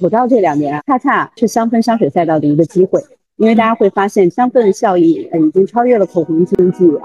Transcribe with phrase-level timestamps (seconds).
[0.00, 2.98] 口罩这两年恰恰是香氛香水赛道的一个机会，
[3.36, 6.90] 因为大家会发现香氛效益呃已经超越了口红经济。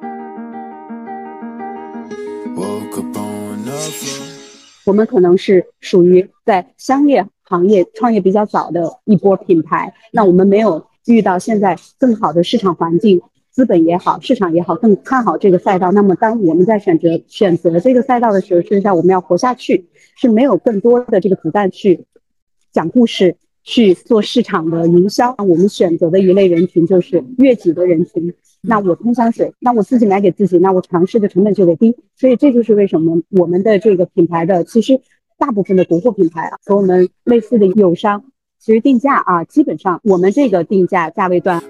[4.85, 13.21] 我们可能是属于在香业行业创业比较早的一波品牌，那我们没有遇到现在更好的市场环境，
[13.51, 15.91] 资本也好，市场也好，更看好这个赛道。
[15.91, 22.05] 那么当我们在选择选择这个赛道的时候，实际上我们要活下去，是没有更多的这个子弹去
[22.75, 23.37] 讲故事。
[23.67, 28.31] 去做市场的营销，我们选择的一类人群就是悦己的人群。
[28.61, 31.97] 那我喷香水，那我自己买给自己，那我尝试的成本就会低。
[32.15, 35.01] 所以这就是为什么我们的这个品牌的，其实
[35.39, 38.23] 大部分的国货品牌啊，和我们类似的友商，
[38.59, 41.63] 其实定价啊，基本上我们这个定价价位段。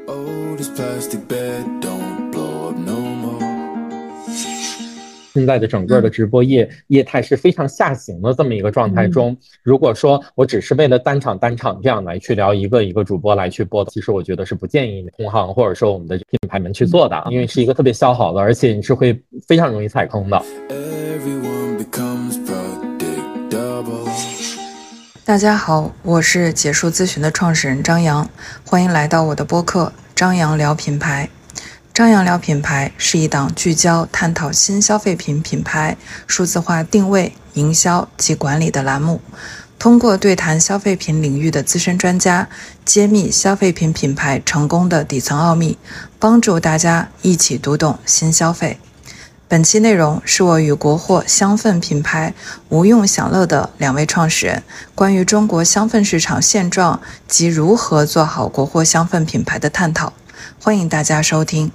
[5.35, 20.41] 现在的整个的直播业业态是非常下行的这么一个状态中，如果说我只是为了单场单场这样来去聊一个一个主播来去播的，其实我觉得是不建议同行或者说我们的品牌们去做的，因为是一个特别消耗的，而且你是会非常容易踩坑的。
[25.26, 28.26] 大家好，我是结束咨询的创始人张扬，
[28.65, 31.27] 欢迎来到我的播客张扬聊品牌。
[31.96, 35.96] 张扬聊品牌是一档聚焦探讨新消费品品牌
[36.27, 39.21] 数字化定位、营销及管理的栏目，
[39.79, 42.49] 通过对谈消费品领域的资深专家，
[42.84, 45.77] 揭秘消费品品牌成功的底层奥秘，
[46.20, 48.77] 帮助大家一起读懂新消费。
[49.48, 52.34] 本期内容是我与国货香氛品牌
[52.68, 54.62] 无用享乐的两位创始人
[54.93, 56.99] 关于中国香氛市场现状
[57.30, 60.12] 及如何做好国货香氛品牌的探讨，
[60.62, 61.71] 欢迎大家收听。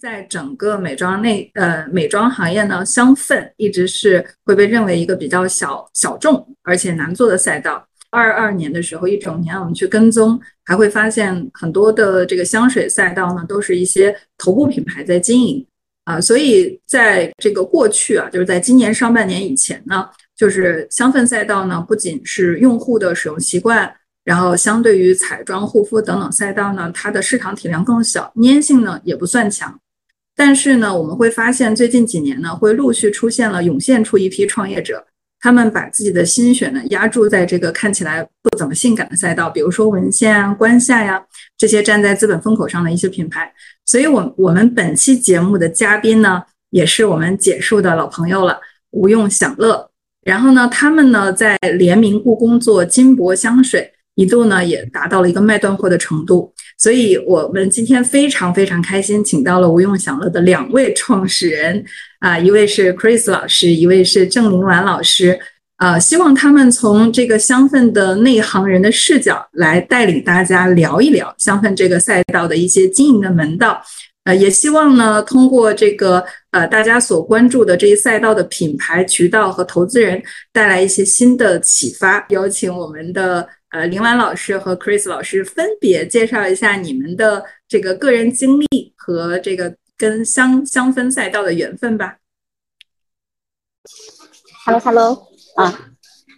[0.00, 7.86] 在整个美妆内呃美妆行业呢，香氛一直是会被认为一个比较小小众而且难做的赛道。
[8.10, 15.66] 二二年的时候，一整年我们去跟踪，还会发现很多的这个香水赛道呢，都是一些头部品牌在经营
[16.04, 16.20] 啊。
[16.20, 23.92] 所以在这个过去啊，就是在今年上半年以前呢，就是香氛赛道呢，不仅是用户的使用习惯，
[24.24, 29.78] 然后相对于彩妆、护肤等等赛道呢，它的市场体量更小，粘性呢也不算强。
[30.36, 35.02] 但是呢，我们会发现最近几年呢，会陆续出现了涌现出一批创业者，
[35.40, 41.24] 他们把自己的心血呢压注在这个看起来不怎么性感的赛道，比如说文献啊、关夏呀
[41.56, 43.50] 这些站在资本风口上的一些品牌。
[43.86, 48.60] 所以，我我们本期节目的嘉宾呢，也是我们解数的老朋友了，
[48.90, 49.90] 无用享乐。
[50.22, 56.52] 然后呢，他们呢在联名故宫做金箔香水，一度呢也达到了一个卖断货的程度。
[56.78, 61.82] 所以，我们今天非常非常开心，请到了无用享乐的两位创始人，
[62.18, 65.40] 啊，一位是 Chris 老师，一位是郑林兰老师，
[65.76, 73.80] 啊，希望他们从这个香氛的内行人的视角来带领大家聊一聊香氛这个赛道的一些经营的门道，
[74.24, 80.22] 呃，也希望呢，通过这个呃大家所关注的这一赛道的品牌渠道和投资人
[80.52, 83.48] 带来一些新的启发，邀请我们的。
[83.70, 92.16] 呃，林婉老师和 Chris 老师分别介绍一下你们的这个个人经历和这个跟香香氛赛道的缘分吧。
[94.64, 95.26] Hello，Hello，
[95.56, 95.90] 啊，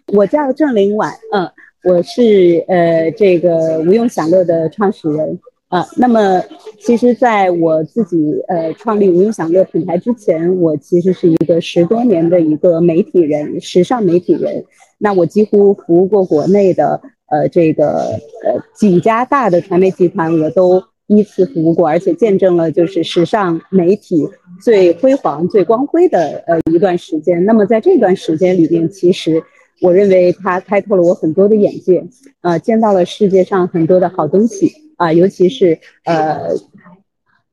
[0.07, 1.49] 我叫郑林婉，嗯，
[1.85, 5.39] 我是呃这个无用享乐的创始人，
[5.69, 6.43] 啊，那么
[6.81, 8.17] 其实在我自己
[8.49, 14.65] 呃创立无用享乐品牌之前，我其实是一个十多年的一个媒体人，时尚媒体人，
[14.97, 17.01] 那我几乎服务过国内的。
[17.31, 24.27] 呃，这个呃几家大的传媒集团我都依次服务过，而且见证了就是时尚媒体
[24.63, 27.45] 最辉煌、最光辉的呃一段时间。
[27.45, 29.43] 那么在这段时间里面，其实
[29.81, 32.05] 我认为它开拓了我很多的眼界，
[32.41, 36.49] 呃，见到了世界上很多的好东西啊，尤其是呃，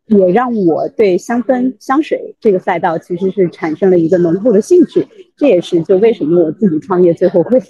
[0.07, 5.07] 也让我对香氛香水这个赛道其实是产生了一个浓厚的兴趣。
[5.37, 7.61] 这也是就为什么我自己创业最后会。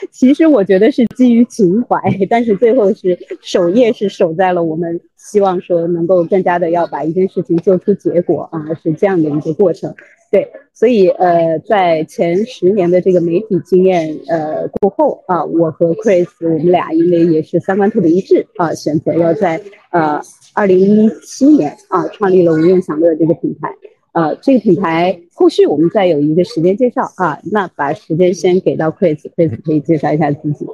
[0.10, 1.96] 其实我觉得是基于情怀，
[2.28, 9.94] 但是最后是守业是守在了我们希望说能够更加的要把一件事情做出结果啊，是这样的一个过程。
[10.30, 19.60] 对，所以呃，在前十年的这个媒体经验呃过后啊，我和 Chris 我们俩因为也是三观特别一致啊，选择要在
[19.90, 20.20] 呃
[20.54, 23.74] 二零一七年啊创立了无用享乐这个品牌。
[24.12, 27.38] 呃，这个品牌后续我们再有一个时间介绍啊。
[27.52, 30.66] 那把时间先给到 Chris，Chris 可以介绍一下自己。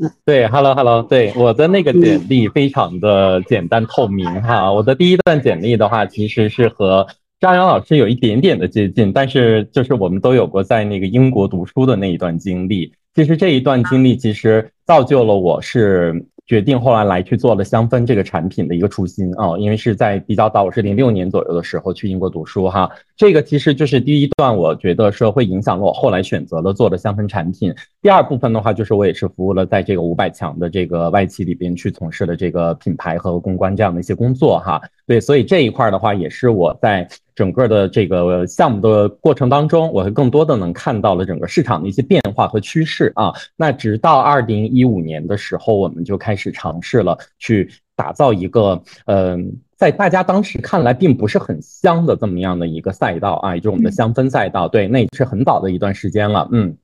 [0.00, 4.72] 嗯，对，Hello Hello，对，我的那个简历非常的简单透明哈。
[4.72, 7.06] 我的第一段简历的话，其实是和
[7.40, 12.92] 张扬老师有一点点的接近，但是就是我们都有过在那个英国读书的那一段经历。
[13.14, 16.26] 其实这一段经历其实造就了我是。
[16.50, 22.90] 决定后来来去做了香氛这个产品的一个初心啊，因为是在比较早，我是零六年左右的时候去英国读书哈。
[23.16, 27.72] 这个其实就是第一段，我觉得说会影响了我后来选择了做的香氛产品。
[28.02, 34.80] 第二部分的话，就是我也是服务了在这个五百强的这个外企里边去从事的这个品牌和公关这样的一些工作哈。
[35.06, 37.08] 对，所以这一块的话，也是我在。
[37.32, 43.32] 整个的这个项目的过程当中，我会更多的能看到了整个市场的一些变化和趋势啊。
[43.56, 54.68] 那直到二零一五年的时候，我们就开始尝试了去打造一个，嗯，在大家当时看来并不是很香的这么样的一个赛道啊，也就是我们的香氛赛道。
[54.68, 56.76] 对，那也是很早的一段时间了，嗯。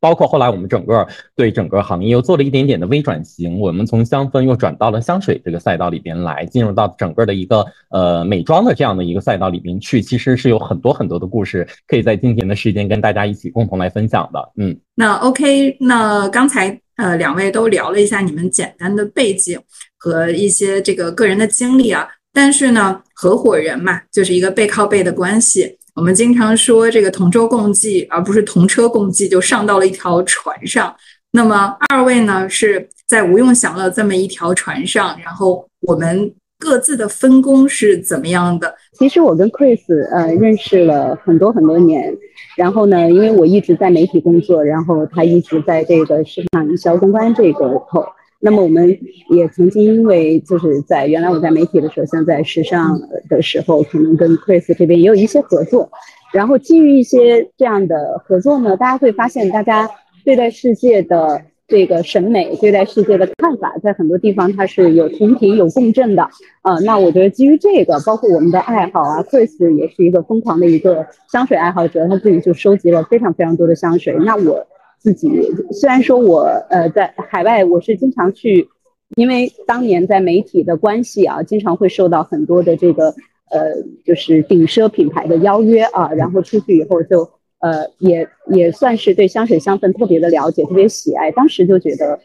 [0.00, 14.52] 包括后来我们整个对整个行业又做了一点点的微转型，我们从香氛又转到了香水这个赛道里边来，进入到整个的一个呃美妆的这样的一个赛道里边去，其实是有很多很多的故事可以在今天的时间跟大家一起共同来分享的。
[14.56, 19.58] 嗯，那 OK，那刚才呃两位都聊了一下你们简单的背景
[19.96, 25.77] 和一些这个个人的经历啊，但是呢，合伙人嘛，就是一个背靠背的关系。
[25.98, 30.94] 我们经常说这个同舟共济，而不是同车共济，就上到了一条船上。
[31.32, 38.72] 那么二位呢，是在无用享乐这么一条船上，然后我们各自的分工是怎么样的？
[38.96, 39.80] 其实我跟 Chris
[40.12, 42.16] 呃认识了很多很多年，
[42.56, 48.06] 然后呢，因为我一直在媒体工作，然后他一直在这个市场营销公关这个头。
[48.40, 48.96] 那么我们
[49.30, 55.90] 也曾经因为就是在原来我在媒体的时候，像在时尚的时候，可能跟 Chris 这边也有一些合作。
[56.32, 59.90] 然后基于一些这样的合作呢，大家会发现，大家
[60.24, 66.28] 对待世界的这个审美、对待世界的看法，在很多地方它是有同频、有共振的。
[66.62, 74.14] 呃，那我觉得基于这个，包括我们的爱好啊，Chris 也是一个疯狂的一个香水爱好者，他自己就收集了非常非常多的香水。
[74.24, 74.64] 那我。
[75.08, 75.30] 自己
[75.72, 78.68] 虽然说我呃在海外我是经常去，
[79.16, 83.14] 因为当年在媒体的关系啊，经常会受到很多的这个
[83.50, 83.72] 呃
[84.04, 87.22] 就是顶奢品牌的邀约啊，然后出去以后就
[87.60, 91.30] 呃也也算是对香水香氛特别的了解，特别喜爱。
[91.30, 92.20] 当时就觉得，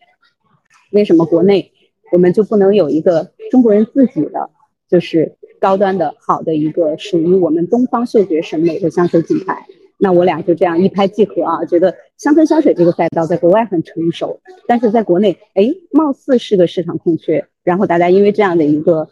[0.92, 1.72] 为什么国内
[2.12, 4.50] 我们就不能有一个中国人自己的
[4.90, 9.66] 就是高端的好的一个属于我们东方嗅觉审美的香水品牌？
[10.04, 17.48] 那我俩就这样一拍即合啊，觉得香氛香水这个赛道在国外很成熟，但是在国内，哎，貌似是个市场空缺。
[17.64, 19.08] 然后大家因为这样的一个，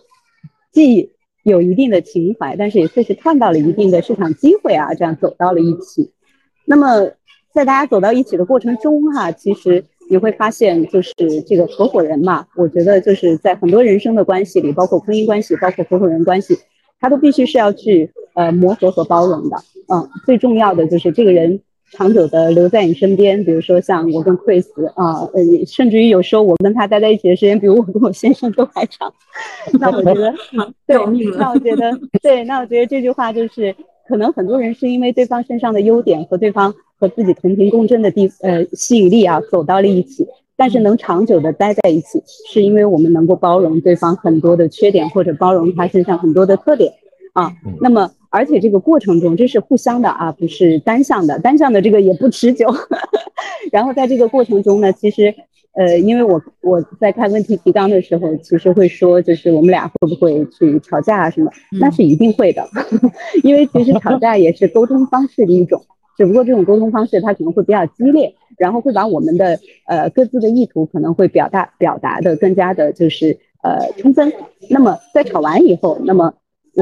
[0.74, 6.12] 既有一定的情怀，但是也确实看到了一定的市场机会啊，这样走到了一起。
[6.66, 7.10] 那么
[7.54, 11.14] 在大家走到一起的过程中哈，其实你会发现，就是
[11.48, 16.58] 这个合伙人嘛，我觉得就是在很多人生的关系里，包括婚姻关系，包括合伙人关系，
[17.00, 19.56] 他都必须是要去呃磨合和包容的。
[19.92, 21.60] 嗯，最重要的就是这个人
[21.92, 24.66] 长久的留在你身边，比如说像我跟 Chris
[24.96, 29.14] 啊，呃，甚至于有时候我跟他待在一起的时间，比我跟我先生都还长。
[29.78, 30.34] 那我觉得，
[30.88, 30.98] 对，
[31.38, 31.92] 那我觉得，
[32.24, 33.76] 对，那我觉得这句话就是，
[34.08, 40.26] 可能很多人是因为对方身上的优点和对方和自己同频共振的地，呃，吸引力啊，走到了一起。
[40.56, 42.24] 但是能长久的待在一起，
[42.54, 46.94] 是因为我们能够包容对方很多的缺点，或者包容他身上很多的特点
[47.34, 47.52] 啊。
[47.82, 48.10] 那么。
[48.32, 52.74] 而且这个过程中，这是互相的啊，不是单向的，单向的这个也不持久。
[53.72, 55.36] 然后在这个过程中呢，其实，
[55.74, 61.52] 呃，因为我我在看问题提纲的时候，其实会说，就是我们俩会不会去吵架啊什么？
[61.80, 62.66] 那是一定会的，
[63.44, 65.82] 因为其实吵架也是沟通方式的一种，
[66.18, 74.32] 只不过这种沟通方式它可能会比较激烈，然后会把我们的呃各自的意图可能会表达表达的更加的就是呃充分。
[74.70, 76.34] 那么在吵完以后，那么。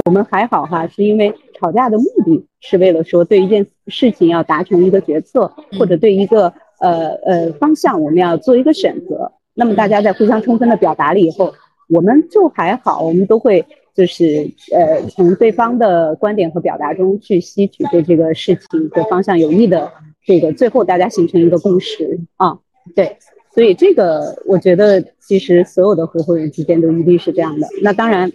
[0.05, 9.31] 我们还好哈，是因为吵架的目的是为了说对一件事情要达成一个决策，或者对一个呃呃方向我们要做一个选择。
[9.55, 11.53] 那么大家在互相充分的表达了以后，
[11.89, 13.65] 我们就还好，我们都会
[13.95, 19.91] 就是呃从对方的观点和表达中去吸取对这个事情的方向有益的
[20.23, 22.59] 这个，最后大家形成一个共识啊。
[22.95, 23.17] 对，
[23.55, 27.67] 所以这个我觉得其实所有的合伙人之间都一定是这样的。
[27.81, 28.31] 那当然。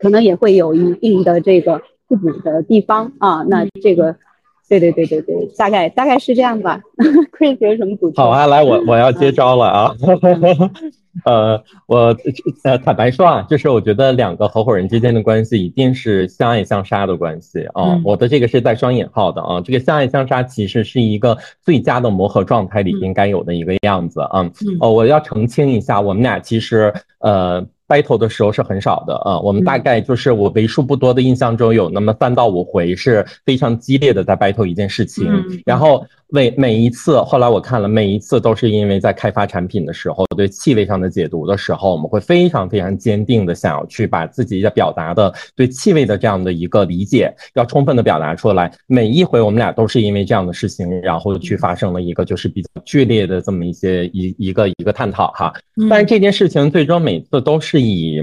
[0.00, 4.16] 可能也会有一定的这个互补的地方啊，那这个，
[4.68, 6.80] 对对对对对，大概大概是这样吧。
[7.36, 8.24] Chris 有什么补充？
[8.24, 9.94] 好啊，来我我要接招了啊。
[11.24, 12.16] 呃，我
[12.62, 18.00] 呃坦白说啊，就是我觉得两个合伙人之间的关系一定是相爱相杀的关系啊。
[18.04, 24.48] 我的这个是带双引号的啊，这个相爱相杀其实是一个最佳的磨合状态里应该有的一个样子啊。
[24.80, 27.66] 哦，我要澄清一下，我们俩其实呃。
[27.90, 35.26] Battle 的时候是很少的啊，我们大概就是我为数不多的印象中有那么三到五回是非常激烈的在 battle 一件事情，
[35.66, 48.72] 然后每每一次，后来我看了，每一次都是因为在开发产品的时候，对气味上的解读的时候，我们会非常非常坚定的想要去把自己要表达的对气味的这样的一个理解，要充分的表达出来。
[48.86, 55.52] 每一回我们俩都是因为这样的事情，然后去发生了一个就是比较剧烈的这么一些一一个一个探讨哈。
[55.88, 58.22] 但是这件事情最终每次都是以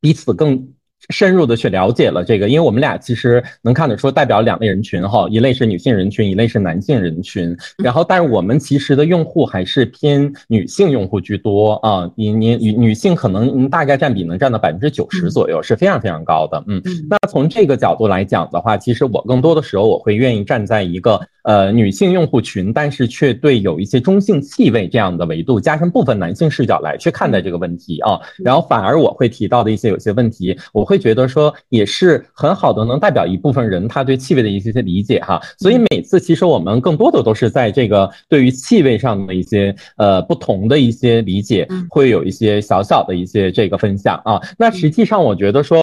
[0.00, 0.68] 彼此更。
[1.08, 7.56] 深入的去了解了这个，因为我们俩其实能看得出代表两类人群哈，一类是女性人群，一类是男性人群。
[7.82, 16.62] 然后，但是我们其实的用户还是偏女性用户居多啊，你你女女性可能大概占比能占到百分之九十左右，是非常非常高的。
[16.66, 28.20] 嗯，那从这个角度来讲的话，其实我更多的时候我会愿意站在一个呃女性用户群，但是却对有一些中性气味这样的维度，加上部分男性视角来去看待这个问题啊。
[28.38, 31.00] 然后反而我会提到的一些有些问题，我会。
[31.00, 44.38] 觉得说也是很好的，能代表一部分人他对气味的一些些理解哈，所以每次其实我们更多的都是在这个对于气味上的一些呃不同的一些理解，会有一些小小的一些这个分享啊。
[44.58, 45.82] 那实际上我觉得说，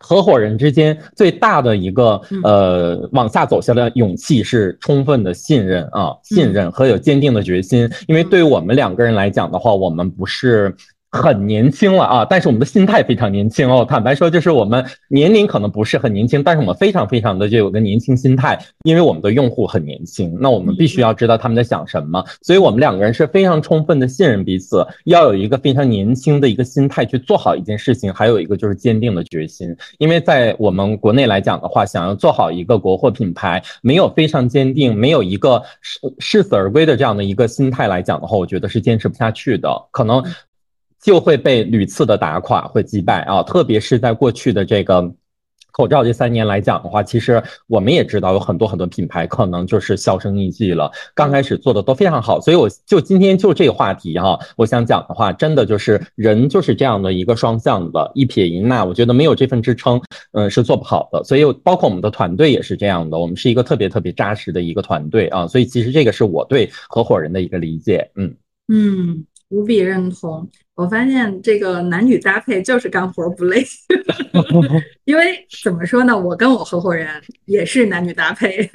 [0.00, 10.74] 合伙人之间最大的一个呃往下走下的勇气是充分的信任啊，信任和有坚定的决心，因为对于我们两个人来讲的话，我们不是。
[11.12, 13.84] 很年轻了啊，但是我们的心态非常年轻哦。
[13.88, 29.74] 坦白说，就是我们年龄可能不是很年轻，但是我们非常非常的就有个年轻心态，因为我们的用户很年轻，那我们必须要知道他们在想什么，所以我们两个人是非常充分的信任彼此，要有一个非常年轻的一个心态去做好一件事情，还有一个就是坚定的决心。
[29.98, 40.22] 因为在我们国内来讲的话，想要做好一个国货品牌，没有非常坚定，没有一个视视死而归的这样的一个心态来讲的话，我觉得是坚持不下去的，可能。
[41.02, 43.42] 就会被屡次的打垮，会击败啊！
[43.42, 45.12] 特别是在过去的这个
[45.72, 50.90] 口罩这三年来讲的话，其实我们也知道有很多很多品牌可能就是销声匿迹了。
[51.14, 59.98] 刚开始做的都非常好，所以我就今天就这个话题哈，我想讲的话，真的就是人就是这样的一个双向的，一撇一捺，我觉得没有这份支撑，
[60.32, 61.24] 嗯，是做不好的。
[61.24, 65.46] 所以包括我们的团队也是这样的，我们是一个特别特别扎实的一个团队啊。
[65.46, 68.34] 所以其实这个是我对合伙人的一个理解，嗯
[68.68, 70.46] 嗯，无比认同。
[70.80, 73.62] 我发现这个男女搭配就是干活不累，
[75.04, 76.18] 因为怎么说呢？
[76.18, 77.06] 我跟我合伙人
[77.44, 78.70] 也是男女搭配。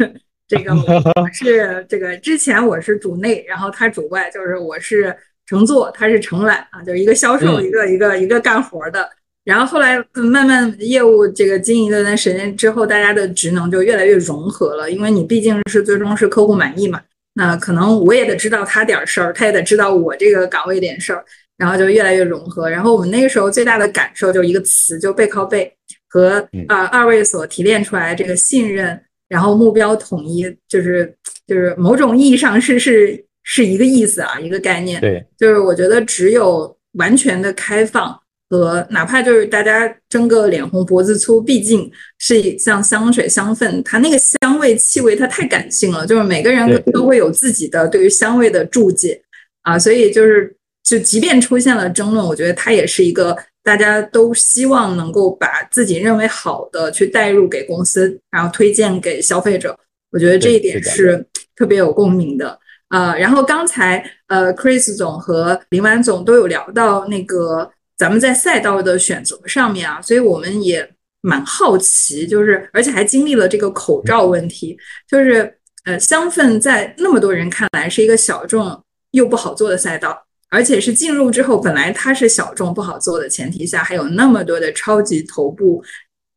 [0.47, 5.15] 这个我 是这个之前我是主内，然后他主外，就是我是
[5.47, 9.09] 承做，他是承揽啊，就是一个销售，一个一个一个干活的。
[9.43, 17.01] 然后后来慢慢业务这个经营一段时间之后，大家的职能就越来越融合了，因为你毕竟是最终是客户满意嘛。
[17.33, 21.25] 那可能我也得知道他点事儿，他也得知道我这个岗位点事儿。
[21.57, 22.69] 然后就越来越融合。
[22.69, 25.71] 然后我们那个时候最大的感受就一个词，就背靠背，
[26.09, 31.15] 和啊二位所提炼出来这个信任，然后目标统一，就是
[31.47, 34.99] 就是某种意义上是是是一个意思啊，一个概念。
[34.99, 38.19] 对，就是我觉得只有完全的开放
[38.49, 49.21] 和哪怕就是大家争个脸红脖子粗，毕竟是像香水香氛，它那个香味气味它太感性了，就是每个人都会有自己的对于香味的注解
[49.63, 50.53] 啊，所以就是。
[50.85, 59.77] 就即便出现了争论，我觉得它也是一个大家都希望能够把自己认为好的去带入给公司，然后推荐给消费者。
[60.11, 61.25] 我觉得这一点是
[61.55, 62.57] 特别有共鸣的。
[62.89, 70.87] 呃，然后刚才呃，Chris 总和林婉总都有聊到那个咱们在赛道的选择上面啊，所以我们也
[71.21, 74.77] 蛮好奇，就是而且还经历了这个口罩问题，
[75.09, 78.79] 就是呃，香氛在那么多人看来是一个小众
[79.11, 80.21] 又不好做的赛道。
[80.49, 85.83] 而且是进入之后，本来它是小众不好做的前提下，还有那么多的超级头部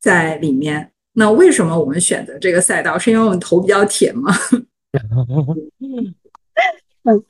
[0.00, 0.91] 在里面。
[1.12, 2.99] 那为什么我们选择这个赛道？
[2.99, 4.33] 是因为我们头比较铁吗？
[5.81, 6.15] 嗯，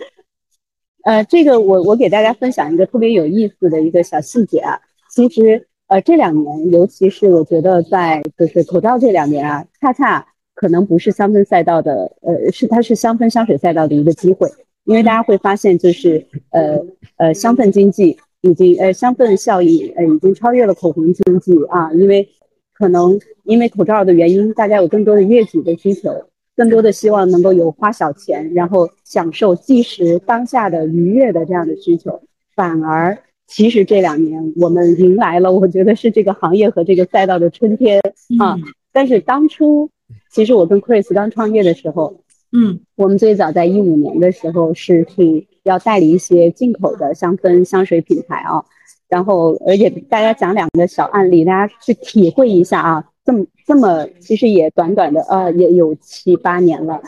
[1.05, 4.79] 呃，这个我我给大家分享一个特别有意思的一个小细节啊。
[5.11, 14.51] 其实呃这两年，尤其是我觉得在就是口罩这两年啊，恰恰可能不是香氛赛道的，呃，是它是香氛香水赛道的一个机会。
[14.89, 16.83] 因为大家会发现，就是呃
[17.19, 21.93] 呃，香氛经济已经呃香氛效益呃已经超越了口红经济啊。
[21.93, 22.27] 因为
[22.73, 26.11] 可能因为口罩的原因，大家有更多的悦己的需求，
[26.57, 32.23] 更多的希望能够有花小钱，然后享受即时当下的愉悦的这样的需求。
[32.57, 38.01] 反而，其实这两年我们迎来了，我觉得是这个行业和这个赛道的春天
[38.39, 38.57] 啊。
[38.91, 39.91] 但是当初，
[40.33, 42.23] 其实我跟 Chris 刚创业的时候。
[42.53, 48.65] 嗯，我们最早在一五年的时候是去要代理一些进口的香氛香水品牌啊，
[49.09, 57.03] 然后而且大家讲两个小案例，大家去体会一下啊，这么这么其实也短短的呃也有七八年了，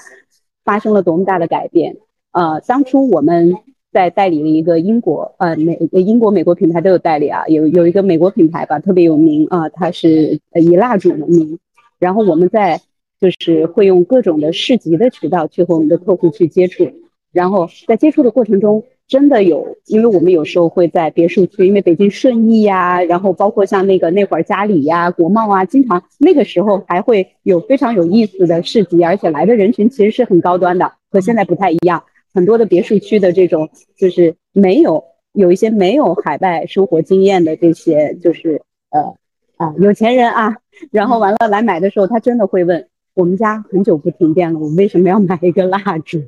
[0.62, 1.96] 发生了多么大的改变。
[2.32, 3.54] 呃，当初我们
[3.92, 11.58] 在代理了一个英国呃美英国美国品牌都有代理啊，有有一个美国品牌吧特别有名啊，它是以蜡烛闻名。
[11.98, 12.80] 然后我们在
[13.20, 16.90] 就是会用各种的市集的渠道去和我们的客户去接触，
[17.32, 18.84] 然后在接触的过程中。
[19.10, 32.04] 真的有，因为我们有时候会在别墅区，因为北京顺义呀，然后包括像那个那会儿嘉里呀、国贸啊，经常那个时候还会有非常有意思的市集，而且来的人群其实是很高端的，和现在不太一样。
[32.32, 39.16] 很多的别墅区的这种就是没有有一些没有海外生活经验的这些就是呃
[39.56, 40.54] 啊有钱人啊，
[40.92, 42.86] 然后完了来买的时候，他真的会问。
[43.20, 46.22] 我们家很久不停电了，我为什么要买一个蜡烛？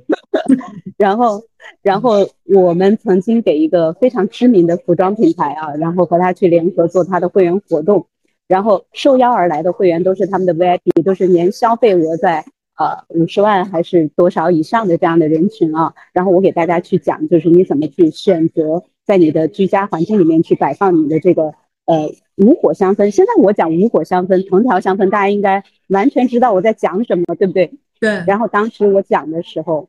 [0.98, 1.42] 然后，
[1.80, 8.06] 然后我们曾经给一个非常知名的服装品牌啊，然后和他去联合做他的会员活动，
[8.46, 12.44] 然后受邀而来的会员都是他们的 VIP，都是年消费额在
[12.76, 15.94] 呃五十万还是多少以上的这样的人群啊。
[16.12, 21.54] 然后我给大家去讲，就是你怎么去选择在你的居家环境里面去摆放你的这个。
[21.84, 23.10] 呃，无火香氛。
[23.10, 27.72] 现在我讲无火香氛、藤条香氛，大家应该完全知道我在讲什么，对不对？
[27.98, 28.22] 对。
[28.26, 29.88] 然后当时我讲的时候，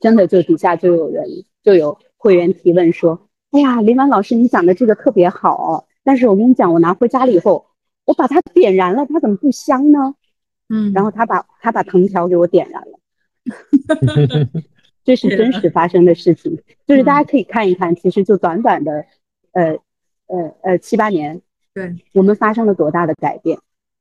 [0.00, 1.26] 真的就底下就有人
[1.62, 7.66] 就有会员提问说：“哎呀，林婉老师，你讲的这个特别好，但是我跟你讲，我拿回家了以后，
[8.06, 10.14] 我把它点燃了，它怎么不香呢？”
[10.70, 10.92] 嗯。
[10.94, 12.98] 然后他把他把藤条给我点燃了，
[15.04, 19.04] 这是真实发生的事情，就是大家可以看一看，其实就短短的，
[19.52, 19.78] 呃。
[20.26, 21.40] 呃呃，七八年，
[21.74, 23.58] 对我们发生了多大的改变？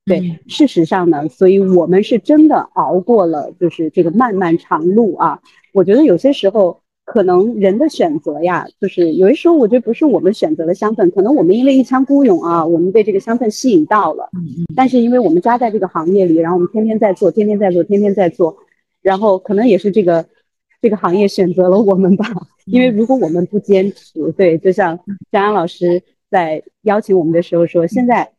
[0.07, 5.41] 对，事实上呢，所以我们是真的熬过了，就是这个漫漫长路啊。
[5.73, 14.29] 我觉得有些时候，可能人的选择呀，就是有些时候，我觉得不是我们选择了香氛，可能我们因为一腔孤勇啊，我们被这个香氛吸引到了。
[14.75, 18.55] 但是因为我们扎在这个行业里，然后我们天天在做，天天在做，天天在做，
[19.01, 20.23] 然后可能也是这个
[20.83, 22.27] 这个行业选择了我们吧。
[22.65, 24.99] 因为如果我们不坚持，对，就像
[25.31, 26.03] 张阳老师。
[26.29, 28.31] 在邀请我们的时候说，现在，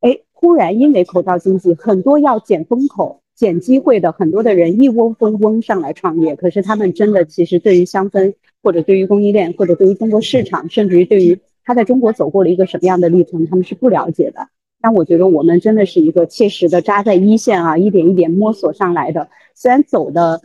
[0.00, 6.36] 哎，忽然因为口罩经济，很多要捡风口、捡机会的很多的人一窝蜂蜂上来创业。
[6.36, 14.48] 可是他们真的其实对于香氛，或者对于供应链，或者对于中国市场，甚至于对于他在中国走过了一个什么样的历程，他们是不了解的。
[14.80, 19.28] 但我觉得我们真的是一个切实的扎在一线啊，一点一点摸索上来的。
[19.54, 20.40] 虽然走的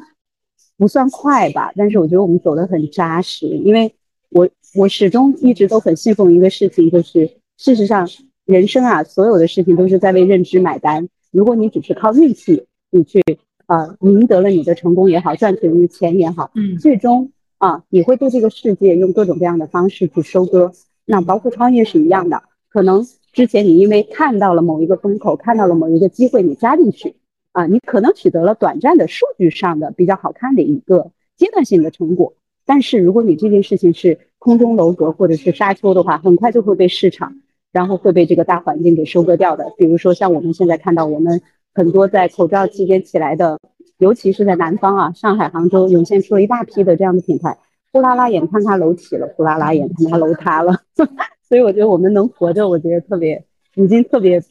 [0.77, 3.93] 不算快吧，但是我觉得我们走的很扎实，因为。
[4.33, 8.07] 我我始终一直都很信奉一个事情，就是事实上
[8.45, 11.09] 人生啊，所有的事情都是在为认知买单。
[11.31, 13.21] 如果你只是靠运气，你去
[13.65, 20.71] 啊赢得了你的成功也好，赚取了钱也好，嗯，最终啊你会对这个世界用各种各样的方式去收割。
[21.05, 27.15] 那包括创业是一样的，可能之前你因为看到了某一个风口，看到了某一个机会，你加进去
[27.51, 32.33] 啊，你可能取得了短暂的数据上的比较好看的一个阶段性的成果。
[32.65, 37.35] 但是如果你这件事情是空中楼阁或者是沙丘的话，很快就会被市场，
[37.71, 39.71] 然后会被这个大环境给收割掉的。
[39.77, 41.39] 比如说像我们现在看到，我们
[41.75, 43.59] 很多在口罩期间起来的，
[43.99, 47.55] 尤其是在南方啊，上海、杭州涌现出了一大批的这样的品牌，
[47.91, 50.75] 呼啦啦眼看它楼起了，呼啦啦眼看它楼塌了。
[51.47, 54.41] 所以我觉得我们能活着，我觉得特别，已经特别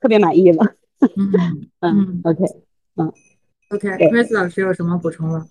[0.00, 0.74] 特别满意了。
[1.16, 1.32] 嗯
[1.78, 2.44] 嗯，OK，
[2.96, 3.12] 嗯
[3.70, 5.46] ，OK，Chris 老师有什么补充吗？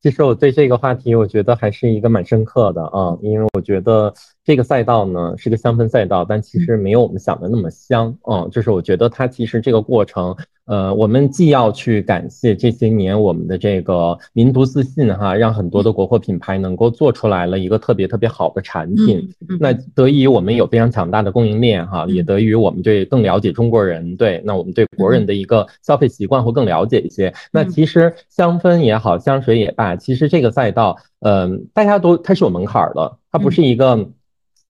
[0.00, 4.14] 其实我对这个话题，我觉得还是一个蛮深刻的啊，因为我觉得
[4.48, 8.48] 这个赛道呢是个香氛赛道，但其实没有我们想的那么香嗯。
[8.50, 10.34] 就是我觉得它其实这个过程。
[10.64, 19.30] 呃，我们既要去感谢这些年我们的这个民族自信哈，让很多的国货品牌能够做出来了一个特别特别好的产品。
[19.58, 27.32] 那得益于我们有非常强大的供应链哈，也得益于我们对更了解中国人，对，那我们对国人的一个消费习惯会更了解一些。
[27.50, 34.10] 那其实香氛也好，香水也罢，其实这个赛道，嗯，大家都它是有门槛的，它不是一个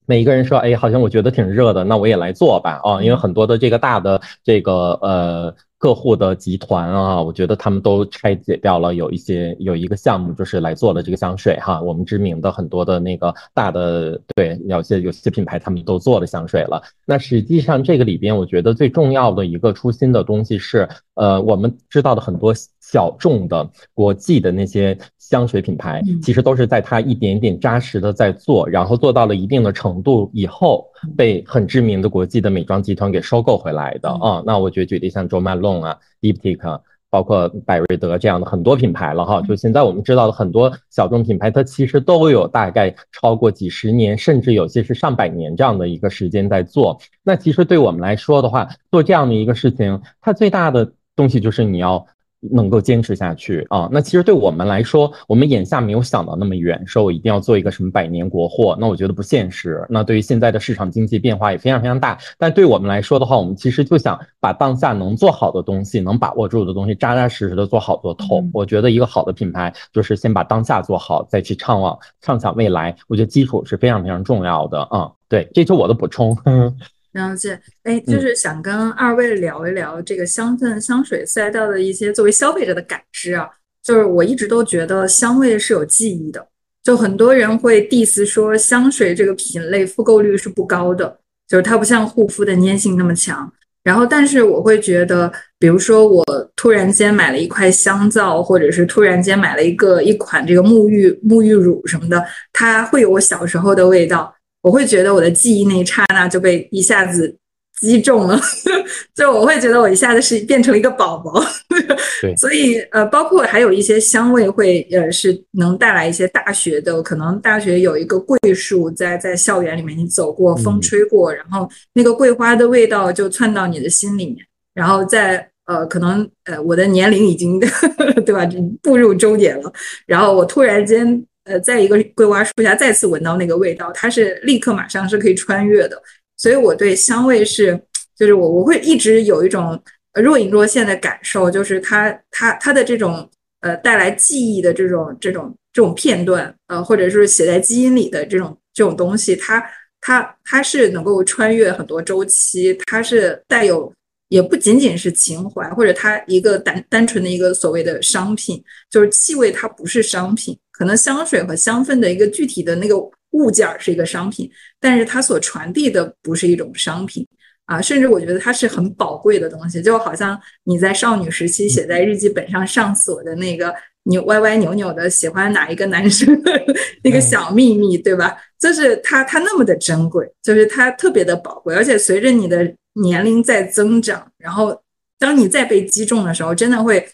[0.09, 5.55] 每一个人说，哎，好像我觉得挺热的，那我也来做吧啊，因为很多的这个大的这个呃。
[5.81, 16.83] 客户的集团啊，我觉得他们都拆解掉了，有一些有一个项目就是来做了这个香水哈，我们知名的很多的那个大的对有些有些品牌他们都做了香水了。
[17.05, 22.53] 那实际上这个里边，我觉得最重要的一个初心的东西是，呃，我们知道的很多
[22.91, 24.97] 小众的国际的那些。
[25.29, 34.41] 香水品牌其实都是在它一点点扎实的在做，然后做到了一定的程度以后，被很知名的国际的美妆集团给收购回来的啊。
[34.43, 39.39] 那我觉得举例像 Jo Malone 啊、Diptyque，包括百瑞德这样的很多品牌了哈。
[39.43, 46.99] 就现在我们知道的很多小众品牌，它其实都有大概超过几十年，甚至有些是上百年这样的一个时间在做。
[47.21, 52.03] 那其实对我们来说的话，做这样的一个事情，它最大的东西就是你要。
[52.51, 53.89] 能够坚持下去啊。
[53.91, 59.85] 那其实对我们来说，我们眼下没有想到那么远，说我一定要做一个什么百年国货，那我觉得不现实。
[59.89, 68.43] 那对于现在的市场经济变化也非常非常大，但对我们来说的话，我们其实就想把当下能做好的东西，能把握住的东西，扎扎实实的做好做透。
[68.53, 72.95] 我觉得一个好的品牌就是先把当下做好，再去畅望畅想未来。
[73.07, 75.11] 我觉得基础是非常非常重要的啊。
[75.27, 76.37] 对，这是我的补充。
[77.13, 83.47] 了解，哎，就是想跟二位聊一聊这个香氛香水赛道的一些作为消费者的感知啊。
[83.81, 86.45] 就是我一直都觉得香味是有记忆的，
[86.83, 91.17] 就很多人会 diss 说香水这个品类复购率是不高的，
[91.47, 93.51] 就是它不像护肤的粘性那么强。
[93.81, 96.23] 然后，但是我会觉得，比如说我
[96.55, 104.35] 突然间买了一块香皂，或者是突然间买了一个一款这个沐浴沐浴乳什么的，它会有我小时候的味道。
[104.61, 107.33] 我会觉得我的记忆那一刹那就被一下子
[107.79, 108.37] 击中了，
[109.15, 111.41] 就我会觉得我一下子是变成了一个宝宝。
[112.21, 124.45] 对，所以呃，包括还有一些香味会呃是能带来一些大学的，可能大学有一个桂树在在校园里面，你走过风吹过，然后那个桂花的味道就窜到你的心里面，
[124.75, 127.57] 然后在呃可能呃我的年龄已经
[128.25, 128.45] 对吧？
[128.83, 129.71] 步入中年了，
[130.05, 131.25] 然后我突然间。
[131.49, 135.99] 呃，在一个桂花树下再次闻到那个味道，它是立刻马上是可以穿越的，
[136.37, 137.81] 所以我对香味是，
[138.15, 139.81] 就是我我会一直有一种
[140.13, 143.27] 若隐若现的感受，就是它它它的这种
[143.61, 149.63] 呃带来记忆的这种这种这种片段，呃，或者是写在基因里的这种这种东西，它
[150.01, 153.91] 它它是能够穿越很多周期，它是带有
[154.27, 160.55] 也不仅仅是情怀，或者它一个单单纯的一个所谓的商品，就是气味它不是商品。
[160.79, 162.95] 可能香水和香氛的一个具体的那个
[163.31, 167.27] 物件是一个商品，但是它所传递的不是一种商品
[167.65, 176.51] 啊，甚至我觉得它是很宝贵的东西，就好像你在少女时期写在日记本上上锁的那个扭歪歪扭扭的喜欢哪一个男生的
[177.03, 178.37] 那个小秘密，对吧？
[178.57, 184.81] 就是它它那么的珍贵，就是它特别的宝贵，而且随着你的年龄在增长，然后
[185.19, 187.05] 当你再被击中的时候，真的会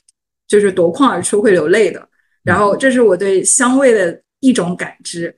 [0.47, 2.07] 就是夺眶而出，会流泪的。
[2.45, 5.35] 然后，这是我对香味的一种感知。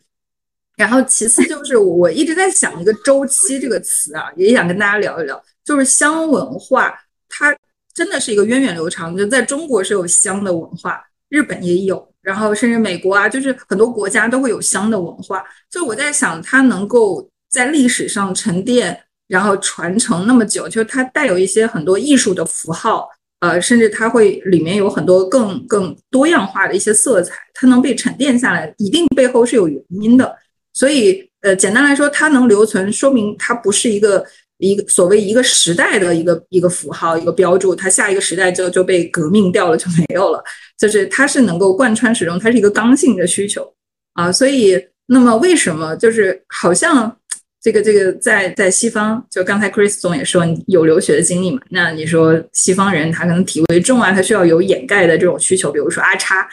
[0.75, 5.41] 然后，其次就 是我一直在想一个“周期”这个词啊，也想跟大家聊一聊。
[5.63, 6.93] 就是香文化，
[7.29, 7.55] 它
[7.93, 9.15] 真的是一个源远流长。
[9.15, 15.43] 就在中国是有香的文化，日本也有，然后甚至美国啊，就是很多国家都会有香的文化。
[15.71, 23.09] 就我在想，它能够在历史上沉淀，然后传承那么久，就是它带有一些很多艺术的符号。
[23.39, 30.35] 呃，甚至它会里面有很多更更多样化的一些色彩，它能被沉淀下来，一定背后是有原因的。
[30.73, 34.25] 所以，呃，简单来说，它能留存，说明它不是一个
[34.57, 40.43] 一个所谓一个时代的一个一个符号、一个标注，它下一个时代就就被革命掉了，就没有了。
[40.77, 43.71] 就是它是能够贯穿始终，它是一个刚性的需求
[44.13, 44.31] 啊。
[44.31, 47.16] 所以，那么为什么就是好像？
[47.67, 56.47] 这个这个在在西方，就刚才 Chris 总也说有留学的经历嘛，那你说西方人他可能体味重啊，他需要有掩盖的这种需求，比如说阿叉，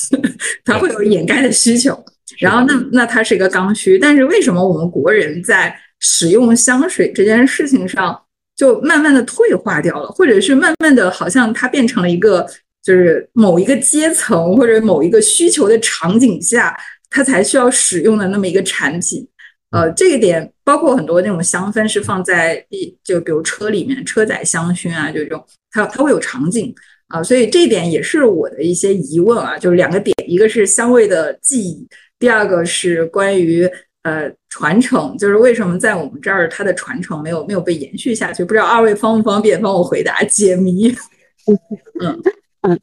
[0.64, 2.02] 他会有掩盖的需求。
[2.40, 8.18] 然后那那它是一个刚需，但是为什么我们国人在使用香水这件事情上
[8.56, 12.46] 就慢慢的退化掉了，或者是慢慢的好像它变成了一个
[12.82, 16.74] 就是某一个阶层或者某一个需求的场景下，
[17.10, 19.28] 它才需要使用的那么一个产品。
[19.74, 26.72] 呃，这一点包括很多那种香氛是放在一就比如车里面车载香薰啊，就这种它它会有场景
[27.08, 31.86] 啊，所以这一点也是我的一些疑问啊，就是两个点，一个是香味的记忆，
[32.18, 33.68] 第二个是关于
[34.04, 38.44] 呃传承，就是为什么在我们这儿它的传承没有没有被延续下去？
[38.44, 40.88] 不知道二位方不方便帮我回答解谜？
[42.00, 42.22] 嗯
[42.62, 42.80] 嗯。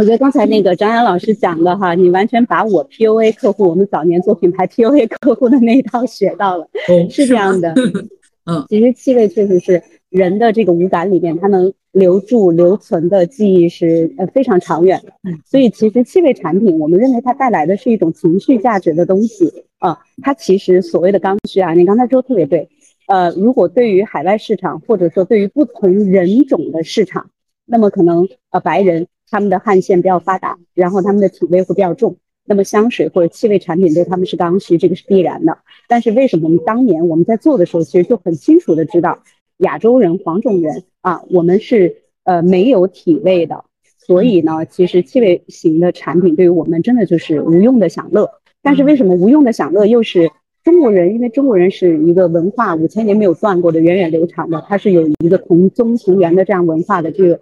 [0.00, 6.66] 我觉得刚才那个张扬老师讲的哈，你完全把我 P O A 客户，我们早年做品牌 P O A 客户的那一套学到了，
[7.10, 7.74] 是这样的。
[8.50, 15.12] 嗯，其实气味确实是人的这个五感里面，它能留住、留存的记忆是呃非常长远的。
[15.44, 19.98] 所以其实气味产品，我们认为它带来的是一种情绪价值的东西啊。
[20.22, 22.70] 它其实所谓的刚需啊，你刚才说特别对。
[23.06, 27.28] 呃，如果对于海外市场，或者说对于不同人种的市场，
[27.66, 29.06] 那么可能呃白人。
[29.30, 35.58] 他们的汗腺比较发达，然后他们的体味会比较重，那么香水或者气味产品对他们是刚需，这个是必然的。
[35.86, 39.22] 但是为什么我们当年我们在做的时候，其实就很清楚的知道，
[39.58, 43.64] 亚洲人黄种人啊，我们是呃没有体味的，
[44.04, 48.28] 所以呢，其实气味型的产品对于我们真的就是无用的享乐。
[48.62, 50.30] 但是为什么无用的享乐又是
[50.64, 51.14] 中国人？
[51.14, 57.40] 因为中国人是一个文化五千年没有断过的、源远流长的，它是有一个同宗同源的这样文化的这个。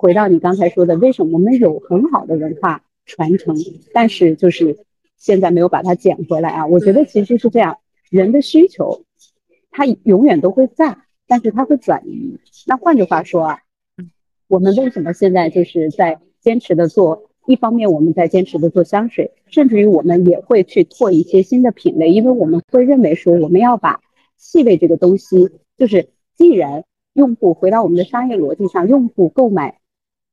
[0.00, 3.54] 回到你刚才说的，为什么我们有很好的文化传承，
[3.92, 4.78] 但是就是
[5.18, 6.66] 现在没有把它捡回来啊？
[6.66, 7.76] 我觉得其实是这样，
[8.08, 9.04] 人的需求
[9.70, 12.38] 它永远都会在，但是它会转移。
[12.66, 13.58] 那换句话说啊，
[14.48, 17.28] 我们为什么现在就是在坚持的做？
[17.46, 24.00] 一方面我们在坚持的做香水，甚至于我们也会去拓一些新的品类，因为我们会认为说我们要把
[24.38, 29.79] 气味这个东西，就是既然用户回到我们的商业逻辑上，用户购买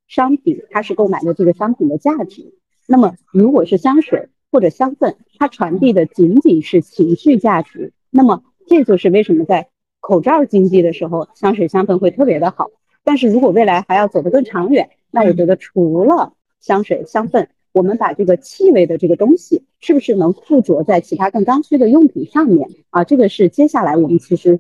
[0.08, 2.54] 商品，它是购买的这个商品的价值。
[2.88, 12.70] 那么如果是香水或者香氛，它传递的仅仅是情绪价值，那么这就是为什么在口罩经济的时候，香水香氛会特别的好。
[13.04, 23.04] 但是如果未来还要走得更长远，那我觉得除了香水、香氛，我们把这个气味的这个东西，是不是能附着在其他更刚需的用品上面啊？
[23.04, 24.60] 这个是接下来我们其实，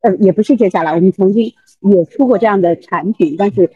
[0.00, 3.70] 呃，也不是接下来，我们曾经也出过这样的产品，但是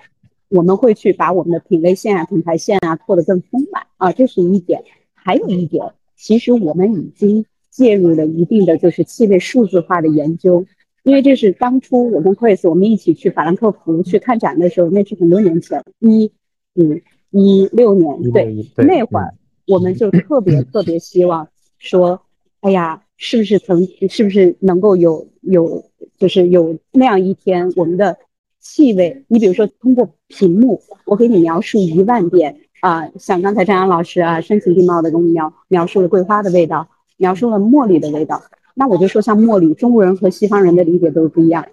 [0.53, 4.83] 我们会去把我们的品类线啊、品牌线啊做得更丰满啊，这是一点。
[5.15, 5.85] 还有一点，
[6.17, 10.65] 其实我们已经介入了一定的就是气味数字化的研究，
[11.03, 16.31] 因为这是当初我跟 Chris 我们一起去法兰克福去看展的时候，那是很多年前，一
[16.75, 17.01] 五。
[17.35, 19.33] 一六年，对那会儿，
[19.67, 22.21] 我们就特别 特别希望说，
[22.61, 25.83] 哎呀，是不是曾是不是能够有有
[26.19, 28.19] 就是有那样一天，我们的
[28.63, 38.43] 气味，你比如说通过屏幕，我给你描述一万遍啊，像刚才张扬老师啊，声情并茂的给我们描描述了桂花的味道，描述了茉莉的味道，
[38.75, 41.67] 那我就说像茉莉，中国人和西方人的理解都是不一样，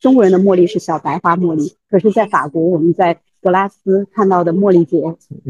[0.00, 3.18] 中国人的茉莉是小白花茉莉，可是在法国，我们在。
[3.42, 5.00] 格拉斯看到的茉莉节，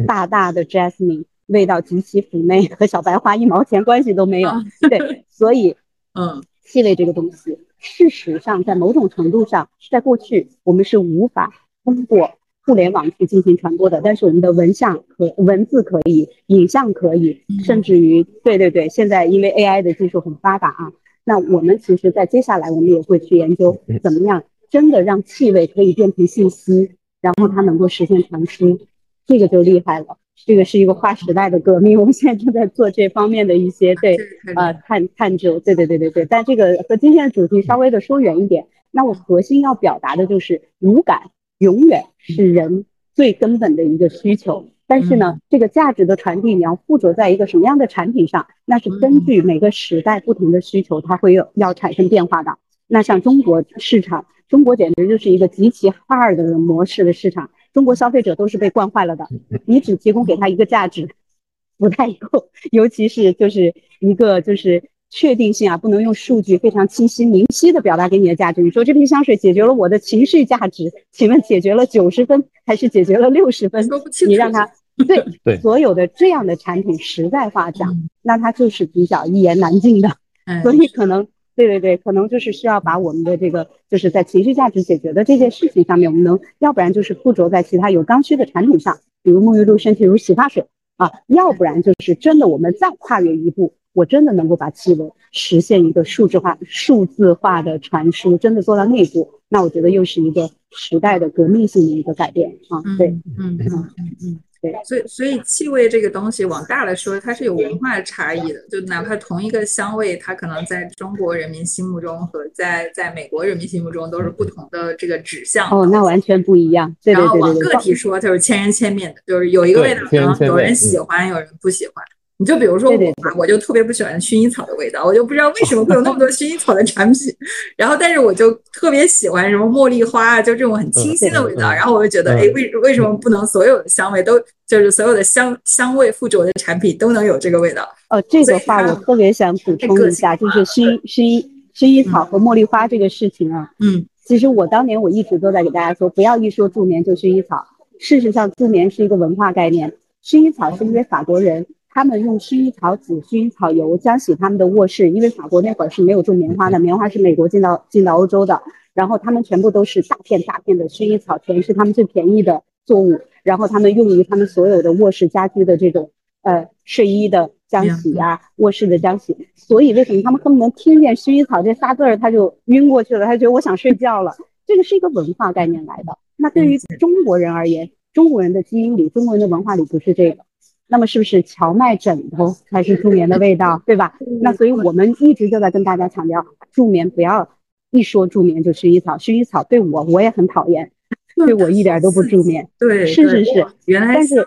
[0.06, 4.50] 大大的 jasmine，味道极其妩媚，和小白花一毛钱关系都没有。
[4.90, 5.74] 对， 所以，
[6.12, 11.52] 嗯，气味这个东西，事实上在某种程度上，在过去我们是无法
[11.84, 12.32] 通过
[12.64, 20.92] 互联网去进行传播的，但是我们的文像和文字可以，影像可以，甚至于，对对对，现在因为 AI 的技术很发达啊，
[21.24, 26.96] 那我们其实在接下来我们也会去研究怎么样真的让气味可以变成信息。
[27.22, 28.78] 然后它能够实现传输，
[29.26, 30.18] 这个就厉害了。
[30.44, 31.98] 这个是一个划时代的革命。
[31.98, 34.16] 我们现在正在做这方面的一些对
[34.54, 35.58] 呃探探究。
[35.60, 36.26] 对对对对对。
[36.26, 38.66] 但这个和今天的主题稍微的说远一点。
[38.90, 44.66] 那我核心要表达的就是五感永远是人最根本的一个需求。
[44.86, 52.58] 但是呢，这个价值的传递你要附着在一个什么样的产品上，那是根据每个时代不同的需求，它会有要产生变化的。
[52.86, 54.26] 那像中国市场。
[54.48, 59.28] 中国简直就是一个极其 hard 的模式的市场，中国消费者都是被惯坏了的。
[59.66, 61.06] 你只提供给他一个价值，
[61.76, 68.62] 不太够，尤其是就是一个就是确定性啊，不能用数据非常清晰明晰的表达给你的价值。
[68.62, 73.86] 你说这瓶香水解决了我的情绪价值， 请问解决了九十分还是解决了六十分？
[74.26, 74.66] 你让他
[75.06, 80.16] 对对所有的这样的产品实在化讲，那它就是比较一言难尽的。
[80.62, 81.28] 所以可能。
[81.56, 90.66] 对对对，可能就是需要把我们的这个，就是在情绪价值解决的这件事情上面，我们能，要不然就是附着在其他有刚需的产品上，比如沐浴露、身体乳、洗发水
[90.98, 102.82] 啊，要不然就是真的我们再跨越一步，我真的能够把气味实现一个数字化、数字化的传输，真的做到那一步，那我觉得又是一个时代的革命性的一个改变啊。
[102.98, 104.40] 对，嗯嗯嗯嗯。
[104.84, 108.60] 所以，所以气味这个东西往大了说，它是有文化差异的。
[108.70, 115.68] 就哪怕同一个香味，它可能在中国人民心目中和在在美国人民心目中都是不同的这个指向。
[115.70, 116.94] 哦，那完全不一样。
[117.02, 122.04] 然后往个体说，就是千人千面的，就是有一个味道，可能有人喜欢，有人不喜欢。
[122.38, 127.34] 你就比如说我吧，我就特别不喜欢薰衣草的味道，我就不知道为什么会有那么多 薰衣草的产品。
[127.76, 131.72] 然后，但是我就特别喜欢什么茉莉花啊，就这种很清新的味道。
[131.72, 137.88] 然后我就觉得，哎，为为什么不能所有的香味都就是所有的香香味附着的产品都能有这个味道？
[138.10, 141.42] 哦，这个话我特别想补充一下，就是薰薰
[141.74, 143.70] 薰衣草和茉莉花这个事情啊。
[143.80, 147.64] 嗯，其实我当年我一直都在给大家说，不要一说助眠就薰衣草。
[147.98, 149.90] 事实上，助眠是一个文化概念。
[150.22, 151.64] 薰衣草是因为法国人。
[151.96, 158.60] 他们用薰衣草籽、薰衣草油浆洗他们的卧室，因为法国那会儿是没有种棉花的，棉花是美国进到进到欧洲的，
[158.92, 166.10] 然后他们全部都是大片大片的薰衣草田，是他们最便宜的作物，然后他们用于他们所有的卧室家居的这种
[166.42, 176.18] 呃睡衣的浆洗啊，卧室的浆洗，所以为什么他们恨不能听见薰衣草这仨字儿他就晕过去了，他觉得我想睡觉了，这个是一个文化概念来的。
[176.36, 180.44] 那对于中国人而言，中国人的基因里，中国人的文化里不是这个。
[180.88, 184.18] 那么是不是荞麦枕头才是助眠的味道，对吧？
[184.40, 187.48] 那所以我们一直就在跟大家强调，助眠不要
[187.90, 190.92] 一说助眠就薰衣草，薰衣草对我我也很讨厌，
[191.34, 192.68] 对我一点都不助眠。
[192.78, 194.46] 对，是是是，原来但是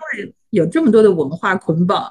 [0.50, 2.10] 有这么多的文化捆绑。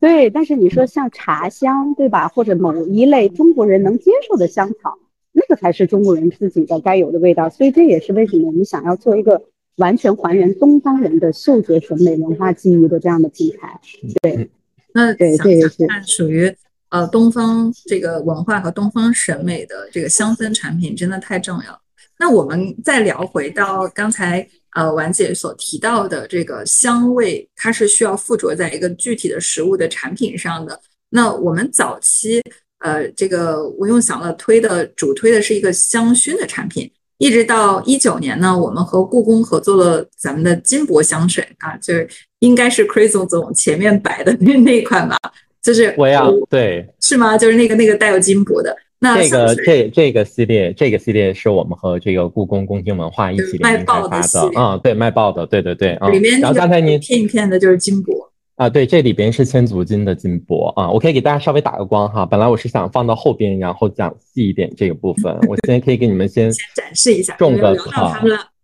[0.00, 2.28] 对，但是你说像茶香，对吧？
[2.28, 4.98] 或者某一类中国人能接受的香草，
[5.32, 7.48] 那个才是中国人自己的该有的味道。
[7.48, 9.44] 所以这也是为什么我们想要做一个
[9.76, 13.80] 完全还原东方人的嗅觉审美文化记忆的这样的品牌。
[14.22, 14.50] 对，
[14.92, 16.54] 那对，这也是属于
[16.90, 21.80] 呃东方这个文化和东方审美的这个香氛产品，真的太重要。
[22.18, 24.48] 那我们再聊回到刚才。
[24.76, 30.78] 呃，婉姐所提到的这个香味，它是需要附着在一个具体的食物的产品上的。
[31.08, 32.42] 那我们早期，
[32.80, 42.08] 呃，这个我用享乐推的主推的是一个香薰的产品，一直到一九年呢，我们和故宫合作了咱们的金箔香水啊，就是
[42.40, 45.16] 应该是 Chris 总前面摆的那那款吧，
[45.62, 47.38] 就是我要对是吗？
[47.38, 48.76] 就是那个那个带有金箔的。
[48.98, 56.08] 那这个这这个系列，这个系列是我们和这个故宫宫廷文化一起联名开发的啊，对，卖爆的，对对对啊。
[56.08, 62.26] 里面然后刚才您片一片的就是金箔啊，对，这里边是千足金的金箔啊，我可以给大家稍微打个光哈。
[62.26, 68.14] 本来我是想放到后边，然后讲细一点这个部分，我先可以给你们先展示一下，种个草，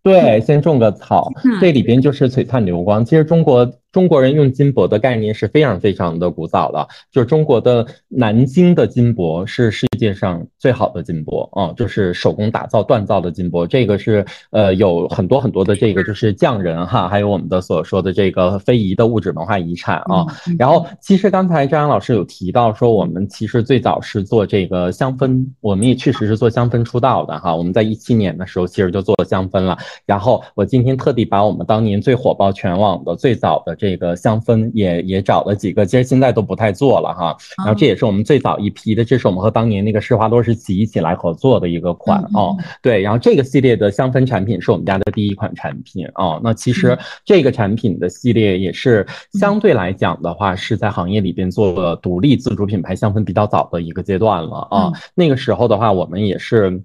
[0.01, 3.05] 对，先种个草，这里边就是璀璨流光。
[3.05, 3.71] 其实中国。
[3.93, 13.67] 中国人用金箔的概念是非常非常的古早了，就是中国的南京的金箔是世界上最好的金箔啊，就是手工打造锻造的金箔。
[13.67, 20.25] 这个是呃有很多很多的这个就是匠人哈，还有我们的所说的这个非遗的物质文化遗产啊。
[20.57, 27.55] 然后其实刚才张阳老师有提到说，我们其实最早是做这个香氛，我们也确实是做香氛出道的哈。
[27.55, 29.77] 我们在一七年的时候其实就做香氛了。
[30.07, 33.77] 然后我今天特地把我们当年最火爆全网的最早的。
[33.83, 37.35] 这个香氛也也找了几个，其实现在都不太做了哈。
[37.57, 42.55] 然后这也是我们最早一批的，这是我们和当年那个施华洛世奇一起来合作的一个款哦。
[42.81, 46.39] 对，然后这个系列的香氛产品是我们家的第一款产品哦。
[46.41, 54.89] 那其实这个产品的系列也是相对来讲的话，是在行业里边做了独立自主品牌香氛比较早的一个阶段了啊。
[55.13, 56.81] 那个时候的话，我们也是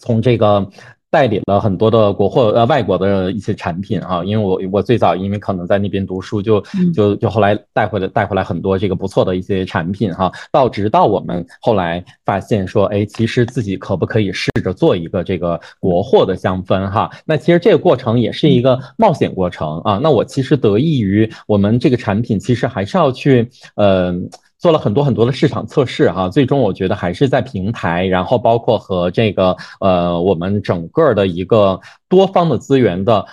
[0.00, 0.66] 从这个。
[1.12, 6.58] 代理了很多的国货呃外国的一些产品啊，因为我我最早因为可能在那边读书，就
[6.94, 17.10] 就就后来带回来带回来很多这个不错的一些产品哈，到直到我们后来发现说，哎，其实自己可不可以试着做一个这个国货的香氛哈？
[17.26, 20.00] 那其实这个过程也是一个冒险过程啊。
[20.02, 23.46] 那我其实得益于我们这个产品，其实还是要去
[23.76, 24.14] 呃。
[24.62, 33.26] 做了很多很多的市场测试啊，最终我觉得还是在平台，然后包括和这个呃我们整个的一个多方的资源的。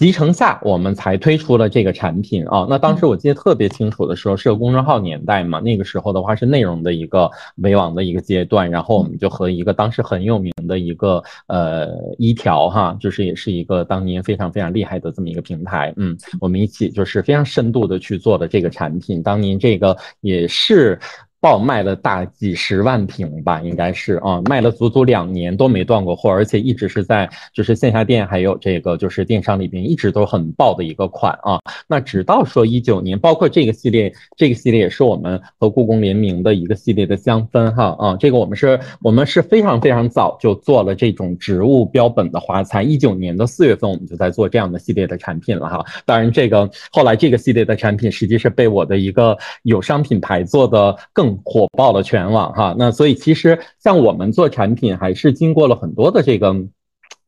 [0.00, 2.66] 集成下，我们才推出了这个产品啊。
[2.70, 5.60] 那当时我记得特别清楚的时候，是个公众号年代嘛。
[5.60, 11.86] 那个时候的话是内容的一个为王的一个阶段，然后我们就和一个当时很有名的一个呃
[12.16, 19.22] 一条哈，就是也是一个当年非常非常厉害的这么一个平台，嗯，我们一起就是非常深度的去做的这个产品。
[19.22, 20.98] 当年这个也是。
[21.40, 31.58] 爆卖了大几十万瓶吧，应该是啊，卖了足足两年都没断过货，而且一直是在就是线下店还有这个就是电商里边一直都很爆的一个款啊。
[31.88, 45.82] 那直到说一九年，包括这个系列，这个系列也是我们和故宫联名的一个系列的香氛哈啊，这个我们是我们是非常非常早就做了这种植物标本的花材，一九年的四月份我们就在做这样的系列的产品了哈。
[46.04, 51.29] 当然这个后来这个系列的产品实际是被我的一个友商品牌做的更。
[51.44, 56.54] 火爆了全网哈，那所以其实像我们做产品还是经过了很多的这个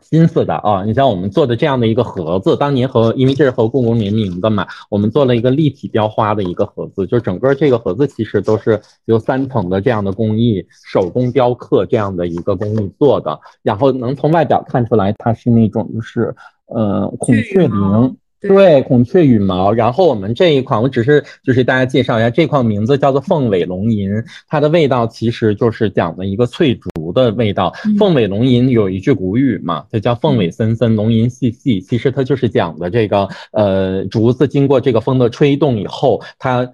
[0.01, 0.85] 心思的啊。
[0.85, 16.35] 你像我们做的这样的一个盒子，当年和因为这是和故宫联名的嘛，我们做了一个立体雕花的一个盒子，就整个这个盒子其实都是由三层的这样的工艺手工雕刻这样的一个工艺做的，然后能从外表看出来它是那种就是
[16.67, 18.17] 呃孔雀翎。
[18.43, 19.73] 对，孔雀羽毛。
[19.73, 24.11] 然后我们这一款，我只是就是大家介绍一下，这款名字叫做凤尾龙吟，
[24.49, 27.73] 它的味道其实就是讲的一个翠竹的味道。
[27.99, 31.81] 凤尾龙吟有一句古语嘛，它叫凤尾森森，龙吟细细。
[31.81, 36.69] 其实它就是讲的这个呃竹子经过这个风的吹动以后，它。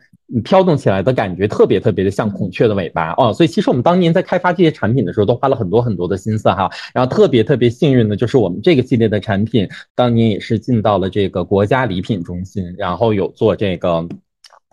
[0.45, 6.71] 飘动起来的感觉特别特别的像孔雀的尾巴哦，所以其实我们当年在开发这些产品的时候，都花了很多很多的心思哈。
[6.93, 14.07] 然后特别特别幸运的就是我们这个系列的产品，当年也是进到了这个国家礼品中心，然后有做这个。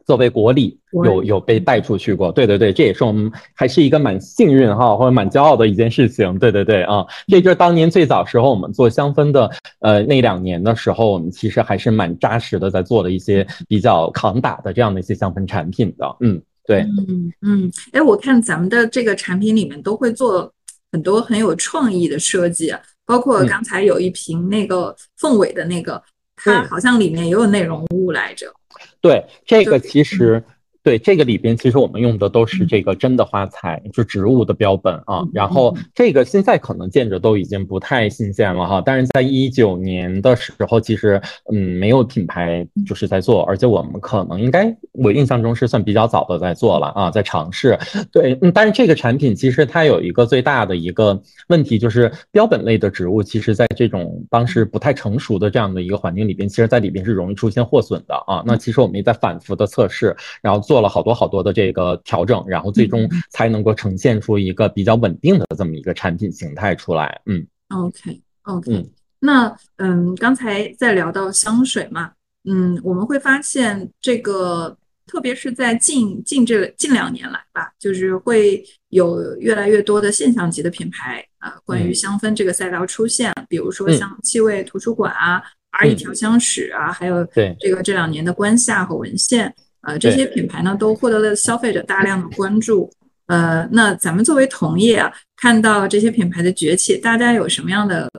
[0.06, 9.50] 作为国礼，有有被带出去过，对对对，这也是我们还是一个蛮幸运哈，或者蛮骄傲的一件事情，对对对啊，这就是当年最早时候我们做香氛的，
[9.80, 20.54] 呃，那两年的时候，我们其实还是蛮扎实的，在做的一些比较扛打的这样的一些香氛产品的，嗯，对，嗯嗯，哎，我看咱们的这个产品里面都会做
[20.92, 22.72] 很多很有创意的设计，
[23.06, 26.02] 包括刚才有一瓶那个凤尾的那个，
[26.36, 28.54] 它好像里面也有内容物来着。
[29.02, 30.44] 对，这个其实。
[30.86, 35.26] 对这个里边，其实我们用的都是这个真的花材，就植物的标本啊。
[35.34, 38.84] 然后这个现在可能见着都已经不太新鲜了哈。
[38.86, 41.20] 但是在一九年的时候，其实
[41.52, 47.76] 嗯没有品牌就是在做，而且我们可能应该我印象中是算比较早的在做了啊，在尝试。
[48.12, 58.44] 对，嗯，但是这个产品其实它有一个最大的一个问题，就是标本类的植物，其实在这种当时不太成熟的这样的一个环境里边，其实在里边是容易出现获损的啊。
[58.46, 60.75] 那其实我们也在反复的测试，然后做。
[60.76, 67.22] 做了好多好多的这个调整，然后最终才能够呈现出一个比较稳定的这么一个产品形态出来。
[67.28, 68.86] 嗯，OK OK，
[69.22, 72.12] 那嗯，刚才在聊到香水嘛，
[72.44, 87.56] 嗯，我们会发现这个，特别是在近近这近两年来吧，就是会有越来越多的现象级的品牌啊，关于香氛这个赛道出现，比如说像气味图书馆啊、R 一调香史啊，还有对。
[87.62, 89.56] 这个这两年的观夏和文献。
[89.86, 92.90] 呃，这些品牌呢都获得了消费者大量的关注。
[93.28, 98.10] 呃，那咱们作为同业啊，看到这些品牌的崛起，大家有什么样的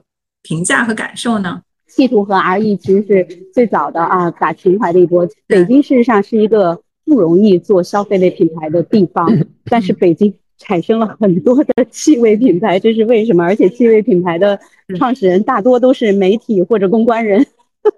[0.43, 1.61] 评价和感受呢？
[1.89, 5.29] 气图和 RE 其实是最早的啊，打情怀的一波。
[5.47, 9.29] 北京事实上是一个不容易做消费类品牌的地方，
[9.65, 13.45] 但是北京产生了很多的气味品牌，这是为什么？
[13.45, 14.59] 而且气味品牌的
[14.99, 17.47] 创始人大多都是媒体或者公关人，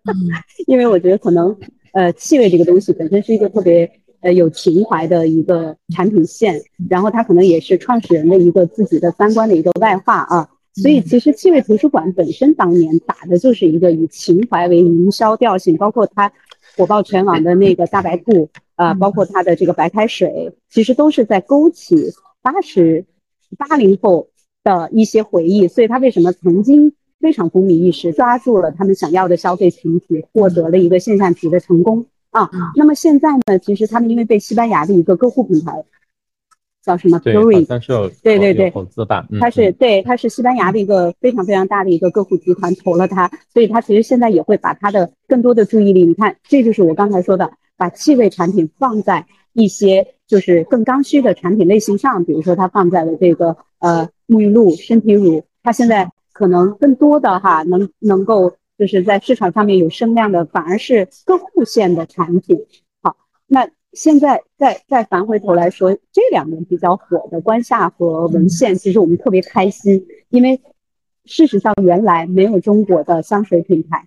[0.66, 1.56] 因为我觉得可能。
[1.92, 10.48] 呃，气味这个东西本身是一个特别呃有情怀的一个产品线，然后它可能也是创始人的一个自己的三观的一个外化啊。
[10.74, 16.32] 所以其实气味图书馆本身当年打的就是一个以情怀为营销调性，包括它
[16.76, 21.96] 火爆全网的那个大白兔啊，包括它的这个白开水，其实都是在勾起
[22.42, 23.04] 八十
[23.56, 24.28] 八零后
[24.62, 25.66] 的一些回忆。
[25.66, 26.92] 所以它为什么曾经？
[27.20, 32.48] 非常风靡一时，抓住了他们想要的消费群体，获得了一个现象级的成功啊。
[32.76, 33.58] 那么现在呢？
[33.60, 35.84] 其实他们因为被西班牙的一个客户品牌
[36.84, 37.64] 叫什么 u r i
[38.22, 56.08] 对对对，投资吧，它是对，它是西班牙的一个非常非常大的一个客户集团投了它，所以它其实现在也会把它的更多的注意力，你看，这就是我刚才说的，把气味产品放在一些就是更刚需的产品类型上，比如说它放在了这个呃沐浴露、身体乳，它现在。
[56.38, 62.56] 可能更多的哈，能能够就是在市场上面有声量的，反而是客户线的产品。
[63.02, 63.16] 好，
[63.48, 70.60] 那现在再再返回头来说，这两年比较火的关夏和文献，其实我们特别开心，因为
[71.24, 74.06] 事实上原来没有中国的香水品牌，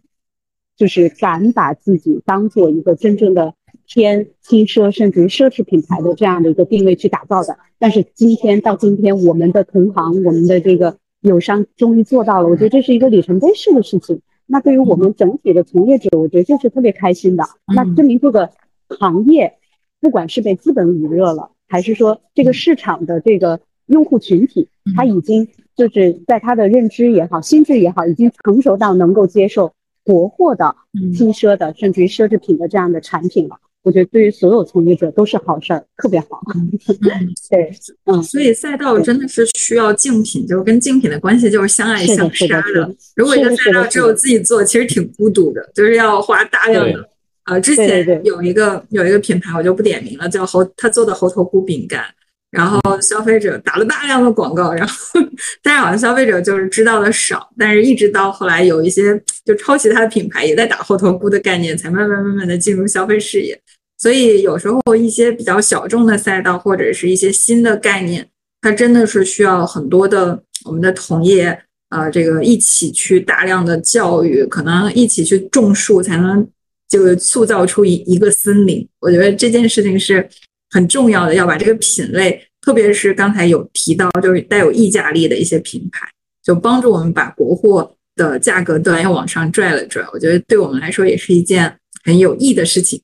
[0.78, 3.54] 就是敢把自己当做一个真正的
[3.86, 7.58] 偏轻奢甚至于奢侈品牌的这样的一个定位去打造的。
[7.78, 10.96] 但是今天到今天，我们的同行，我们的这个。
[11.22, 14.22] 友商终于做到了，我觉得这是一个里程碑式的事情。
[14.48, 17.44] 那对于我们整体的从业者，我觉得这是特别开心的。
[17.68, 18.50] 那证明这个
[18.90, 19.54] 行业，
[20.02, 29.72] 不管是被资本捂热了，还是说这个市场的这个用户群体，他已经就是在他的认知也好、心智也好，已经成熟到能够接受
[30.04, 30.76] 国货的、
[31.16, 33.58] 轻奢的，甚至于奢侈品的这样的产品了。
[33.84, 36.42] 我觉得对于所有从业者都是好事儿，特别好。
[37.50, 37.72] 对，
[38.06, 42.96] 嗯，所以赛道真的是需要竞品，就是跟竞品的关系就是相爱相杀的。
[43.16, 47.10] 如果一个赛道只有自己做，其实挺孤独的，就是要花大量的。
[47.46, 52.04] 呃，之前有一个有一个品牌，我就不点名了，叫猴，他做的猴头菇饼干，
[52.52, 54.96] 然后消费者打了大量的广告，然后
[55.64, 63.58] 但是好像消费者就是知道的少，但是一直到后来有一些就抄袭他的品牌，也在打后头菇的概念，才慢慢慢慢的进入消费视野。
[63.98, 68.28] 所以有时候一些比较小众的赛道或者是一些新的概念，
[68.62, 71.58] 它真的是需要很多的我们的同业，
[71.90, 76.46] 呃，这个一起去大量的教育，可能一起去种树，才能
[76.90, 78.86] 就塑造出一一个森林。
[79.00, 80.28] 我觉得这件事情是
[80.72, 86.08] 很重要的，要把这个品类，特别是刚才有提到就是带有溢价力的一些品牌，
[86.44, 90.04] 就帮助我们把国货的价格端要往上拽了拽。
[90.14, 93.02] 我觉得对我们来说也是一件很有益的事情。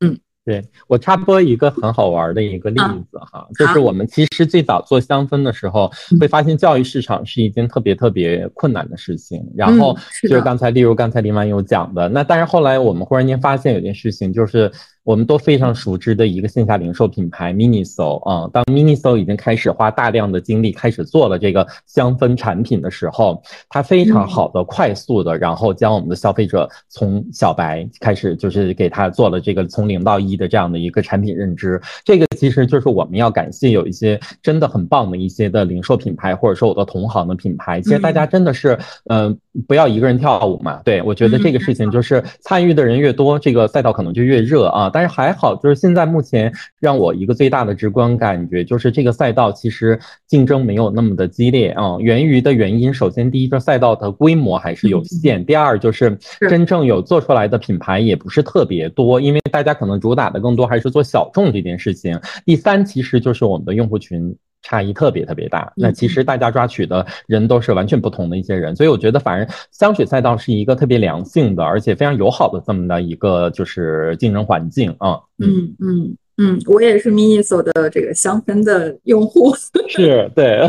[0.00, 9.46] 嗯对我插播一个很好玩的一个例子哈，就是我们其实最早做香氛的时候，会发现教育市场是一件特别特别困难的事情。
[9.54, 14.72] 然后就是刚才，例如刚才林婉有讲的，那但是后来我们忽然间发现有件事情，就是
[15.04, 18.48] 我们都非常熟知的一个线下零售品牌 Miniso 啊。
[18.52, 31.80] 当 Miniso 已经开始花大量的精力开始做了这个香氛产品的时候，它非常好的、快速的，然后将我们的消费者从小白开始，就是给他做了这个从零到一的这样的一个产品认知。
[32.04, 37.80] 这个其实就是我们要感谢有一些真的很棒的一些的零售品牌，或者说我的同行的品牌。
[37.80, 38.78] 其实大家真的是，
[39.08, 39.36] 嗯，
[39.66, 40.80] 不要一个人跳舞嘛。
[40.84, 44.89] 对我觉得这个事情就是参与的人越多，这个赛道可能就越热啊。
[44.92, 51.96] 但是还好，就是现在目前让我一个最大的直观感觉就是这个赛道其实竞争没有那么的激烈啊。
[51.98, 56.18] 源于的原因，首先第一个赛道的规模还是有限，第二就是
[56.48, 62.20] 真正有做出来的品牌也不是特别多，因为大家可能主打的更多还是做小众这件事情。
[62.44, 64.36] 第三，其实就是我们的用户群。
[64.62, 75.18] 差异特别特别大，那其实大家抓取的人都是完全不同的一些人，所以我觉得反而香水赛道是一个特别良性的，而且非常友好的这么的一个就是竞争环境啊。
[75.38, 79.54] 嗯嗯嗯，我也是 Miniso 的这个香氛的用户，
[79.88, 80.66] 是对。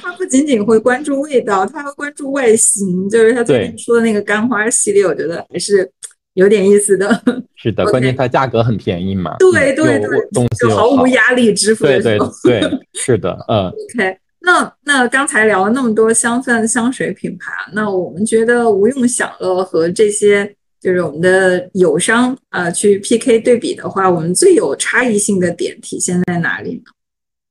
[0.00, 5.90] 他不仅仅会关注味道，他还关注外形，就是他最近出的那个干花系列，我觉得还是。
[6.38, 7.20] 有点意思的，
[7.56, 12.62] 是的，关键它价格很便宜嘛，对对对，就毫无压力支付对对对，
[12.94, 13.66] 是的，嗯。
[13.66, 20.48] OK，那那刚才聊了那么多香氛香水品牌，那我们觉得无用享乐和这些
[20.80, 26.92] 就是我们的友商啊去 PK 对比的话，我们最有差异性的点体现在哪里呢？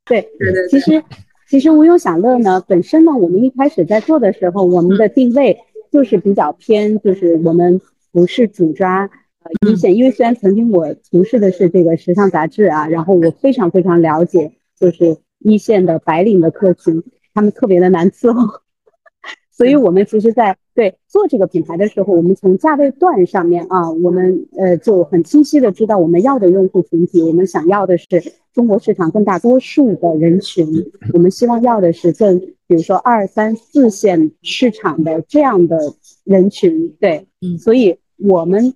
[0.05, 1.03] 对对对，其实
[1.49, 5.57] 其实无用享乐呢本身呢，我们一开始在做的时候，我们的定位
[5.91, 7.81] 就是比较偏，就是我们。
[8.17, 9.03] 不是主抓
[9.43, 17.03] 呃一线，因为虽然曾经我从事的是这个时尚杂志啊，然后我非常非常了解，就是一线的白领的客群，
[17.35, 18.61] 他们特别的难伺候，
[19.55, 28.07] 所以我们其实，在对做这个品牌的时候，我们从价位段上面啊，我们呃就很清晰的知道我们要的用户群体，我们想要的是
[28.51, 30.65] 中国市场更大多数的人群，
[31.13, 35.77] 我们希望要的是更比如说二三四线市场的这样的
[36.23, 37.99] 人群，对，嗯，所以。
[38.17, 38.73] 我们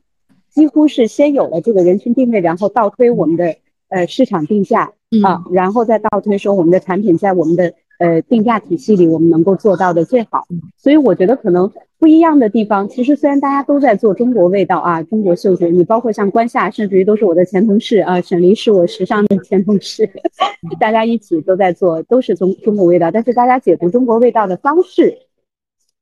[0.50, 3.56] 几乎是先有了这个人群定位，然后倒推我们的
[3.89, 4.92] 呃市场定价
[5.24, 10.46] 啊，然后再倒推说我们的产品在我们的呃定价体系里我们能够做到的最好。
[10.78, 20.10] 所以我觉得可能不一样的地方，其实虽然大家都在做中国味道啊，中国嗅觉，你包括像关夏，甚至于都是我的前同事啊，沈黎是我时尚的前同事，
[20.80, 25.18] 大家一起都在做，都是中中国味道，但是大家解读中国味道的方式。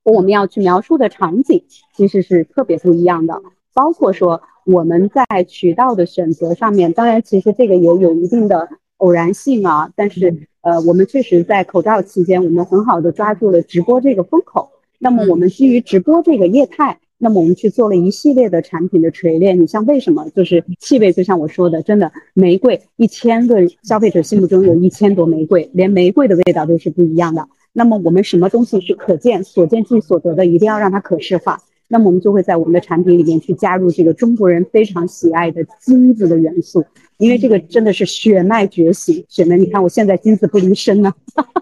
[0.03, 1.63] 我们要去描述的场景
[1.95, 3.41] 其实是特别不一样的，
[3.73, 9.91] 包括说我们在渠道的选择上面，当然其实这个也有一定的偶然性啊。
[9.95, 14.69] 但是呃，我们确实在口罩期间，我们很好的抓住了直播这个风口。
[14.97, 19.59] 那么我们基于直播这个业态，那么我们去做了一系列的产品的锤炼。
[19.61, 20.29] 你像为什么？
[20.35, 27.47] 就是气味，就像我说的，真的玫瑰，一千个消费者心目中有一千朵玫瑰，连玫瑰的味道都是不一样的。
[27.79, 31.57] 那么我们什么东西是可见所见即所得的，一定要让它可视化。
[31.87, 36.83] 那么我们就会在我们的产品里面去加入这个中国人非常喜爱的金子的元素，
[37.19, 39.23] 因为这个真的是血脉觉醒。
[39.29, 41.13] 血脉，你看我现在金子不离身呢，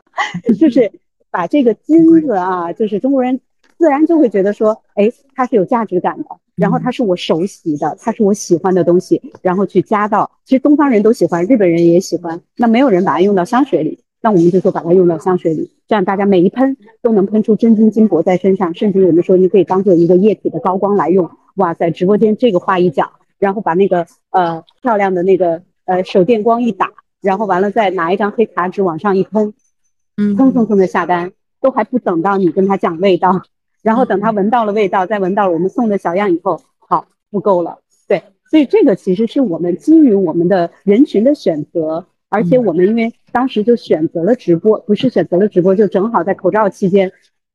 [0.57, 0.91] 就是
[1.29, 3.39] 把这个金子啊，就是中国人
[3.77, 13.99] 自然就会觉得说，哎，它是有价值感的，然后它是我熟悉的，它是我喜欢的东西，然后去加到，其实东方人都喜欢，日本人也喜欢，那没有人把它用到香水里。
[14.19, 21.29] 那我们就说把它用到香水里，这样大家每一喷都能喷出真金金箔在身上，甚至我们说你可以当做一个液体的高光来用。
[21.55, 23.09] 哇塞，直播间这个话一讲，
[23.39, 29.53] 然后把那个呃漂亮的那个呃手电光一打，然后完了再拿一张黑卡纸往上一喷，
[30.17, 31.31] 嗯，蹭蹭蹭的下单，
[31.61, 33.43] 都还不等到你跟他讲味道，
[33.81, 37.79] 然后等他闻到了味道，再闻到了我们送的小样以后，好不够了，
[38.09, 38.21] 对，
[38.51, 42.07] 所以这个其实是我们基于我们的人群的选择。
[42.29, 47.09] 而且我们因为当时就选择了直播，不是选择了直播，就正好在口罩期间，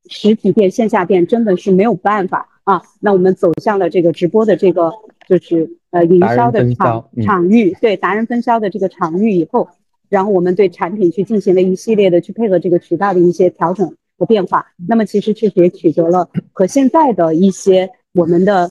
[0.09, 2.81] 实体店、线下店真的是没有办法啊。
[3.01, 4.91] 那我们走向了这个直播的这个
[5.29, 9.69] 就是呃营销的场场域，对达人分销的这个场域以后，
[10.09, 14.67] 然后我们对产品去进行了一系列的去配合这个渠道的一些调整和变化。
[14.89, 18.71] 那么其实确实也取得了和现在的一些我们的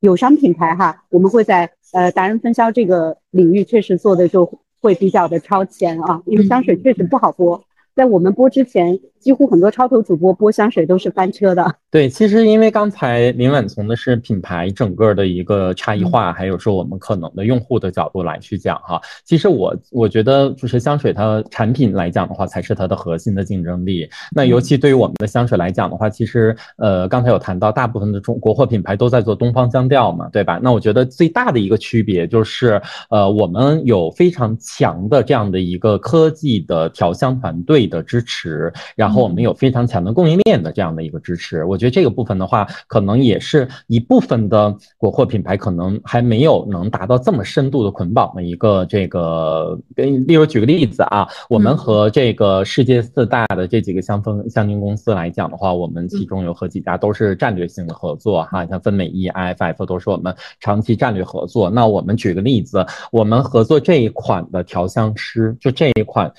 [0.00, 4.60] 友商品牌哈，我们会在呃达人分销这个领域确实做的就。
[4.82, 7.64] 会比较的超前啊，因为香水确实不好播。
[7.94, 11.64] 在我们播之前，几乎很多超头主播播香水都是翻车的。
[11.90, 19.00] 对，其实因为刚才林婉从的是品牌整个的一个差异化，还有说我们可能的用户的角度来去讲哈。
[19.24, 24.08] 其实我我觉得就是香水它产品来讲的话，才是它的核心的竞争力。
[24.34, 30.58] 那尤其对于我们的香水来讲的话，其实呃刚才有谈到，大部分的中国货品牌都在做东方香调嘛，对吧？
[30.62, 41.64] 那我觉得最大的一个区别就是，呃，我们有非常强的这样的一个科技的调香团队的支持，然后我们有非常强的供应链的这样的一个支持。
[41.64, 49.78] 我觉得这个部分的话，可能也是一部分的国货品牌可能还没有能达到这么深度的捆绑的一个这个。
[49.94, 61.70] 跟例如举个例子啊，我们和这个世界四大的这几个香氛香精公司来讲的话，我们其中有和几家都是战略性的合作哈，像芬美意、IFF 都是我们长期战略合作。
[61.70, 66.32] 那我们举个例子，我们合作这一款的调香师，就这一款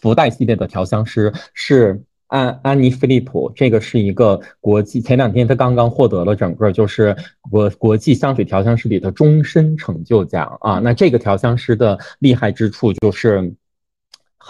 [0.00, 7.14] 福袋系列的调香师是安安妮菲利普，这个是一个国际，前两天他刚刚获得了整个就是
[7.50, 10.78] 国国际香水调香师里的终身成就奖啊。
[10.78, 13.52] 那这个调香师的厉害之处就是。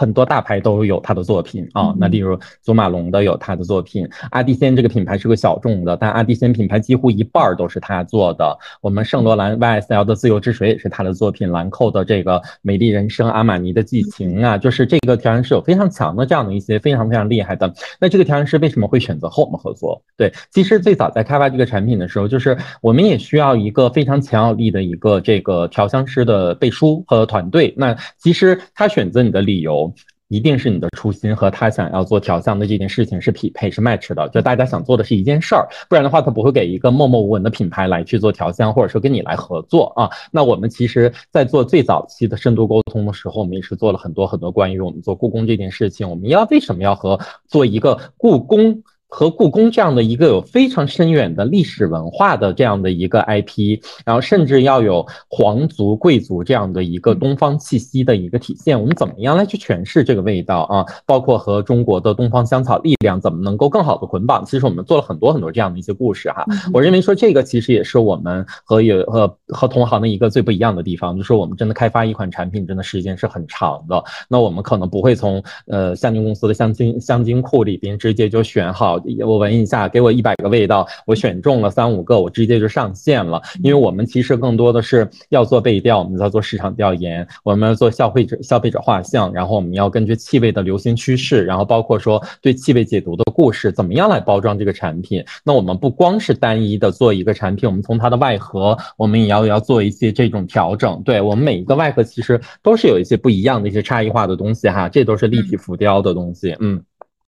[0.01, 8.57] 很多大牌都有他的作品啊，那例如祖马龙的有他的作品，阿蒂仙这个品牌是个小众的，但阿蒂仙品牌几乎一半都是他做的。
[8.81, 17.71] 我们圣罗兰 YSL 的自由之水也是他的作品，兰蔻的这个美丽人生，阿玛尼的寄情啊，就是这个调香师有非常强的这样的一些非常非常厉害的。
[17.99, 20.01] 那这个调香师为什么会选择和我们合作？
[20.17, 27.71] 对，其实最早在开发这个产品的时候，就是我们也需要一个非常强有力的一个这个调香师的背书和团队。
[27.77, 29.90] 那其实他选择你的理由。
[30.31, 40.09] 一定是你的初心和他想要做调香的这件事情是匹配是 match 的，就大家想做的是一件事儿，不然的话他不会给一个默默无闻的品牌来去做调香，或者说跟你来合作啊。
[40.31, 48.81] 那我们其实，在做最早期的深度沟通的时候，我们也是做了很多很多关于我们做故宫这件事情，我们要为什么要和做一个故宫。
[49.11, 60.85] 和故宫这样的一个有非常深远的历史文化的这样的一个 IP，然后甚至要有皇族贵族这样的一个东方气息的一个体现，我们怎么样来去诠释这个味道啊？
[61.05, 64.45] 包括和中国的东方香草力量怎么能够更好的捆绑？
[64.45, 66.45] 其实我们做了很多很多这样的一些故事哈。
[66.73, 74.01] 我认为说这个其实也是我们和有和和同行的一个最不一样的地方，就是我们真的开发一款产品真的时间是很长的。
[74.29, 79.00] 那我们可能不会从呃香精公司的香精香精库里边直接就选好。
[79.25, 83.41] 我闻一下，给我一百个味道，我选中了三五个，我直接就上线了。
[83.63, 95.23] 因为我们其实更多的是要做背调，我们在做市场调研，我们要做消费者消费者画像，然后我们要根据气味的流行趋势，然后包括说对气味解读的故事，怎么样来包装这个产品。
[95.43, 101.01] 那我们不光是单一的做一个产品，我们从它的外盒，我们也要要做一些这种调整。
[101.03, 106.81] 对我们每一个外盒其实都是有一些不一样的一些差异化的东西哈，这都是立体浮雕的东西，嗯。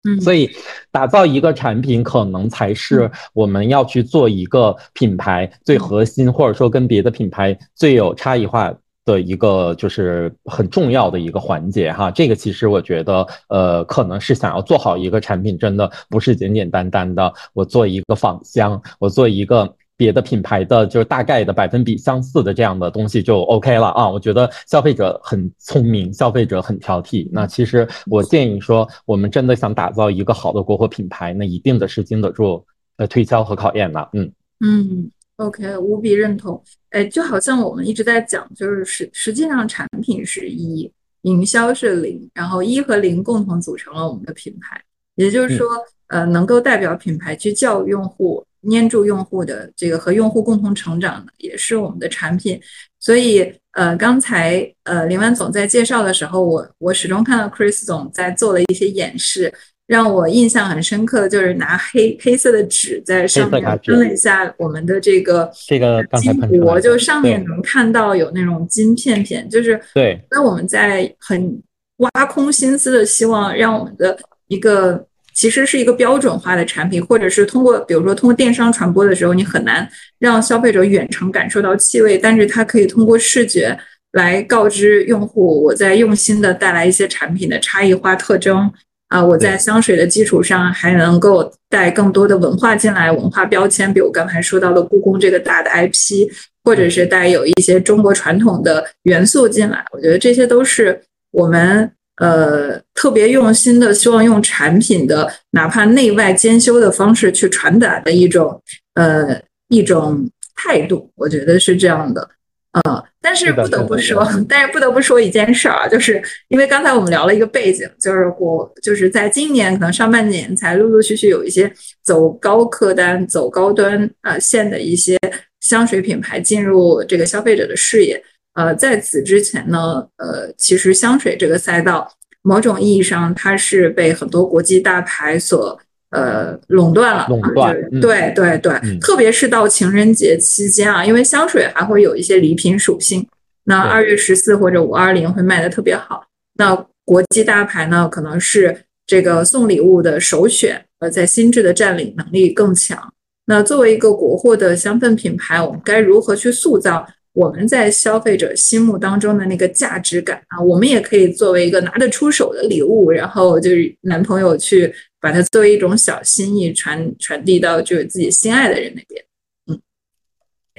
[0.05, 0.49] 嗯，所以
[0.91, 8.73] 打造一个产品，可能才是我们要去做一个品牌最核心，或者说跟别的品牌最有差异化
[9.05, 12.11] 的一个，就是很重要的一个环节哈。
[12.11, 19.73] 这个其实我觉得，呃，可能是想要做好一个产品，真的不是简简单单的我做一个仿香，我做一个。
[20.03, 24.09] 别的品牌的就是大概的百分比相似的这样的东西就 OK 了啊！
[24.09, 27.29] 我觉得消费者很聪明，消费者很挑剔。
[27.31, 32.61] 那其实我建议说，我们真的想打造一个好的国货品牌，那一定的是经得住
[32.97, 34.09] 呃推销和考验的。
[34.11, 34.29] 嗯
[34.59, 36.61] 嗯，OK，无比认同。
[36.89, 40.91] 哎，就好像我们一直在讲，就是实实际上产品是一，
[41.21, 44.83] 营销是零，然后一和零共同组成了我们的品牌。
[45.15, 45.65] 也就是说，
[46.07, 48.43] 呃，能够代表品牌去教育用户。
[48.63, 52.59] 黏住用户的这个和用户共同成长的也是我们的产品，
[52.99, 59.53] 所以呃，刚才呃林万总在介绍的时候，我我始终看到 Chris 总在做了一些演示，
[59.87, 71.61] 让我印象很深刻的就是拿黑黑色的纸在上面喷了一下我们的这个这个金箔，就上面能看到有那种金片片，就是对，那我们在很
[71.97, 75.05] 挖空心思的希望让我们的一个。
[75.33, 79.87] 其实是一个标准化的产品，或者是通过，比如说通过电商传播的时候，你很难
[80.19, 83.77] 让消费者远程感受到气味，但是它可以通过视觉
[84.13, 88.71] 来告知用户，我在用心的带来一些产品的差异化特征。
[89.09, 96.27] 啊，我在香水的基础上还能够带更多的文化进来，文化标签，比如刚才说到的故宫这个大的 IP，
[96.63, 101.91] 或者是带有一些中国传统的元素进来，我觉得这些都是我们。
[102.17, 108.61] 呃，特别用心的，希望用产品的哪怕内外兼修的方式去传达的一种
[108.93, 112.29] 呃一种态度，我觉得是这样的。
[112.73, 121.71] 呃，但是不得不说， 但是不得不说一件事儿啊，就是因为刚才我们聊了一个背景，就是我就是在今年可能上半年才陆陆续续有一些
[122.03, 125.17] 走高客单、走高端呃线的一些
[125.61, 128.19] 香水品牌进入这个消费者的视野。
[128.53, 135.79] 呃，在此之前呢，呃，其实香水这个赛道，某种意义上它是被很多国际大牌所。
[136.15, 143.27] 呃，垄断了，垄断，对对对，特别是到情人节期间啊，因为香水还会有一些礼品属性，
[143.63, 146.23] 那二月十四或者五二零会卖的特别好。
[146.53, 153.11] 那国际大牌呢，可能是这个送礼物的首选，呃，在心智的占领能力更强。
[153.47, 157.07] 那作为一个国货的香氛品牌，我们该如何去塑造？
[157.33, 169.25] 我们在消费者心目当中的那个价值感啊，我们也可以作为一个拿得出手的礼物，然后就是男朋友去把它作为一种小心意传传递到就是自己心爱的人那边。
[169.67, 169.79] 嗯，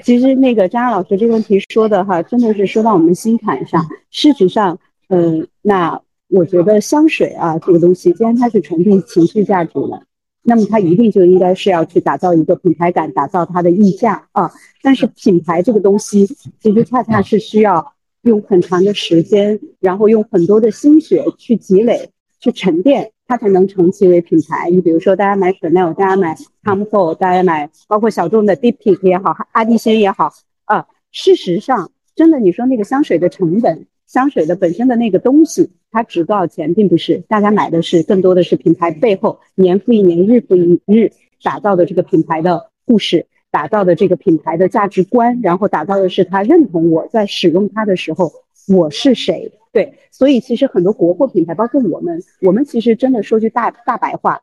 [0.05, 3.85] 其实那个张老师这个问题说的哈，真的是说到我们心坎上。
[4.11, 4.79] 事实上，
[5.09, 10.07] 嗯，那我觉得香水啊这个东西，既然它是传递情绪价值的。
[10.45, 14.53] 那么它一定就应该是要去打造一个品牌感，打造它的溢价啊。
[14.83, 16.27] 但是品牌这个东西，
[16.61, 17.93] 其实恰恰是需要
[18.23, 24.71] 用很长的时间，然后用很多的心血去积累、去沉淀，它才能成其为品牌。
[24.71, 30.31] 你比如说，大家买 Chanel，大家买 Tom Ford，大家买包括小众的 Diptyque 也好，阿迪仙也好
[30.67, 30.87] 啊。
[31.11, 33.87] 事实上，真的，你说那个香水的成本。
[34.07, 48.33] 香水的本身的那个东西，它值多少钱，并不是大家买的是更多的是品牌背后年复一年、日复一日打造的这个品牌的故事，打造的这个品牌的价值观，然后打造的是他认同我在使用它的时候
[48.67, 49.53] 我是谁。
[49.71, 54.41] 对，所以其实很多国货品牌，包括我们，我们其实真的说句大大白话，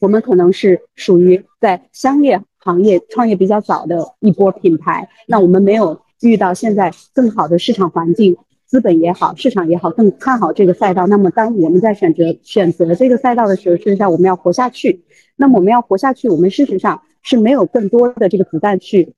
[0.00, 8.36] 我们可能是属于在香业行业创业比较早的一波品牌，那我们没有遇到现在更好的市场环境。
[8.74, 11.06] 资本也好，市场也好，更看好这个赛道。
[11.06, 15.04] 那么，当我们在选择选择这个赛道的时候，事实上我们要活下去。
[15.36, 19.12] 那么，我们要活下去，我们事实上是没有更多的这个子弹去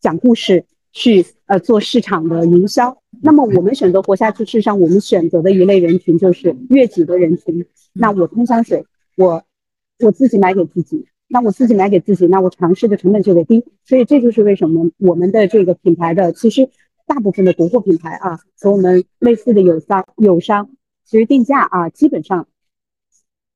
[0.00, 2.96] 讲故事，去呃做市场的营销。
[3.20, 7.66] 那么，我们选择活下去，事实上我们选择的一类人群就是悦己的人群。
[7.94, 8.84] 那我喷香水，
[9.16, 9.42] 我
[10.04, 13.64] 我自己买给自己，那我自己买给自己，那我尝试的成本就会低。
[13.84, 16.70] 所以，这就是为什么我们的这个品牌的其实。
[17.06, 20.70] 大部分的国货品牌啊，和我们类似的友商友商，
[21.04, 22.48] 其实定价啊，基本上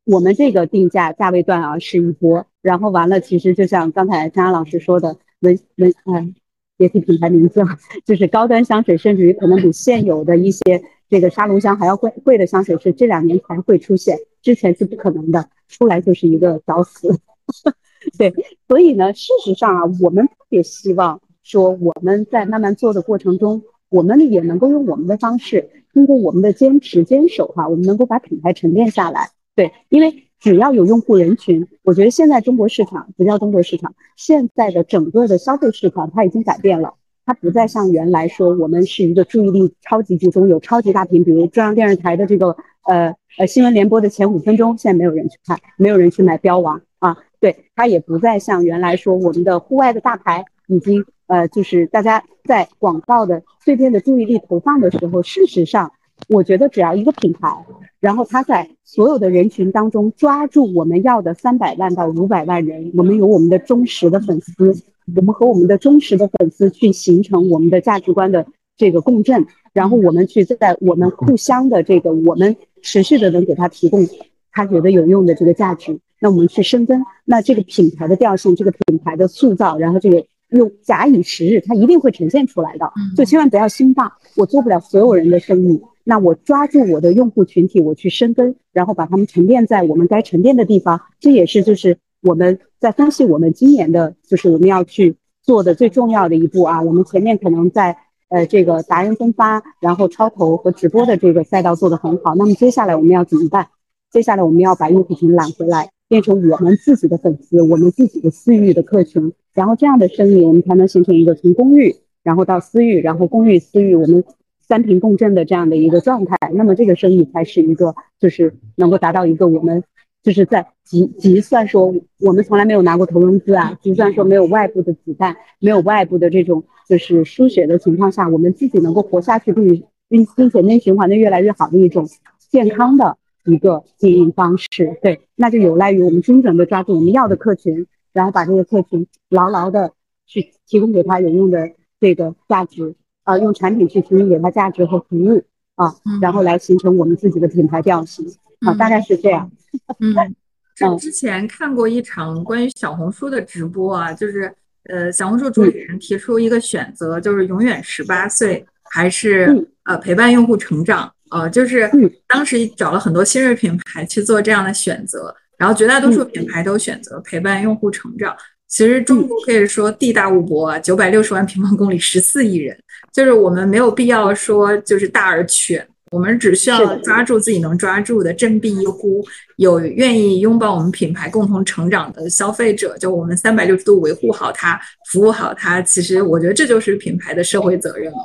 [0.04, 6.34] 我们这个定价价位段啊是一波，然后完了，其实就像刚才张老师说的，文文嗯，
[6.76, 7.68] 别提品牌名字了，
[8.04, 17.18] 就是高端香水，甚至于可能比现有的一些这个沙龙香还要贵贵的香水，是这两年才会出现，之前是不可能的，出来就是一个找死。
[18.18, 18.32] 对，
[18.68, 21.20] 所以呢，事实上啊，我们特别希望。
[21.48, 29.30] 说我们在慢慢做的过程中，我们也能够用我们的方式，通过我们的坚持坚守哈，我们能够把品牌沉淀下来。
[29.56, 36.92] 对，因为只要有用户人群，我觉得现在中国市场不叫中国市场，现在的整个的消费市场它已经改变了，
[37.24, 51.04] 它不再像原来说我们是一个注意力超级集中，有超级大屏，比如中央电视台的这个呃呃新闻联播的前五分钟，现在没有人去看，没有人去买标王啊，对，它也不再像原来说我们的户外的大牌已经。
[51.28, 55.92] 呃，就是大家在广告的碎片的注意力投放的时候，事实上，
[56.26, 57.54] 我觉得只要一个品牌，
[58.00, 64.74] 然后他在所有的人群当中抓住我们要的三百万到五百万人，我们有我们的忠实的粉丝，
[65.14, 68.46] 我们和我们的忠实的粉丝去形成我们的价值观的
[68.78, 74.08] 这个共振，然后我们去在我们互相的这个我们持续的能给他提供
[74.50, 80.24] 他觉得有用的这个价值，那我们去深耕，那这个品牌的调性，这个品牌的塑造，然后这个。
[80.50, 82.90] 用假以时日，它一定会呈现出来的。
[83.16, 91.00] 就千万不要心大，我做不了所有人的生意，那我抓住我的用户群体，我去深耕，然后把他们沉淀在我们该沉淀的地方。
[91.20, 96.82] 这也是就是我们在分析我们今年的，就是我们要去做的最重要的一步啊。
[96.82, 97.96] 我们前面可能在
[98.28, 102.34] 呃这个达人分发，然后超投和直播的这个赛道做得很好。
[102.34, 103.68] 那么接下来我们要怎么办？
[104.10, 105.90] 接下来我们要把用户群揽回来。
[106.08, 114.24] 变成我们自己的粉丝，我们自己的私域的客群，然后这样的生意，我们才能形成一个从公域，然后到私域，然后公域私域，我们
[114.60, 116.36] 三屏共振的这样的一个状态。
[116.54, 119.84] 那么这个生意才是一个，就是能够达到一个我们
[120.22, 132.08] 就是在即即算说我们从来没有拿过投融资啊，即算说没有外部的子弹，没有外部的这种就是输血的情况下，我们自己能够活下去，并并并且内循环的越来越好的一种
[132.50, 133.18] 健康的。
[133.48, 139.92] 一个经营方式，对，那就有赖于我们精准的抓住我们要的客群，然后把这个客群牢牢的
[140.26, 142.94] 去提供给他有用的这个价值，
[143.24, 145.42] 啊，用产品去提供给他价值和服务
[145.76, 148.26] 啊，然后来形成我们自己的品牌调性
[148.60, 149.50] 啊，大概是这样。
[149.98, 150.14] 嗯，
[150.76, 161.12] 之之前看过一场关于小红书的直播啊，就是呃，小红书主理人提出一个选择，就是永远十八岁还是呃陪伴用户成长。
[161.30, 161.90] 呃，就是
[162.26, 168.36] 当时找了很多新锐品牌去做这样的选择，然后绝大多数品牌都选择陪伴用户成长。
[168.68, 172.76] 其实中国可以说地大物博啊，九百六十万平方公里，十四亿人，
[173.12, 179.24] 就是我们没有必要说就是大而全，我们只需要抓住自己能抓住的，振臂一呼，
[179.56, 184.78] 有愿意拥抱我们品牌共同成长的消费者，就我们三百六十度维护好它，
[185.10, 185.80] 服务好它。
[185.80, 188.18] 其实我觉得这就是品牌的社会责任了。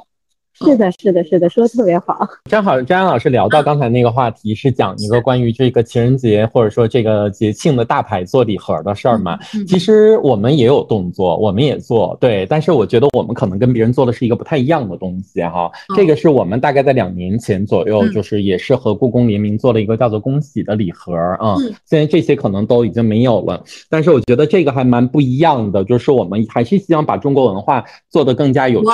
[0.66, 2.28] 是的，是的，是的，说的特别好。
[2.49, 9.38] 正好张安老师聊到刚才那个话题，是讲一个关于这个情人节或者说这个节庆的大牌做礼盒的事儿嘛。
[9.68, 12.45] 其实我们也有动作，我们也做，对。
[12.45, 15.72] 但是我觉得我们可能跟别人做的是一个不太一样的东西哈。
[15.95, 21.55] 这个是我们大概在两年前左右，就是也是和故宫联名做了一个叫做“恭喜”的礼盒啊。
[21.86, 28.89] 现在这些可能都已经没有了，但是我觉得这个还蛮不一样的，就是我们还是希望把中国文化做得更加有趣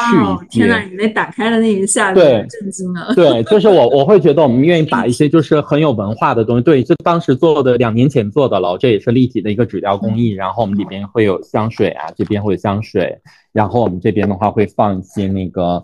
[0.52, 0.66] 一些。
[0.66, 1.59] 天呐，你那打开。
[1.60, 3.14] 的那一下，对，震惊了。
[3.16, 10.30] 对，就是我，我会觉得我们愿意把一些就是很有文化的东西，对，就当时做的两年前做的了，这也是立体的一个纸雕工艺。
[10.30, 13.18] 然后我们里边会有香水啊，这边会有香水，
[13.52, 15.84] 然后我们这边的话会放一些那个，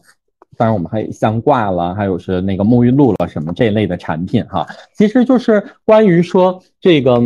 [0.58, 4.66] 当然我们还有香挂了，还有是那个沐浴露了什么这一类的产品哈。
[4.98, 7.22] 其实就是关于说这个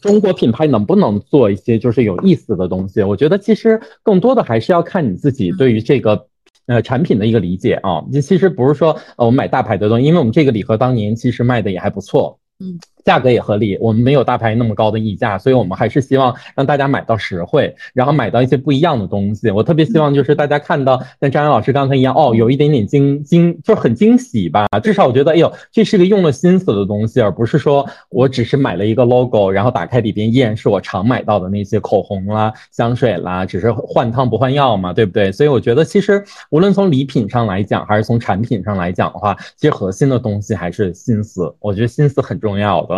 [0.00, 6.26] 中国品牌能不能做一些就是有意思的东西，我觉得其实更多的还是要看你自己对于这个。
[6.66, 12.78] 呃，产品的一个理解啊，这其实不是说呃我们买大牌的东西，因为我们这个礼盒当年其实卖的也还不错，嗯。
[13.04, 19.50] 价格也合理，我们没有大牌那么高的溢价，所以我们还是希望让大家买到实惠，然后买到一些不一样的东西。
[19.50, 24.66] 我特别希望就是大家看到像张岩老师刚才一样，哦，有一点点惊惊，就很惊喜吧。
[24.82, 35.32] 至少我觉得，哎呦，这是个用了心思的东西，而不是说我只是买了一个 logo，然后打开里边依然是我常买到的那些口红啦、香水啦，只是换汤不换药嘛，对不对？
[35.32, 41.52] 所以我觉得，其实无论从礼品上来讲，还是从产品上来讲的话，其实核心的东西还是心思。
[41.60, 42.91] 我觉得心思很重要的。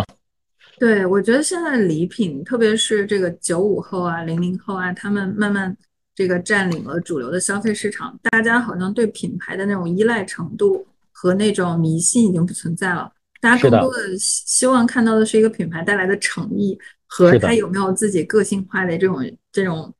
[0.85, 5.75] 对，我觉得现在礼品，特别是这个九五后啊、零零后啊，他们慢慢
[6.15, 13.11] 这个占领了主流的消费市场，大家好像对品牌的那种依赖程度和那种迷信已经不存在了。
[13.41, 19.91] 大家更多的希望看到的是一个品牌带来的诚意和它有没有自己个性化的这种这种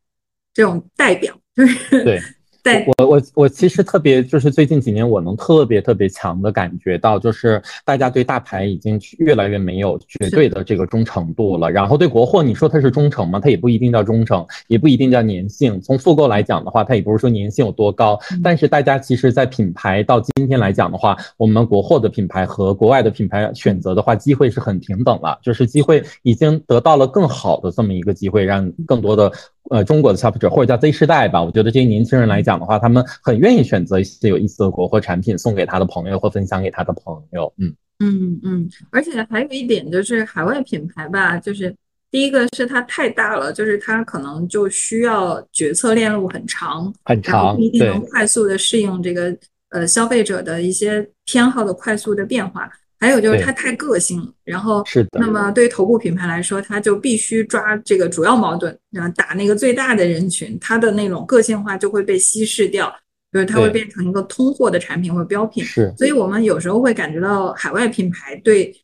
[0.53, 2.21] 这种代表，就是对。
[2.97, 11.71] 我我我其实特别就是最近几年，我能特别特别强的感觉到，就是大家对大牌已经越来越没有绝对的这个忠诚度了。
[11.71, 13.39] 然后对国货，你说它是忠诚吗？
[13.39, 15.79] 它也不一定叫忠诚，也不一定叫粘性。
[15.83, 18.19] 从复购来讲的话，它也不是说粘性有多高。
[18.43, 29.31] 但是大家其实，在品牌到今天来讲的话，我们国货的品牌和国外的品牌选择的话，机会是很平等了，就是机会已经得到了更好的这么一个机会，让更多的。
[29.71, 37.53] 呃，中国的消费者或者叫 Z 世代吧，我觉得这些年轻人来讲的话，他们很愿意选择一些有意思的国货产品送给他的朋友或分享给他的朋友。
[37.57, 41.75] 嗯嗯嗯，而且还有一点就是海外品牌吧，就是
[42.11, 49.35] 第一个是它太大了，就是它可能就需要决策链路很长，很长，不一定能快速的适应这个
[49.71, 52.71] 呃消费者的一些偏好的快速的变化。
[53.01, 55.21] 还有就是它太个性了，然后是的。
[55.21, 62.95] 那么对于头部品牌来说，它就必须抓这个主要矛盾，然后打那个最大的人群，它的那种个性化就会被稀释掉，
[63.33, 65.63] 就是它会变成一个通货的产品或者标品。
[65.65, 65.93] 是。
[65.99, 68.75] 所以我们有时候会感觉到海外品牌对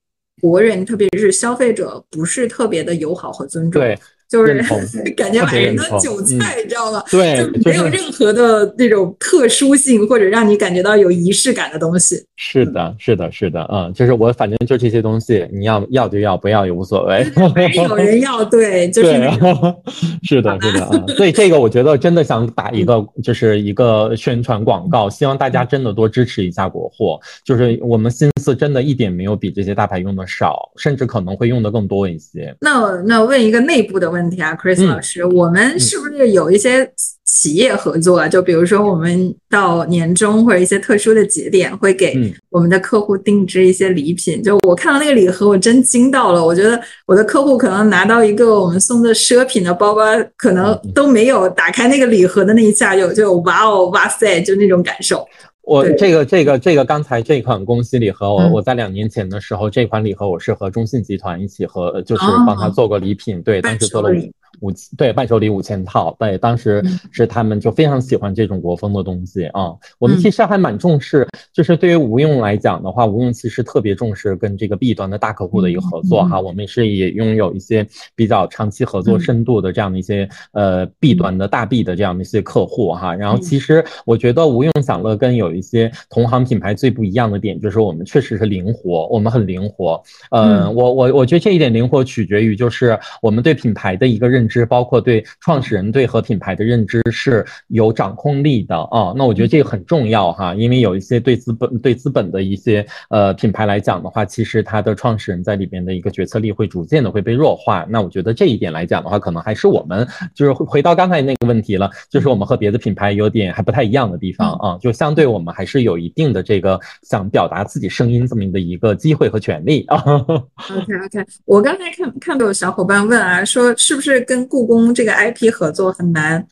[0.40, 3.80] 国人，特别是消费者，不是特别的友好和尊重。
[3.80, 3.98] 对。
[4.30, 4.62] 就是
[5.16, 7.02] 感觉把人当韭菜，你知道吗？
[7.10, 12.24] 对，就没有任何的那种特殊性或者让你感觉到有仪式感的东西。
[12.36, 17.26] 是的，是的，是的，嗯，就是我反正就这些东西，你要要就要，不要也无所谓。
[17.74, 19.10] 有人要，对，就是。
[20.22, 27.18] 是的，是的，啊，所以这个我觉得真的想打一个，就是一个宣传广告，希望大家真的多支持一下国货。
[27.44, 32.54] 就是我们心思真的一点没有比这些大牌用的少，甚至可能会用的更多一些。
[32.60, 34.19] 那那问一个内部的问。
[34.20, 36.92] 问题啊，Chris 老师，我们是不是有一些
[37.24, 38.28] 企业合作啊？
[38.28, 42.14] 就比如说，我们到年终或者一些特殊的节点，会给
[42.50, 44.42] 我们的客户定制一些礼品。
[44.42, 46.44] 就我看到那个礼盒，我真惊到了。
[46.44, 50.02] 我觉得我的客户可能拿到一个我们送的奢品的包包，
[50.36, 55.26] 可能都没有打开那个礼盒的那一下就就哇哦哇塞，就那种感受。
[55.70, 69.72] 我这个这个这个刚才这款恭喜礼盒，我我在两年前的时候，这款礼盒我是和中信集团一起和就是帮他做过礼品，对，当时做了五五对伴手礼五千套，对，当时是他们就非常喜欢这种国风的东西啊。
[69.98, 76.40] 我们其实还蛮重视，就是对于吴用来讲的话，吴用其实特别重视跟这个 B 端的大客户的一个合作哈。
[76.40, 83.14] 我们是也拥有一些比较长期合作深度的这样的一些呃 B 端的大 B 的这样的一些客户哈。
[83.14, 90.02] 然后其实我觉得吴用享乐跟有一些同行品牌最不一样的点就是我们确实是灵活，我们很灵活。
[90.30, 99.14] 嗯，我我我觉得这一点灵活取决于就是我们对品牌的一个认知，包括对创始人对和品牌的认知是有掌控力的啊。
[99.16, 107.86] 那我觉得这个很重要哈，因为有一些对资本对资本的一些呃品牌来讲的话，其实它的创始人在里边的一个决策力会逐渐的会被弱化。
[107.88, 119.96] 那我觉得这一点来讲的话，可能还是我们就是回到刚才那个问题了，就是我们和别的品牌有点还不太一样的地方啊，就相对我们还是有一定的这个想表达自己声音这么的一个机会和权利啊。
[119.98, 126.46] OK OK，我刚才看看到有小伙伴问啊，说是不是跟故宫这个 IP 合作很难，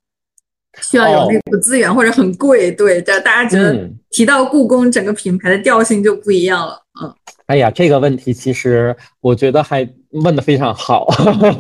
[0.83, 2.71] 需要有那个资源或者很贵？
[2.73, 6.83] 对，这大家觉得提到故宫，整个品牌的调性就不一样了。
[7.03, 7.15] 嗯，
[7.47, 9.89] 哎呀，这个问题其实我觉得还。
[10.13, 11.07] 问的非常好，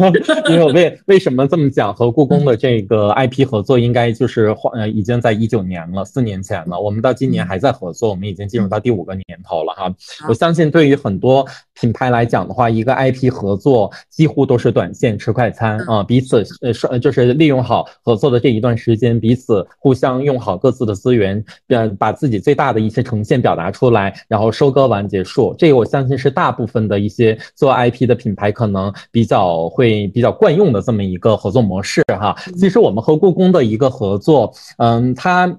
[0.49, 1.95] 因为我为为什么这么讲？
[1.95, 6.81] 和故宫的这个 IP 合作，应该就是呃，已经在一九年了，四年前了。
[6.81, 9.95] 我们到今年还在合作，我们已经进入到第五个年头了哈。
[10.29, 11.47] 我相信对于很多
[11.79, 25.55] 品牌来讲的话，一个 IP 合作几乎都是短线吃快餐啊，彼此呃说就是利用好合作的这一段时间，彼此互相用好各自的资源，呃，把自己最大的一些呈现表达出来，然后收割完结束。
[25.59, 28.38] 这个我相信是大部分的一些做 IP 的品。
[28.39, 32.35] 还可能比较会比较惯用的这么一个合作模式哈。
[32.57, 35.59] 其实我们和故宫的一个合作，嗯，它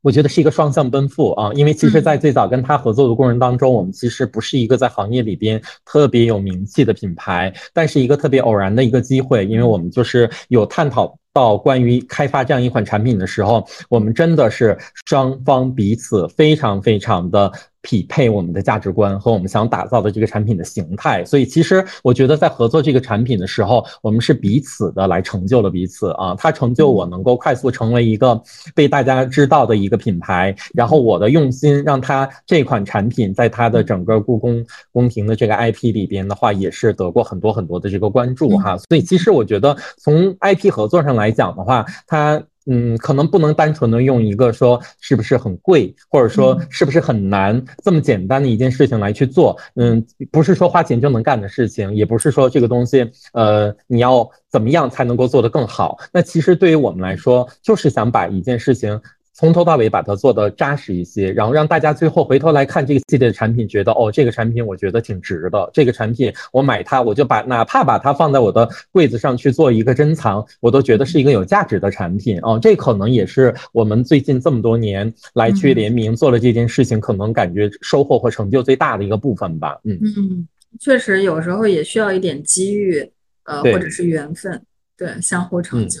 [0.00, 1.52] 我觉得是一个双向奔赴啊。
[1.54, 14.76] 因为其实，在最早跟他合作的过程当中，我们其实不是一个在行业里边特别有名气的品牌，但是一个特别偶然的一个机会，因为我们就是有探讨到关于开发这样一款产品的时候，我们真的是
[15.06, 17.52] 双方彼此非常非常的。
[17.80, 26.34] 匹配我们的价值观和我们想打造的这个产品的形态，所以其实我觉得在合作这个产品的时候，我们是彼此的来成就了彼此啊。
[26.36, 28.38] 它成就我能够快速成为一个
[28.74, 34.62] 被大家知道的一个品牌，然后我的用心让它这款产品在它的整个故宫
[34.92, 38.76] 宫廷的这个 IP 里边的话，也是得过很多很多的这个关注哈。
[38.76, 42.42] 所以其实我觉得从 IP 合作上来讲的话，它。
[42.70, 49.58] 嗯，可能不能单纯的用一个说是不是很贵，或者说是不是很难这么简单的一件事情来去做。
[49.76, 55.96] 嗯，不是说花钱就能干的事情，也不是说这个东西，呃，你要怎么样才能够做得更好。
[56.12, 59.00] 那其实对于我们来说，就是想把一件事情。
[59.38, 65.70] 从头到尾把它做的扎实一些，然后让大家最后回头来看这个系列的产品，觉得哦，这个产品我觉得挺值的。
[65.72, 72.58] 这个产品我买它，我就把哪怕把它放在我的柜子上去做一个珍藏，我都觉得是一个有价值的产品哦。
[72.60, 79.78] 这可能也是我们最近这么多年来去联名做了这件事情，可能感觉收获和成就最大的一个部分吧。
[79.84, 80.48] 嗯嗯，
[80.80, 83.08] 确实有时候也需要一点机遇，
[83.44, 84.60] 呃，或者是缘分，
[84.96, 86.00] 对，相互成就，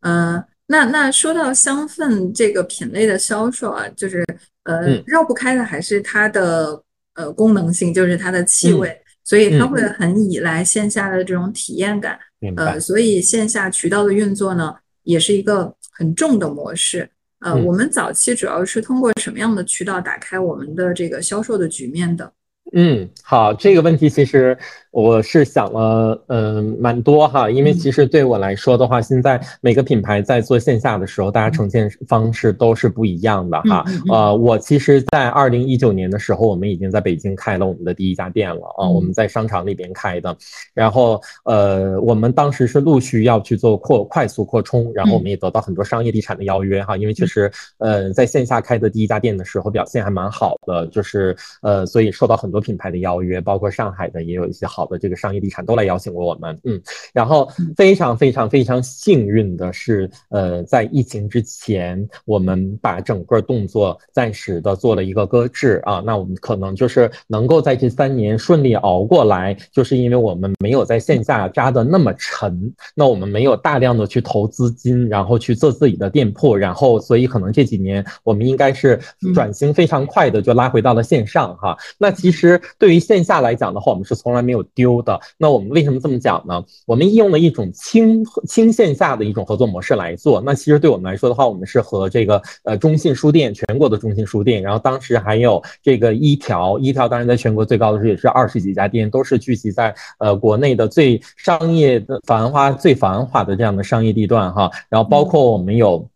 [0.00, 0.44] 嗯。
[0.66, 4.24] 那那说到香氛这个品类的销售啊，就是
[4.64, 6.82] 呃绕不开的还是它的
[7.14, 12.18] 呃功能性，就是它的气味，所以它会很依赖线下的这种体验感。
[12.56, 17.08] 呃，所以线下渠道的运作呢，也是一个很重的模式。
[17.40, 22.32] 呃，我们早期主要是通过什么样的渠道打开我们的这个销售的局面的？
[22.76, 24.56] 嗯，好，这个问题其实。
[24.94, 33.84] 我是想了，嗯，蛮多哈，因为其实对我来说的话，现在每个品牌在做线下的时候，大家呈现方式都是不一样的哈。
[34.08, 40.36] 呃，我其实，在二零一九年的时候，我们已经在北京开了我们的第一家店了啊，我们在商场里边开的。
[40.72, 54.84] 然后，呃，我们当时是陆续要去做扩快速扩充，然后我们也得到很多商业地产的邀约哈，因为确实，呃，在线下开的第一家店的时候表现还蛮好的，就是呃，所以受到很多品牌的邀约，包括上海的也有一些好。
[54.84, 56.78] 的这个商业地产都来邀请过我们，嗯，
[57.14, 79.00] 然后非常非常非常幸运的是，呃，在疫情之前，我们把整个动作暂时的做了一个搁置啊，那我们可能就是能够在这三年顺利熬过来，就是因为我们没有在线下扎的那么沉，那我们没有大量的去投资金，然后去做自己的店铺，然后所以可能这几年我们应该是
[79.34, 82.43] 转型非常快的就拉回到了线上哈，那其实。
[82.44, 85.18] 其实对于线下来讲的话，我们是从来没有丢的。
[85.38, 86.62] 那我们为什么这么讲呢？
[86.84, 90.42] 我们应用了一种轻轻线下的一种合作模式来做。
[90.44, 104.70] 那其实对我们来说的话，我们是和这个呃中信书店全国的中信书店，然后当时还有这个一条一条，当然在全国最高的时候也是二十几家店，都是聚集在呃国内的最商业的繁华、最繁华的这样的商业地段哈。
[104.90, 106.06] 然后包括我们有。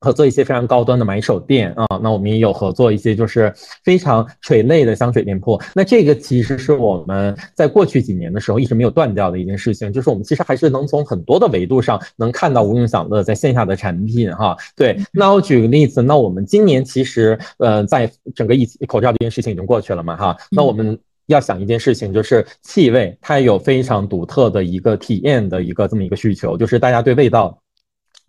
[0.00, 3.52] 合作一些非常高端的买手店啊，那我们也有合作一些就是
[3.84, 5.60] 非常垂类的香水店铺。
[5.74, 14.56] 那这个其实是我们在过去几年的时候一直没有断掉的一件事情，就是我们其实还是能从很多的维度上能看到无用享乐在线下的产品哈。
[14.74, 27.58] 对，那我举个例子，那我们今年其实呃，在整个疫口罩这件事情已经过去了嘛哈，那我们要想一件事情，就是气味它有非常独特的一个体验的一个这么一个需求，就是大家对味道。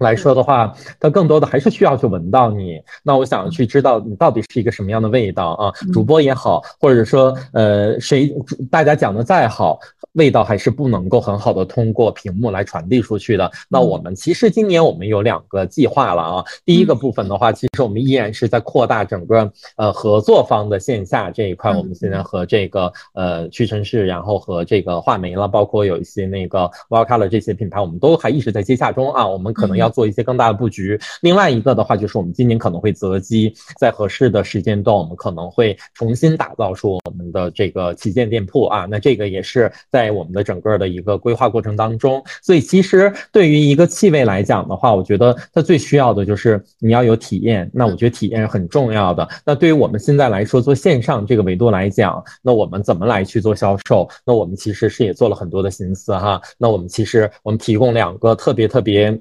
[0.01, 2.81] 来说的话，它更多的还是需要去闻到你。
[3.03, 5.71] 那我想去知道你到底是一个什么样的味道啊？
[5.93, 8.33] 主播也好，或者说呃谁，
[8.71, 9.79] 大家讲的再好，
[10.13, 13.49] 味道还是不能够很好的通过屏幕来传递出去的。
[13.69, 16.43] 那我们其实今年我们有两个计划了啊。
[16.65, 21.71] 第一个部分的话，其实我们依然是在扩大整个呃合作方的线下这一块。
[21.71, 29.27] 我们现在和这个呃屈臣氏，然后和这个画眉了，包括有一些那个 w o l c o l o r 这些品牌，我们都还一直在接洽中啊。
[29.27, 29.90] 我们可能要。
[29.91, 30.99] 做一些更大的布局。
[31.21, 38.87] 另外一个的话，就是我们今年可能会择机，在合适的时间段，我们可能会重新打造出我们的这个旗舰店铺啊。
[38.89, 42.23] 那这个也是在我们的整个的一个规划过程当中。
[42.41, 47.69] 所以其实对于一个气味来讲的话，我觉得它最需要的就是你要有体验。
[47.73, 49.27] 那我觉得体验是很重要的。
[49.45, 54.07] 那对于我们现在来说，做线上这个维度来讲，那我们怎么来去做销售？
[54.25, 56.41] 那我们其实是也做了很多的心思哈。
[56.57, 59.19] 那我们其实我们提供两个特别特别。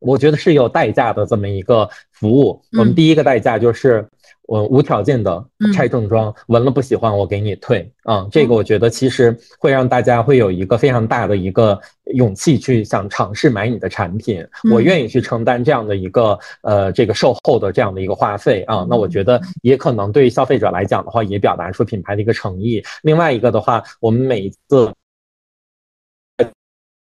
[0.00, 2.60] 我觉得是有代价的这么一个服务。
[2.72, 4.06] 我们第一个代价就是，
[4.42, 5.44] 我无条件的
[5.74, 8.26] 拆正装，闻了不喜欢我给你退啊。
[8.32, 11.78] 这个我觉得其实会让大家会有一个非常大的一个
[12.14, 14.44] 勇气去想尝试买你的产品。
[14.72, 18.86] 我愿意去承担这样的一个呃这个售后的这样的一个花费啊。
[18.88, 22.82] 那我觉得也可能对于消费者来讲的话，也表达出品牌的一个诚意。
[23.02, 24.90] 另外一个的话，我们每一次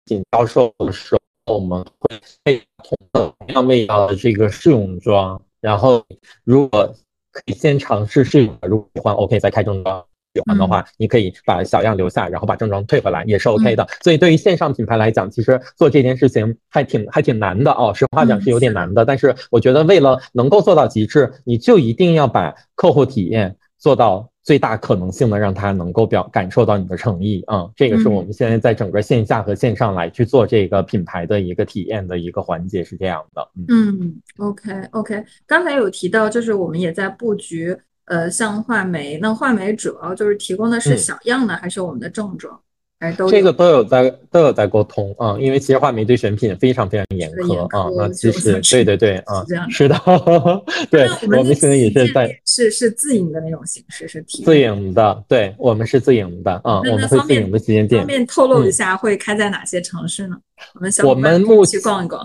[0.05, 1.21] 进销售的时候。
[1.49, 6.05] 我们会配同同样味道的这个试用装，然后
[6.45, 6.95] 如果
[7.33, 10.05] 可以先尝试试用，如果喜欢 OK 再开正装，
[10.35, 13.87] 喜欢的话你可以把小样留下，然后把正装退回来也是 OK 的。
[14.03, 19.05] 所以对于线上品牌来讲，其实做这件事情还挺还挺难的哦，实话讲是有点难的。
[19.05, 24.31] 但是我觉得为了能够做到极致，你就一定要把客户体验做到。
[24.47, 33.51] 最大可能性的让他能够表感受到你的诚意啊，这个是我们现在在整个线下和线上来去做这个品牌的一个体验的一个环节是这样的。
[33.67, 42.57] 嗯，OK OK，刚才有提到就是我们也在布局，呃，像画眉，那画眉主要就是提供的是小样呢，还是我们的正装？
[43.29, 47.91] 这个都有在都有在沟通啊，因为其实画眉对选品非常非常严苛啊。
[47.95, 49.95] 那其实对对对啊，是的，
[50.91, 58.01] 对，我们现在也是在是是自营的那种形式，是自营的，对我们是自营的啊，我们会自营的旗舰店。
[58.01, 60.37] 方便透露一下会开在哪些城市呢？
[60.75, 62.25] 我们我们目去逛一逛。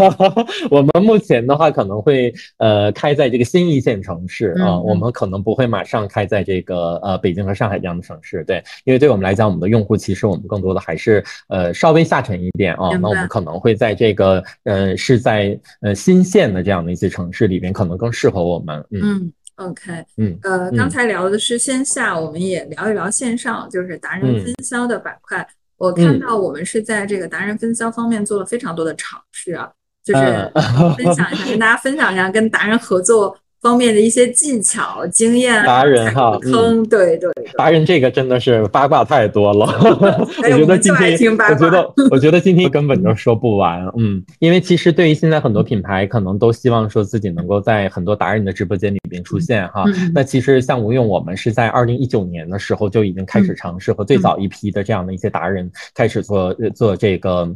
[0.70, 8.42] 我们目前的话可能会呃开在这个新一线城市啊，我们可能不会马上开在这个呃北京和上海这样的城市。
[8.44, 12.90] 对，因为对我们来讲，我们的用户其实我们更多的还是呃稍微下沉一点啊。
[13.00, 18.84] 那我们可能会在这个呃是在呃新线的这样的一些城市里边，可能更适合我们。
[18.90, 25.46] 嗯，OK，嗯，呃，刚才聊的是线下，我们也聊一聊线上，就是达人分销的板块。
[25.78, 29.70] 我看到我们是在这个达人分销方面做了非常多的尝试啊，
[30.04, 30.52] 就是
[30.96, 33.38] 分享一下，跟大家分享一下跟达人合作。
[33.60, 39.66] 方面的一些技巧、经验，达人哈，嗯，对对，达人这个真的是八卦太多了，
[40.42, 49.84] 我觉得今天，我觉得我觉得今天根本就说不完，嗯，因为其实对于现在很多品牌，可能都希望说自己能够在很多达人的直播间里边出现哈，
[50.14, 57.52] 那其实像吴用，我们是在二零一九年的时候就已经开始尝试和最早一批的这样的一些达人开始做做这个。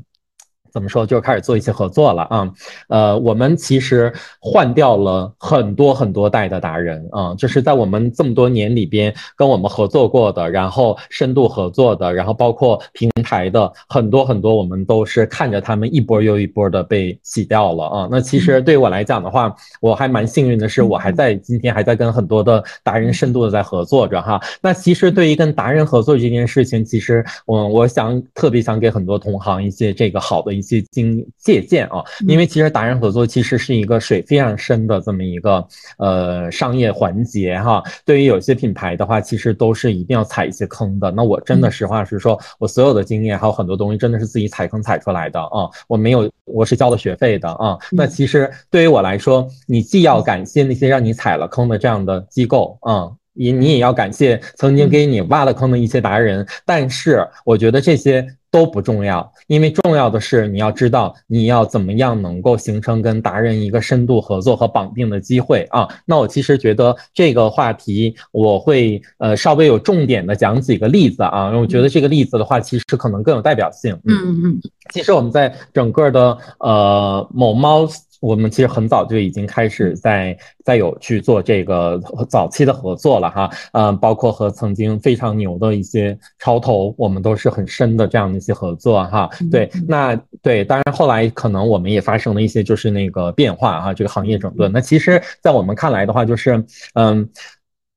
[0.73, 1.05] 怎么说？
[1.05, 2.53] 就是开始做一些合作了啊，
[2.89, 18.09] 呃，我们其实换掉了很多很多代的达人啊，就是在我们这么多年里边跟我们合作过的，然后深度合作的，然后包括平台的很多很多，我们都是看着他们一波又一波的被洗掉了啊。
[18.11, 24.41] 那其实对我来讲的话，我还蛮幸运的是，我还在今天还在跟很多的达人深度的在合作着哈。
[24.61, 30.73] 那其实对于跟达人合作这件事情，其实我我想特别想给很多同行一些这个好的一。
[30.73, 32.03] 些经借鉴啊。
[32.27, 35.63] 因为其实达人合作其实是一个水非常深的这么一个
[35.99, 37.83] 呃商业环节哈。
[38.07, 41.11] 对于有些品牌的话，其实都是一定要踩一些坑的。
[41.11, 45.69] 那我真的实话实说，我所有的经验还有很多东西真的是自己踩坑踩出来的啊。
[45.89, 47.77] 我没有，我是交了学费的啊。
[47.91, 53.11] 那其实对于我来说，你既要感谢那些让你踩了坑的这样的机构啊。
[53.35, 65.89] 也你也要感谢曾经给你挖了坑的一些达人，但是我觉得这些都不重要，因为重要的是你要知道你要怎么样能够形成跟达人一个深度合作和绑定的机会啊。
[66.05, 73.99] 那我其实觉得这个话题我会呃稍微有重点的讲几个例子啊，因为我觉得这个例子的话其实可能更有代表性。
[74.05, 74.61] 嗯嗯嗯，
[74.93, 77.89] 其实我们在整个的呃某猫。
[78.23, 89.29] 我们其实很早就已经开始在在有去做这个早期的合作了哈，嗯，包括和曾经非常牛的一些超投，我们都是很深的这样的一些合作哈。
[89.51, 94.71] 对，那对，当然后来可能我们也发生了一些就是那个变化哈，这个行业整顿。
[94.73, 97.29] 那其实，在我们看来的话，就是嗯。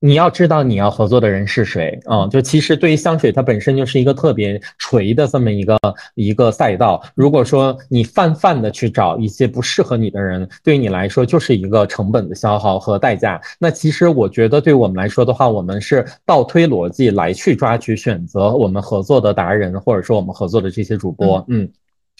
[0.02, 2.28] 你要知道你要合作的人是谁啊？
[2.28, 5.80] 就其实对于香水，它本身就是一个特别垂的这么一个
[6.14, 7.02] 一个赛道。
[7.16, 13.42] 如果说你泛泛的去找一些不适合你的人，对于你来说就是一个成本的消耗和代价。
[13.58, 21.68] 那其实我觉得，对我们来说的话，我们是倒推逻辑来去抓取选择我们合作的达人，或者说我们合作的这些主播，嗯。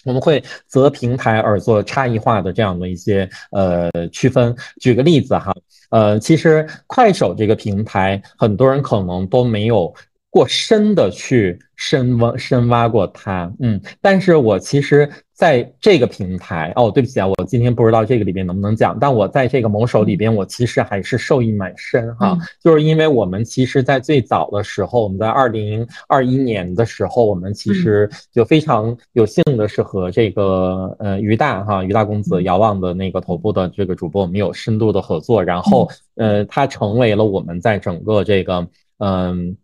[0.06, 4.56] 我们会择平台而做差异化的这样的一些呃区分。
[4.80, 5.54] 举个例子哈，
[5.90, 9.94] 呃，其实快手这个平台，很多人可能都没有
[10.30, 11.58] 过深的去。
[11.78, 15.06] 深挖深挖过它，嗯，但是我其实
[15.36, 38.66] 在这个平台哦，对不起啊，我今天不知道这个里边能不能讲，但我在这个某手里边，我其实还是受益蛮深哈，就是因为我们其实，在最早的时候，我们在二零二一年的时候，我们其实就非常有幸的是和这个呃于大哈于大公子遥望的那个头部的这个主播，我们有深度的合作，然后呃，他成为了我们在整个这个
[38.98, 39.54] 嗯。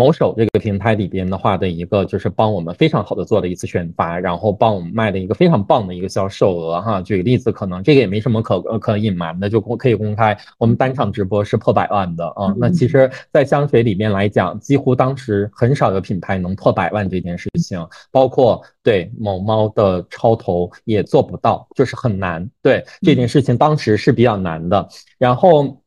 [0.00, 7.02] 某手这个平台里边的话的一个，就是帮我们非常好的做了一次选拔，然后帮我们卖了一个非常棒的一个销售额哈。
[7.02, 12.54] 举个例子，可能这个也没什么可可隐瞒的，就公可以公开，我们单场直播是破百万的啊。
[12.56, 22.48] 那其实，在香水里面来讲，几乎当时很少有品牌能破百万这件事情，包括对某猫的超投也做不到，就是很难。
[22.62, 24.88] 对这件事情当时是比较难的。
[25.18, 25.82] 然后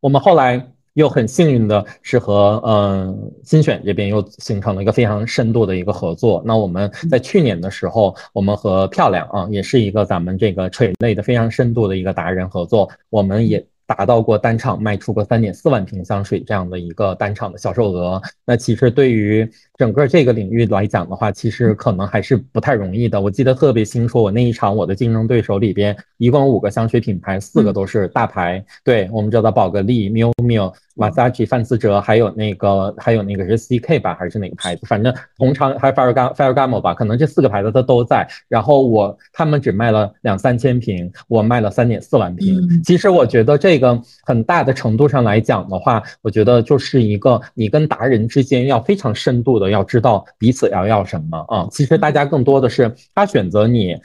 [0.00, 0.72] 我们后来。
[0.96, 6.42] 又很幸运的是和嗯新选这边又形成了一个非常深度的一个合作。
[6.44, 13.64] 那我们在去年的时候，我们和漂亮啊，也是一个咱们这个垂类的非常深度的一个达人合作，我们也。
[13.88, 23.20] 达到过单场卖出过三点四万瓶香水这样的一个单场的销售额，那其实对于整个这个领域来讲的话，其实可能还是不太容易的。
[23.20, 34.86] 我记得特别清楚，我那一场我的竞争对手里边一共五个香水品牌，四个都是大牌，对我们知道宝格丽、miu miu、马萨奇、范思哲，还有那个还有那个是 CK 吧，还是哪个牌子？
[34.86, 38.26] 反正同场还有 Ferragamo 吧，可能这四个牌子它都在。
[38.48, 42.56] 然后我他们只卖了两三千瓶，我卖了三点四万瓶。
[42.84, 43.56] 其实我觉得。
[43.66, 51.66] 这个很大的程度上来讲的话，我觉得就是一个你跟达人之间要非常深度的要知道彼此要要什么啊。
[51.70, 53.96] 其实大家更多的是他选择你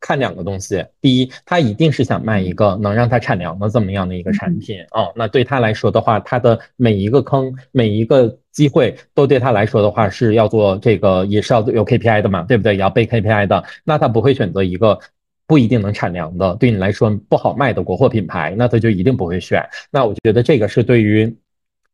[0.00, 5.08] 看两个东西，第一，他一定是想卖一个能让他产粮的这么样的一个产品啊。
[5.14, 12.74] 那对他来说的话，他的每一个坑，每一个机会都对他来说的话是要做这个也是要有 KPI 的嘛，对不对？
[12.74, 14.98] 也要背 KPI 的，那他不会选择一个。
[15.44, 19.62] 不一定能产粮的，对你来说不好卖的国货品牌，那他就一定不会选。
[19.90, 21.36] 那我觉得这个是对于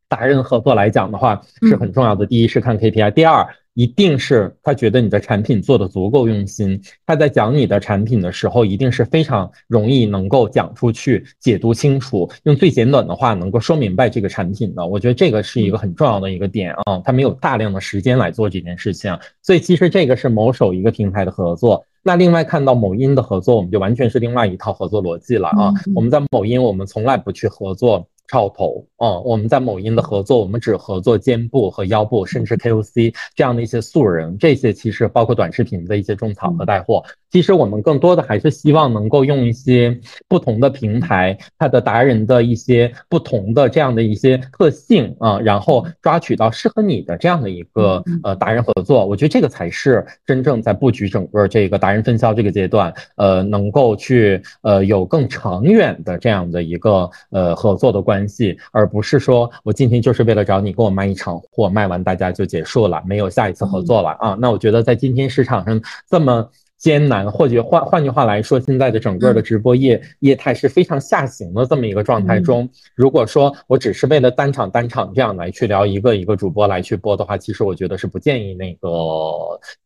[0.08, 2.24] 达人合作来讲的话是很重要的。
[2.26, 6.80] 第一是看 KPI，第二一定是他觉得你的产品做的足够用心。
[7.06, 14.86] 他在讲你的产品的时候，一定是非常容易能够讲出去、解读清楚，用最简短的话能够说明白这个产品的。
[14.86, 17.00] 我觉得这个是一个很重要的一个点啊。
[17.04, 21.84] 他没有大量的时间来做这件事情，所以其实这个是某手一个平台的合作。
[22.02, 25.74] 那另外看到某音的合作，我们就完全是另外一套合作逻辑了啊！
[25.94, 28.08] 我们在某音，我们从来不去合作。
[28.28, 37.02] 超头啊，我们在某音的合作，我们只合作肩部和腰部，甚至 KOC 这样的一些素人，这些其实包括短视频的一些种草和带货。
[37.30, 39.98] 其实我们更多的还是希望能够用一些
[40.28, 49.04] 不同的平台，它的达人的一些不同的这样的一些特性啊，然后抓取到适合你的这样的一个呃达人合作。
[49.04, 58.28] 我觉得这个才是真正在布局整个这个达人分销这个阶段，呃，能够去呃有更长远的这样的一个呃合作的关。
[58.28, 64.36] 系，而不是说我今天就是为了找你给我卖一场货，卖完大家就结束了，没有下一次合作了啊。
[64.38, 65.80] 那我觉得在今天市场上
[66.10, 66.46] 这么
[66.78, 72.68] 艰难，或者换换句话来说，现在的整个的直播业业态是非常下行的这么一个状态中。
[72.94, 78.88] 如果说我只是为了单场单场这样来去聊一个一个主播来去播的话，其实我觉得是不建议那个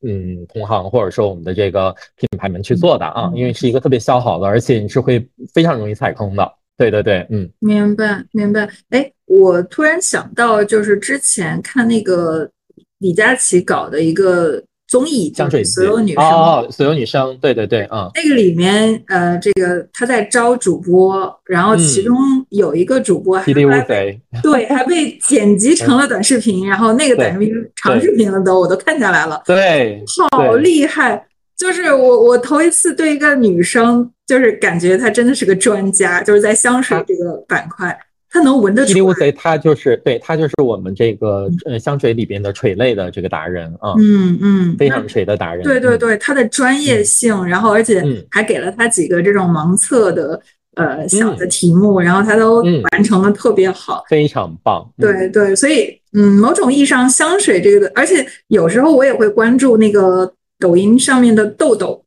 [0.06, 6.52] 嗯同行或者说我们的这个品牌们去做的啊，因为是一个特别消耗的，而且你是会非常容易踩坑的。
[6.76, 8.68] 对对对，嗯，明白明白。
[8.90, 12.50] 哎，我突然想到，就是之前看那个
[12.98, 14.62] 李佳琦搞的一个。
[14.92, 16.22] 综艺香水所有女生。
[16.22, 22.14] 哦，所有女生，对对对，嗯，那个里面呃，这个他在招主播，然后其中
[22.50, 23.64] 有一个主播还被
[24.42, 31.26] 对还被剪辑成了短视频，然后那个短视频长视频了都我都看下来了，对，好厉害！
[31.56, 37.98] 就是我我头一次对一个女生，就是感觉她真的是个专家，就是在香水这个板块。
[38.32, 45.62] 他能闻得出 C，他就是对他就是我们这个呃香水里边的垂类的这个达人啊，嗯嗯，非常垂的达人。
[45.62, 50.40] 对对对，他的专业性，然后而且还给了他几个这种盲测的
[50.76, 54.90] 呃小的题目，然后他都完成的特别好，非常棒。
[54.98, 62.02] 对对，所以嗯，某种意义上香水这个，而且有时候我也会关注那个抖音上面的豆豆，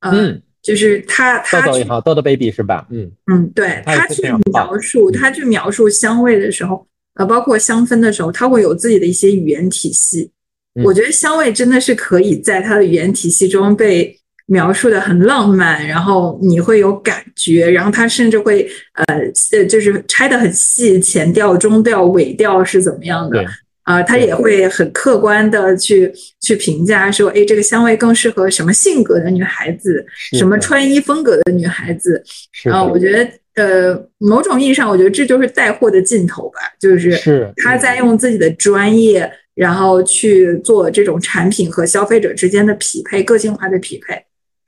[0.00, 0.40] 嗯。
[0.64, 2.86] 就是他，他豆豆也好，豆豆 baby 是吧？
[2.90, 6.86] 嗯嗯，对他去描述，他去描述香味的时候，
[7.16, 10.30] 呃，包括香氛的时候，他会有自己的一些语言体系。
[10.82, 19.04] 我觉得香味真的是可以在他的语言体系中被描述的很浪漫，然后你会有感觉，然后他甚至会呃
[19.52, 23.44] 呃，就是拆的很细，前调、中调、尾调是怎么样的。
[23.84, 32.22] 啊，他也会很客观的去去评价说，哎，这个香味更适合什么性格的女孩子，什么穿衣风格的女孩子。
[32.70, 33.30] 啊，我觉得，
[33.62, 44.24] 呃，某种意义上，我觉得这就是带货的尽头吧，就是他在用自己的专业，然后去做这种产品和消费者之间的匹配，个性化的匹配。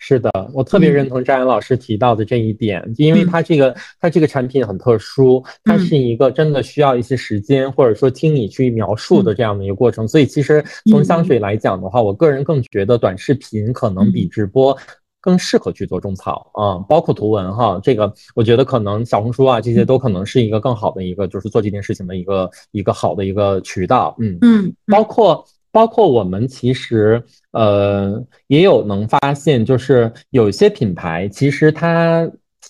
[0.09, 10.07] 是的，我特别认同张岩老师提到的这一点，因为它这个它这个产品很特殊，它是一个真的需要一些时间，或者说听你去描述的这样的一个过程。
[10.07, 14.79] 所以其实从香水来讲的话，我个人更觉得短视频可能比直播
[15.21, 24.15] 更适合去做种草啊，包括图文哈，这个我觉得可能小红书啊这些都可能是一个更好的一个就是做这件事情的一个一个好的一个渠道。
[24.21, 25.45] 嗯嗯，包括。
[25.77, 27.23] 包括我们其实
[27.53, 32.27] 呃也有能发现，就是有一些品牌其实它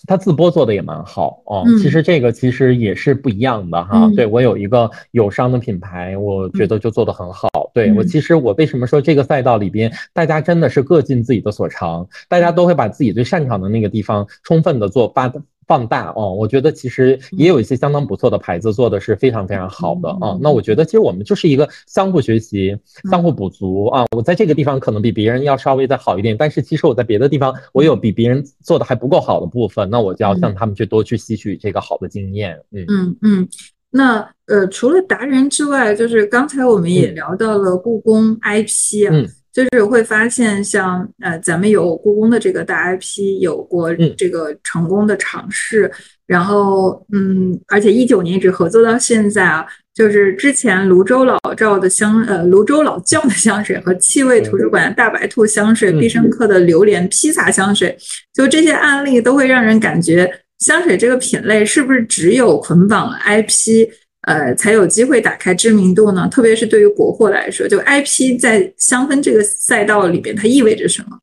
[0.09, 1.65] 它自播做的也蛮好哦。
[1.81, 4.11] 其实这个其实也是不一样的哈。
[4.17, 7.49] 对我有一个友商的品牌，我觉得就做的很好。
[7.73, 15.33] 对我其实我为什么说这个赛道里边大家真的是各尽自己的所长，大家都会把自己最擅长的那个地方充分的做发。
[15.67, 20.39] 放大哦，我觉得其实也有一些相当不错的牌子做的是非常非常好的啊。
[20.41, 22.77] 那我觉得其实我们就是一个相互学习、
[23.11, 24.05] 相互补足啊。
[24.17, 32.57] 我在这个地方可能比别人要稍微再好一点，但是其实我在别的地方我有比别人做的还不够好的部分，那我就要向他们去多去吸取这个好的经验。
[32.73, 33.49] 嗯嗯嗯。
[33.91, 39.15] 那呃，除了达人之外，就是刚才我们也聊到了故宫 IP 啊。
[39.57, 45.91] 就是会发现，像呃，咱们有故宫的这个大 IP，有过这个成功的尝试，
[46.27, 49.65] 然后嗯，而且一九年一直合作到现在啊，
[49.95, 57.97] 就是之前泸州老窖的香，呃，泸州老窖的香水和气味图书馆大白兔香水，必胜客的榴莲披萨香水，
[58.35, 63.89] 就这些案例都会让人感觉香水这个品类是不是只有捆绑 IP？
[64.27, 66.29] 呃，才有机会打开知名度呢。
[66.31, 71.19] 特别是对于国货来说，就 IP 在香氛这个赛道里边，它意味着什么？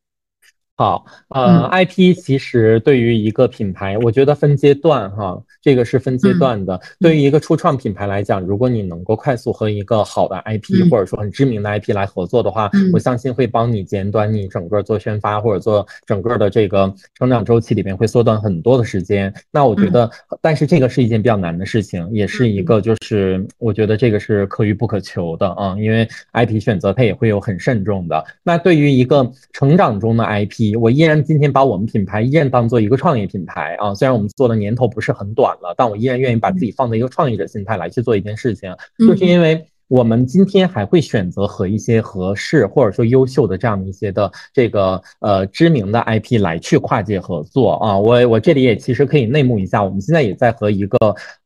[0.76, 6.82] 好，呃，IP 其实对于一个品牌，我觉得分阶段哈，这个是分阶段的。
[7.00, 19.32] 对于一个初创品牌来讲，如果你能够快速和一个好的 IP 或者说很知名的 IP 来合作的话，我相信会帮你简短你整个做宣发或者做整个的这个成长周期里面会缩短很多的时间。
[19.52, 20.10] 那我觉得，
[20.41, 28.26] 但是这个是一件比较难的事情，也是一个就是我觉得这个是可遇不可求的啊，因为 IP 选择它也会有很慎重的。
[28.41, 50.98] 那对于一个成长中的 IP，我依然今天把我们品牌依然当做一个创业品牌啊，虽然我们做的年头不是很短了，但我依然愿意把自己放在一个创业者心态来去做一件事情，就是因为我们今天还会选择和一些合适或者说优秀的这样的一些的这个呃知名的 IP 来去跨界合作啊，我我这里也其实可以内幕一下，我们现在也在和一个。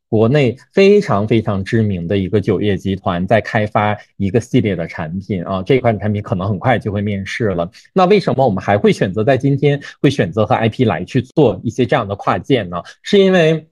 [0.08, 7.70] 国内非常非常知名的一个酒业集团在开发一个系列的产品啊，这款产品可能很快就会面世了。
[7.92, 12.82] 那为什么我们还会选择在今天会选择和 IP 来去做一些这样的跨界呢？
[13.02, 13.68] 是因为。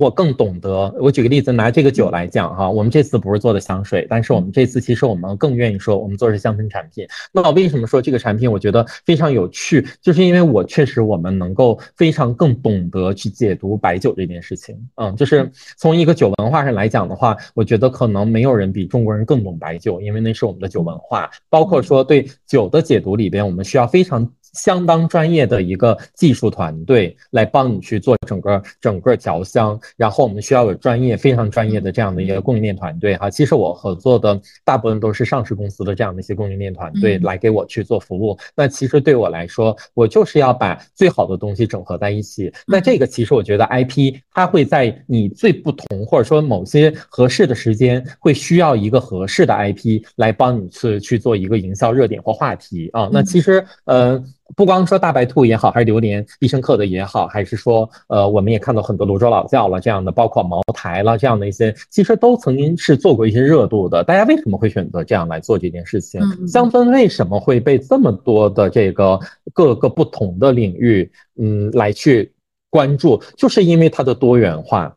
[0.00, 0.92] 我更懂得。
[0.98, 7.06] 我举个例子，拿这个酒来讲哈，我们这次不是做的香水，但是我们这次其实我们更愿意说我们做的是香氛产品。
[7.32, 9.86] 那我为什么说这个产品我觉得非常有趣？
[10.00, 14.74] 就是因为我确实我们能够非常更懂得去解读白酒这件事情。
[14.94, 21.30] 嗯，就是从一个酒文化上来讲的话，我觉得可能没有人比中国人更懂白酒，因为那是我们的酒文化。
[21.50, 24.26] 包括说对酒的解读里边，我们需要非常。
[24.52, 33.30] 相当专业的一个技术团队来帮你去做整个整个调香，然后我们需要有专业非常专业的这样的一个供应链团队哈。
[33.30, 38.36] 其实我合作的大部分都是上市公司的这样的一些供应链团队来给我去做服务。
[38.54, 42.52] 那其实对我来说，我就是要把最好的东西整合在一起。
[42.66, 53.08] 那这个其实我觉得 IP 它会在你最不同或者说某些合适的时间，会需要一个合适的 IP 来帮你去去做一个营销热点或话题啊。
[53.12, 54.22] 那其实呃。
[54.56, 64.02] 不光说大白兔也好，还是榴莲必胜客的也好，还是说，呃，我们也看到很多泸州老窖了这样的，包括茅台了这样的一些，其实都曾经是做过一些热度的。
[64.04, 66.20] 大家为什么会选择这样来做这件事情？
[66.48, 69.18] 香氛为什么会被这么多的这个
[69.52, 72.32] 各个不同的领域，嗯，来去
[72.70, 73.22] 关注？
[73.36, 74.96] 就是因为它的多元化。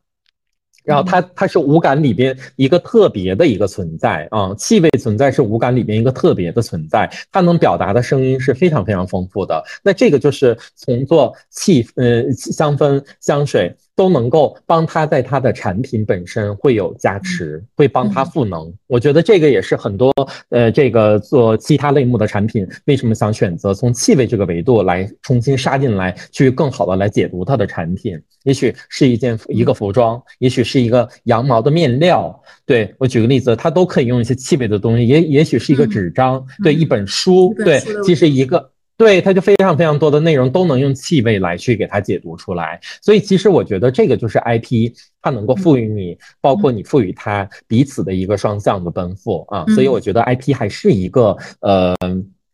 [0.84, 9.64] 然后它它是五感里边一个特别的一个存在啊，气味存在是五感里边一个特别的存在，它能表达的声音是非常非常丰富的。
[9.84, 13.76] 那这个就是从做气呃香氛香水。
[13.95, 18.74] 都能够帮他在他的产品本身会有加持，会帮他赋能。
[18.88, 20.11] 我觉得这个也是很多
[20.49, 28.20] 呃，这个做其他类目的产品为什么想选择从气味这个维度来重新杀进来，去更好的来解读它的产品。
[28.44, 32.41] 也许是一件一个服装，也许是一个羊毛的面料。
[32.65, 38.73] 对我举个例子，它都可以用一些气味的东西，也也许是一个纸张，对一本书，对，其实一个。
[38.95, 51.95] 对，它就非常非常多的内容都能用气味来去给它解读出来，所以其实我觉得这个就是 IP，它能够赋予你，包括你赋予它彼此的一个双向的奔赴啊，所以我觉得 IP 还是一个呃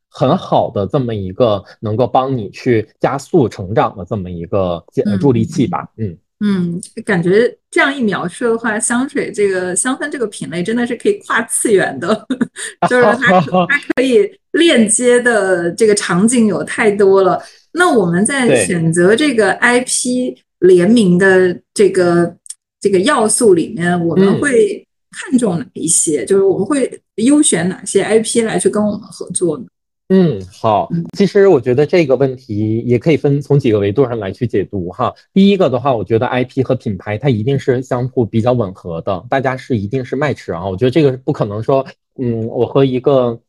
[0.10, 4.84] 很好的这么一个能够帮你去加速成长的这么一个
[5.20, 6.18] 助力器吧，嗯。
[6.42, 12.26] 嗯，感觉这样一描述的话，香水这个香氛这个品类真的是可以跨次元的，
[12.90, 17.42] 就是它 它可以链接的这个场景有太多了。
[17.74, 22.36] 那我们在选择这个 IP 联名的这个
[22.80, 26.26] 这个要素里面，我们会看重哪一些？
[26.26, 29.66] 就是我们会优选哪些 IP 来去跟我们合作呢？
[30.12, 35.14] 嗯，好，其实我觉得这个问题也可以分从几个维度上来去解读哈。
[35.34, 40.68] 第一个的话，我觉得 IP 和品牌它一定是相互比较吻合的，大家是一定是 match 啊。
[40.68, 41.86] 我觉得这个不可能说，
[42.18, 43.40] 嗯，我和一个。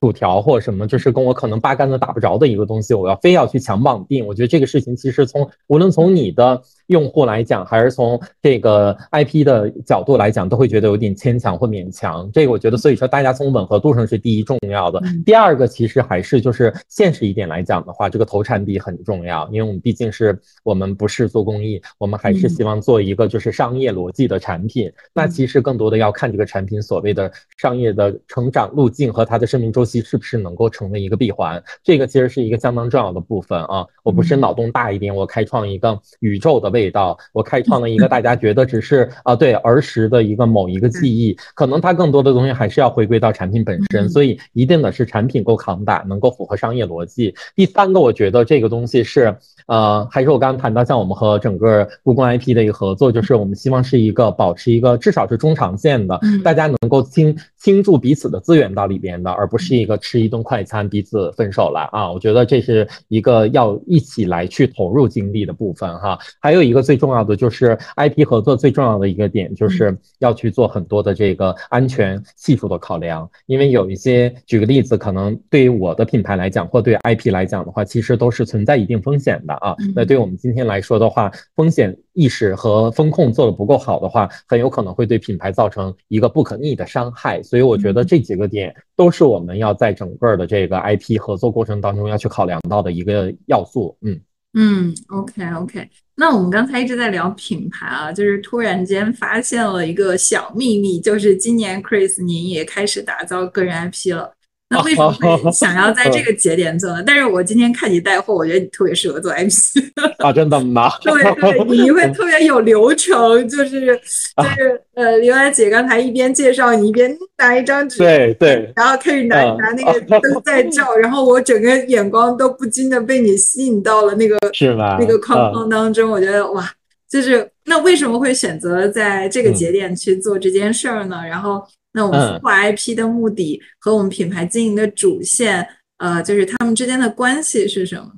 [0.00, 4.26] 薯条或者什么，就是跟我可能八竿子打不着的一个东西，我要非要去强绑定。
[4.26, 12.28] 我觉得这个事情其实从无论从你的用户来讲，还是从这个 IP 的角度来讲，都会觉得有点牵强或勉强。
[12.32, 15.00] 这个我觉得，所以说大家从吻合度上是第一重要的。
[15.24, 24.90] 第二个其实还是就是现实一点来讲的话，这个投产比很重要，因为我们毕竟是我们不是做公益，我们还是希望做一个就是商业逻辑的产品。
[25.14, 29.67] 那其实更多的要看这个产品所谓的商业的成长路径和它的生命。
[29.72, 31.62] 周期是不是能够成为一个闭环？
[31.82, 33.86] 这个其实是一个相当重要的部分啊！
[34.02, 47.34] 我不是脑洞大一点，我开创一个宇宙的味道，我开创了一个大家觉得只是啊对儿时的一个某一个记忆，可能它更多的东西还是要回归到产品本身，所以一定的是产品够扛打，能够符合商业逻辑。
[47.54, 49.36] 第三个，我觉得这个东西是
[49.66, 59.57] 呃，还是我刚刚谈到，像我们和整个故宫 IP 的一个合作，就是我们希望是一个保持一个至少是中长线的，大家能够倾倾注彼此的资源到里边的，而不。
[59.58, 62.10] 是一个吃一顿快餐彼此分手了啊！
[62.10, 66.18] 我觉得这是一个要一起来去投入精力的部分哈。
[66.40, 73.28] 还有一个最重要的就是 IP 合作最重要的一个点，就是要去做很多的这个安全系数的考量。
[73.46, 79.74] 因为有一些，举个例子，可能对于我的品牌来讲，或对 IP 来讲的话，其实都是存在一定风险的啊。
[79.94, 87.42] 那对我们今天来说的话，风险意识和风控做的不够好的话，很有可能会对品牌造成一个不可逆的伤害。
[87.42, 89.58] 所以我觉得这几个点都是我们。
[89.58, 94.20] 要在整个的这个 IP 合作过程当中要去考量到的一个要素，嗯
[94.54, 104.32] 嗯，OK OK，那我们刚才一直在聊品牌啊，就是突然间发现了一个小秘密，就是今年 Chris 您也开始打造个人 IP 了。
[104.70, 107.02] 那为什么会想要在这个节点做呢？
[107.06, 109.78] 但是我今天看你带货，我觉得你特别适合做 MC
[110.22, 110.90] 啊，真的吗？
[111.00, 124.98] 对对，你会特别有流程，就是就是呃，刘安姐刚才一边介绍你一边拿一张纸，对对，然后开始拿拿那个灯在照，然后我整个眼光都不禁的被你吸引到了那个是吧？
[125.00, 126.70] 那个框框当中，我觉得哇，
[127.08, 131.22] 就是那为什么会选择在这个节点去做这件事儿呢？
[131.26, 131.62] 然后，
[131.92, 135.66] 那我们孵化 IP 的目的和我们品牌经营的主线，
[135.98, 138.04] 呃，就是他们之间的关系是什么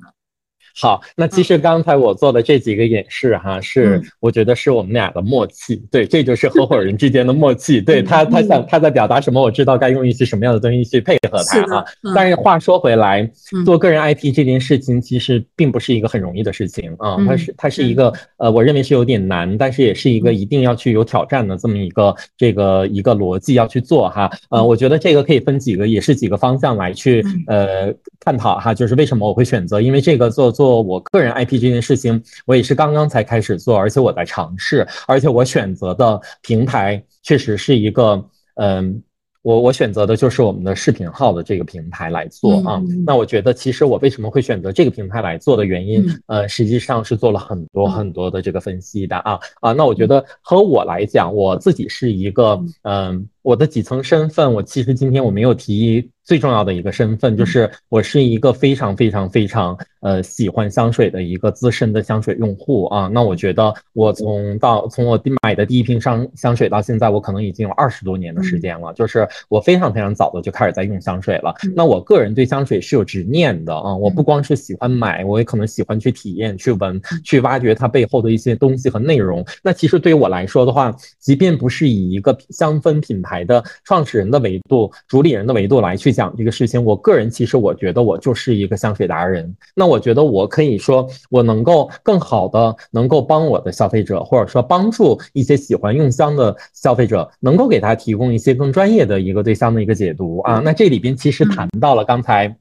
[0.75, 7.79] 好，那其实刚才我做的这几个演示哈，是我觉得是我们俩的默契，对，这就是合伙人之间的默契。
[7.79, 11.85] 对他，他想他在表达什么，我知道该用一些什么样的东西去配合他啊。
[12.13, 13.31] 但是话说回来，
[13.63, 17.93] 做个人 IP 这件事情其实并不是一个很容易的事情啊，它是它是一。
[17.93, 24.31] 个呃，我认为是有点难，但是也是一个一定要去有挑战的这么一个这个一个逻辑要去做哈。
[24.49, 30.81] 呃，我觉得这个可以分几个，也是几个方向来去呃探讨哈，就是为什么我会选择，因为这个做做。
[30.81, 38.23] 我个人 IP 这件事情，我也是刚刚才开始做，而且我在尝试，而且我选择的平台确实是一个，
[38.55, 39.03] 嗯。
[39.43, 42.79] 我我选择的就是我们的视频号的这个平台来做啊。
[43.07, 49.71] 那我觉得其实我为什么会选择这个平台来做的原因，呃，实际上是做了很多很多的这个分析的啊啊。
[49.73, 63.09] 那我觉得和我来讲，我自己是一个嗯，我的几层身份，我其实今天我没有提最重要的一个身份，就是我是一个非常非常非常呃喜欢香水的一个资深的香水用户啊。
[63.11, 69.27] 那我觉得我从到从我买的第一瓶香香水到现在，我可能已经有二十多年的时间了，就是。
[69.49, 71.53] 我非常非常早的就开始在用香水了。
[71.75, 79.45] 那我个人对香水是有执念的啊，我不光是喜欢买，我也可能喜欢去体验、去闻、去挖掘它背后的一些东西和内容。
[79.61, 89.55] 那其实对于我来说的话，即便不是以一个香氛品牌的创始人的维度、主理人的维度来去讲这个事情，我个人其实我觉得我就是一个香水达人。
[89.73, 99.21] 那我觉得我可以说，我能够更好的能够帮我的消费者，或者说帮助一些喜欢用香的消费者，能够给他提供一些更专业的。
[99.21, 102.57] 一个对香的一个解读啊，那这里边其实谈到了刚才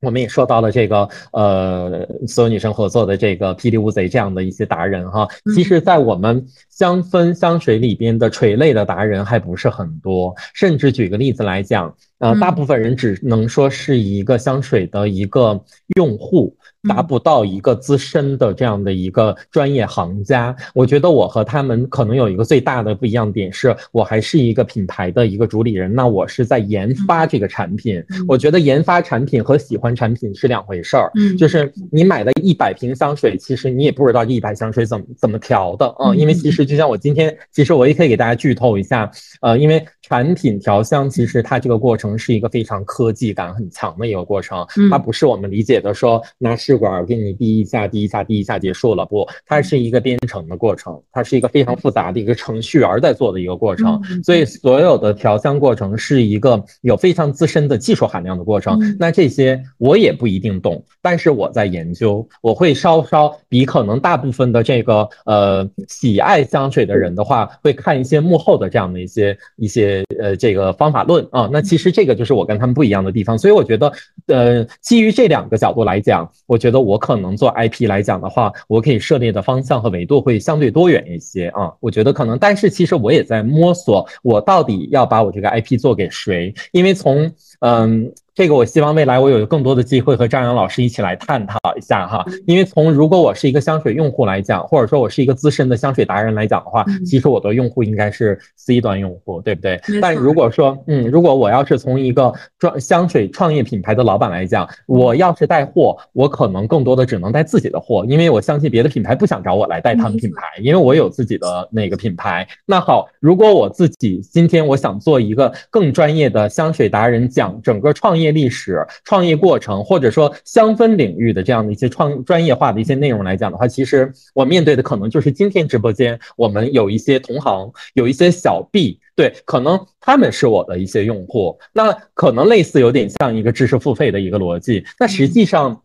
[0.00, 5.26] 我们也说到了这个呃，所有女生合作的这个霹雳乌贼这样的一些达人哈，
[5.56, 15.60] 其实，在我们香氛香水里边的垂类的达人还不是很多，甚至举个例子来讲，呃，大部分人只能说是一个香水的一个
[15.96, 16.54] 用户。
[16.88, 28.02] 达不到一个资深的这样的一个专业行家，我觉得我和他们可能有一个最大的不一样点，是我还是一个品牌的一个主理人，那我是在研发这个产品。
[28.28, 31.10] 我觉得研发产品和喜欢产品是两回事儿。
[31.16, 39.10] 嗯，就是你买的一百瓶香水，其实你也不知道这一百香水怎么怎么调的啊，因为其实就像我今天，其实我也可以给大家剧透一下，
[39.42, 46.58] 呃，因为产品调香其实它这个过程是一个非常科技感很强的一个过程，它不是我们理解的说拿。
[46.58, 49.06] 试管给你滴一下，滴一下，滴一下，结束了。
[49.06, 54.02] 不，它是一个编程的过程，它是一个非常复杂的一个程序员在做的一个过程。
[54.24, 58.76] 所以，所有的调香过程是一个有非常资深的技术含量的过程。
[58.98, 71.48] 那这些我也不一定懂，但是我在研究，我会稍稍比可能大部分的这个呃喜爱香水的人的话，会看一些幕后的这样的一些一些呃这个方法论啊。
[71.50, 73.38] 那其实这个就是我跟他们不一样的地方。
[73.38, 73.90] 所以我觉得，
[74.26, 76.58] 呃，基于这两个角度来讲，我。
[76.58, 81.72] 觉得我可能做 IP 来讲的话，我可以涉猎的方向和维度会相对多元一些啊。
[81.78, 86.52] 我觉得可能，但是其实我也在摸索，我到底要把我这个 IP 做给谁？
[86.72, 87.30] 因为从
[87.60, 88.12] 嗯。
[88.38, 99.80] 这个我希望未来我有更多的机会和张扬老师一起来探讨一下哈，因为从如果我是一个香水用户来讲，或者说我是一个资深的香水达人来讲的话，其实我的用户应该是 C 端用户，对不对？
[100.00, 112.46] 但如果说，嗯，如果我要是从一个创香水创业品牌的老板来讲，我要是带货，我可能更多的只能带自己的货，因为我相信别的品牌不想找我来带他们品牌，因为我有自己的那个品牌。
[112.64, 118.28] 那好，如果我自己今天我想做一个更专业的香水达人，讲整个创业。
[118.28, 135.80] 历史创业过程，或者说香氛领域的这样的一些创专业化的一些内容来讲的话，其实我面对的可能就是今天直播间我们有一些同行，有一些小 B，对，可能他们是我的一些用户，那可能类似有点像一个知识付费的一个逻辑，那实际上。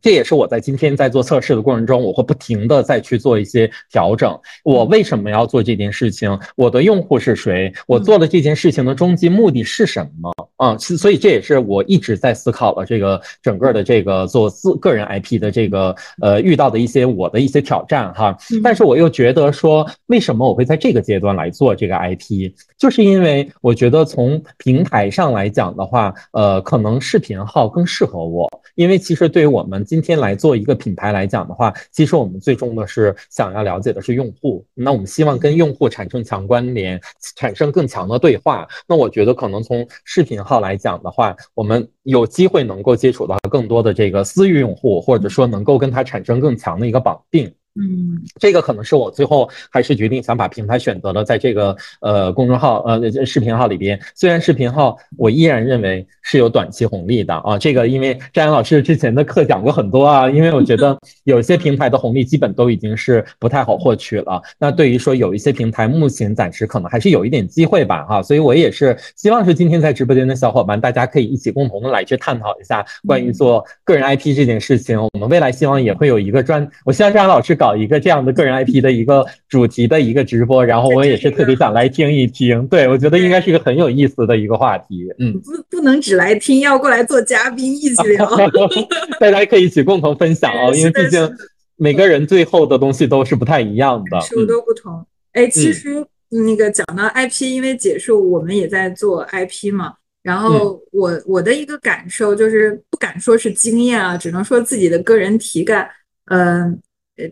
[0.00, 4.38] 这也是我在今天在做测试的过程中，我会不停的再去做一些调整。
[4.62, 6.38] 我为什么要做这件事情？
[6.56, 7.72] 我的用户是谁？
[7.86, 10.32] 我做的这件事情的终极目的是什么？
[10.56, 18.36] 啊，所以这也是我一直在思考的这个整个的这个做自个人 IP 的这个呃遇到的一些我的一些挑战哈。
[18.62, 22.52] 但是我又觉得说，为什么我会在这个阶段来做这个 IP？
[22.76, 29.84] 就是因为我觉得从平台上来讲的话，呃，可能视频号更适合我，因为其实对于我们。
[29.88, 34.62] 今天来做一个品牌来讲的话，其实我们最终的是想要了解的是用户。
[34.74, 37.00] 那我们希望跟用户产生强关联，
[37.34, 38.68] 产生更强的对话。
[38.86, 47.50] 那我觉得可能从视频号来讲的话，我们有机会能够接触到更多的这个私域用户，或者说能够跟他产生更强的一个绑定。
[47.78, 53.98] 嗯，这个可能是我最后还是决定想把平台选择了在这个呃公众号呃视频号里边。
[54.16, 64.42] 虽然视频号我依然认为是有短期红利的啊，这个因为张阳老师之前的课讲过很多啊，因为我觉得 有些平台的红利基本都已经是不太好获取了。
[64.58, 74.98] 那对于说有一些平台目前暂时可能还是有一点机会吧哈，所以我也是希望是今天在直播间的小伙伴，大家可以一起共同的来去探讨一下关于做个人 IP 这件事情。
[75.00, 82.66] 我们未来希望也会有一个专，我希望张阳老师搞一个这样的个人 IP 的一个主题的一个直播，然后我也是特别想来听一听。
[82.68, 85.06] 对，我觉得应该是一个很有意思的一个话题。
[85.18, 88.28] 嗯，不不能只来听，要过来做嘉宾一起聊，
[89.20, 91.30] 大家可以一起共同分享哦，因为毕竟
[91.76, 95.06] 每个人最后的东西都是不太一样的，受都不同。
[95.32, 99.94] 哎，其实那个讲到 IP，因为结束我们也在做 IP 嘛。
[100.20, 105.88] 然后我我的一个感受就是不敢说是经验啊，只能说自己的个人体感。
[106.26, 106.78] 嗯，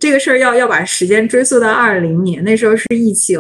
[0.01, 3.39] 这个事儿要要把时间追溯到二零年，那时候是疫情，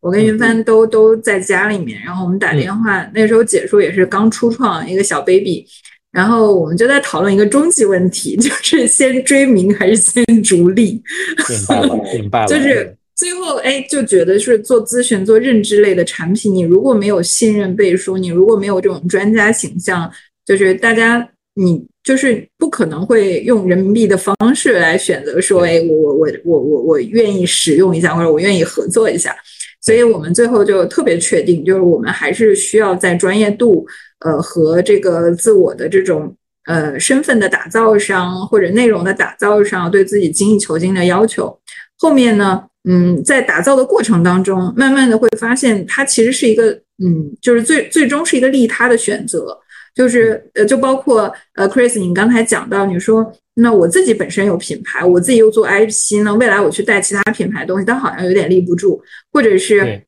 [0.00, 5.66] 我跟云帆都都在家里面，然后我们打电话，那时候解说也是刚初创一个小 baby，
[6.12, 11.02] 然后我们就在讨论一个终极问题， 就是先追名还是先逐利？
[11.48, 12.94] 明白了，明白了， 就是。
[13.18, 20.08] 最后，哎，就觉得是做咨询、做认知类的产品，你如果没有信任背书，你如果没有这种专家形象，
[20.46, 29.36] 就是大家，你就是不可能会用人民币的方式来选择说，哎，我我我我我我愿意使用一下，或者我愿意合作一下。
[29.82, 33.86] 所以我们最后就特别确定，就是我们还是需要在专业度，
[34.20, 41.54] 呃，和这个自我的这种呃身份的打造上，或者内容的打造上，对自己精益求精的要求。
[41.98, 42.64] 后面呢？
[42.88, 46.70] 嗯，在打造的过程当中，慢慢的会发现，它其实是一个，
[47.04, 49.54] 嗯，就是最最终是一个利他的选择，
[49.98, 59.02] 就是呃，就包括呃，Chris，你刚才讲到，你说那我自己本身有品牌，我自己又做 IP 呢，未来我去带其他品牌东西，但好像有点立不住，
[59.32, 60.00] 或者是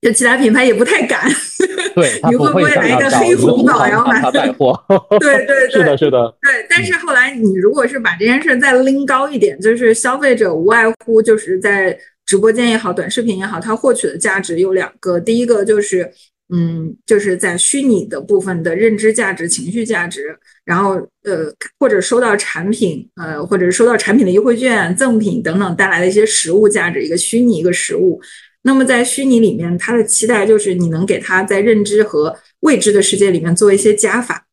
[0.00, 1.30] 就其他品牌也不太敢，
[1.94, 4.76] 对，你会不会来一个黑红宝，然后把带货？
[5.20, 6.66] 对对对，是的，是的，对。
[6.68, 11.96] 但是后来你如果是把这件事再拎高一点，就是消费者无外乎就是在。
[12.26, 15.18] 直播间也好，短视频也好，它获取的价值有两个。
[15.18, 16.12] 第一个就是，
[16.50, 20.34] 嗯，就是在虚拟的部分的认知价值、情绪价值，
[20.64, 20.94] 然后
[21.24, 28.18] 呃，或者收到产品，呃，或者收到产品的优惠券、赠品等等带来的一些实物价值，一个虚拟，一个实物。
[28.62, 34.46] 那么在虚拟里面，他的期待就是你能给他在认知和未知的世界里面做一些加法。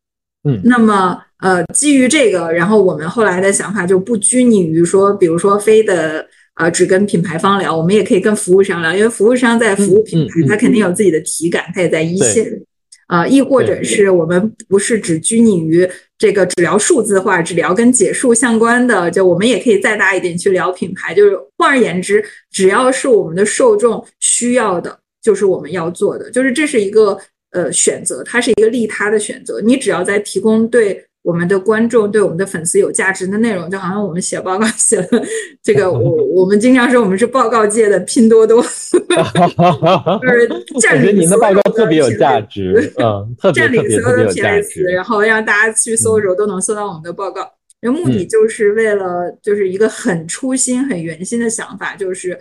[0.43, 6.27] 嗯，那么呃，基于这个，然后我们后来的想法就不拘泥于说，比如说非的。
[6.55, 12.61] 啊，只跟品牌方聊，我们也可以跟服务商聊，因为服务商在服务品牌，他肯定有自己的体感，他也在一线。
[13.07, 15.87] 啊，亦或者是我们不是只拘泥于
[16.17, 21.13] 这个只聊数字化，只聊跟解数相关的，就我们也可以再大一点去聊品牌。
[21.13, 27.15] 就是换而言之，只要是我们的受众需要的，就是我们要做的，就是这是一个
[27.51, 29.61] 呃选择，它是一个利他的选择。
[29.61, 31.05] 你只要在提供对。
[31.25, 35.23] 我们的观众对我们的粉丝有价值的内容，就好像我们写报告 写的
[35.63, 40.47] 这个，我我们经常说我们是报告界的拼多多， 就是
[40.79, 47.51] 占领您的报告特别有价值， 嗯，占领所有的 PS，然后让大家去搜的时候都能搜到我们的报告。
[47.81, 52.39] 那目的就是为了就是一个很初心、很原心的想法，就是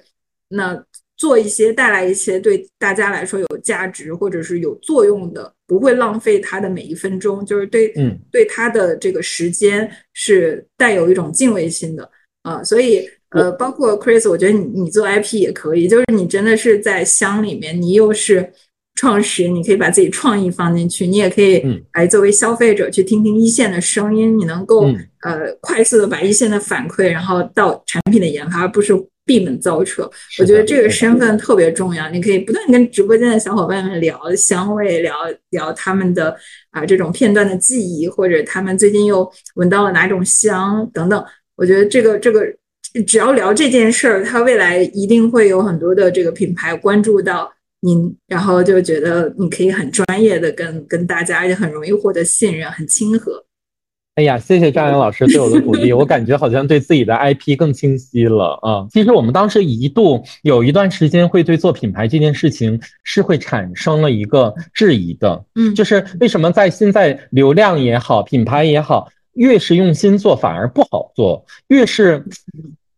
[0.51, 0.85] 那。
[1.25, 12.07] 做一些带来一些对大家来说有价值或者是有作用的，不会浪费他的每一分钟，就是对，嗯，对他的这个时间是带有一种敬畏心的
[12.43, 12.63] 啊。
[12.63, 18.53] 所以，呃，包括 Chris，我觉得你你做 IP 也可以，就是你真的是在乡里面，你又是
[18.97, 21.65] 创始人，你可以把自己创意放进去，你也可以
[21.95, 24.85] 来作为消费者去听听一线的声音，你能够
[25.23, 28.93] 呃快速的把一线的反馈，然后到产品的研发，而不是。
[29.27, 32.09] 闭门造车，我觉得这个身份特别重要。
[32.11, 35.15] 你可以不断跟直播间的小伙伴们聊香味，聊
[35.51, 36.37] 聊他们的
[36.71, 41.25] 啊这种片段的记忆，或者他们最近又闻到了哪种香等等。
[41.57, 42.45] 我觉得这个这个
[43.07, 53.45] 只要聊这件事儿，他未来一定会有很多的这个品牌关注到您，然后就觉得你可以很专业的跟跟大家，而且很容易获得信任，很亲和。
[54.15, 58.87] 哎呀，谢谢张扬老师对我的鼓励， 我感觉好像对自己的 IP 更清晰了啊。
[58.89, 72.25] 其实我们当时一度有一段时间会对做品牌这件事情是会产生了一个质疑的，嗯，就是为什么在现在流量也好，品牌也好，越是用心做反而不好做，越是。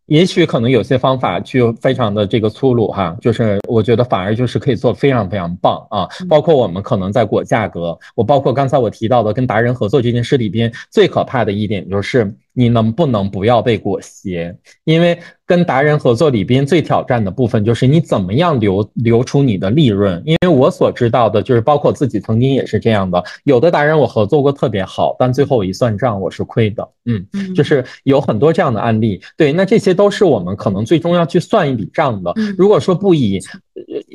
[0.07, 6.09] 也许可能有些方法就非常的这个粗鲁哈，就是我觉得反而就是可以做非常非常棒啊。
[6.29, 14.57] 包括我们可能在裹价格，我包括刚才我提到的跟达人合作这件事里边，最可怕的一点就是你能不能不要被裹挟？
[14.85, 20.21] 因为跟达人合作里边最挑战的部分就是你怎么样留留出你的利润。
[20.25, 26.89] 因为我所知道的就是，包括自己曾经也是这样的，有的达人我合作过特别好，但最后我一算账我是亏的。
[27.05, 27.25] 嗯，
[27.55, 29.21] 就是有很多这样的案例。
[29.37, 32.33] 对，那这些都是我们可能最终要去算一笔账的。
[32.57, 33.39] 如果说不以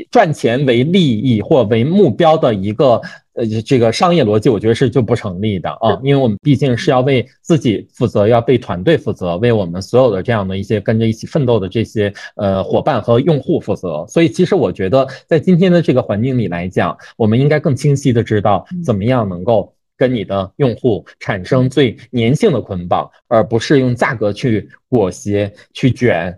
[0.09, 3.01] 赚钱为利益或为目标的一个。
[3.33, 14.05] 呃，这个商业逻辑，我觉得是就不成立的啊，因为我们毕竟是要为自己负责，要为团队负责，为我们所有的这样的一些跟着一起奋斗的这些呃伙伴和用户负责。
[14.09, 26.37] 所以，其实我觉得在今天的这个环境里来讲，我们应该更清晰的知道怎么样能够跟你的用户产生最粘性的捆绑，而不是用价格去裹挟、去卷。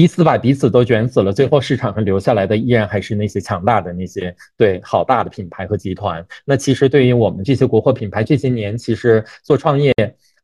[0.00, 6.24] 彼此把彼此都卷死了，最后市场上留下来的依然还是那些强大的那些对好大的品牌和集团。
[6.46, 9.94] 那其实对于我们这些国货品牌，这些年其实做创业，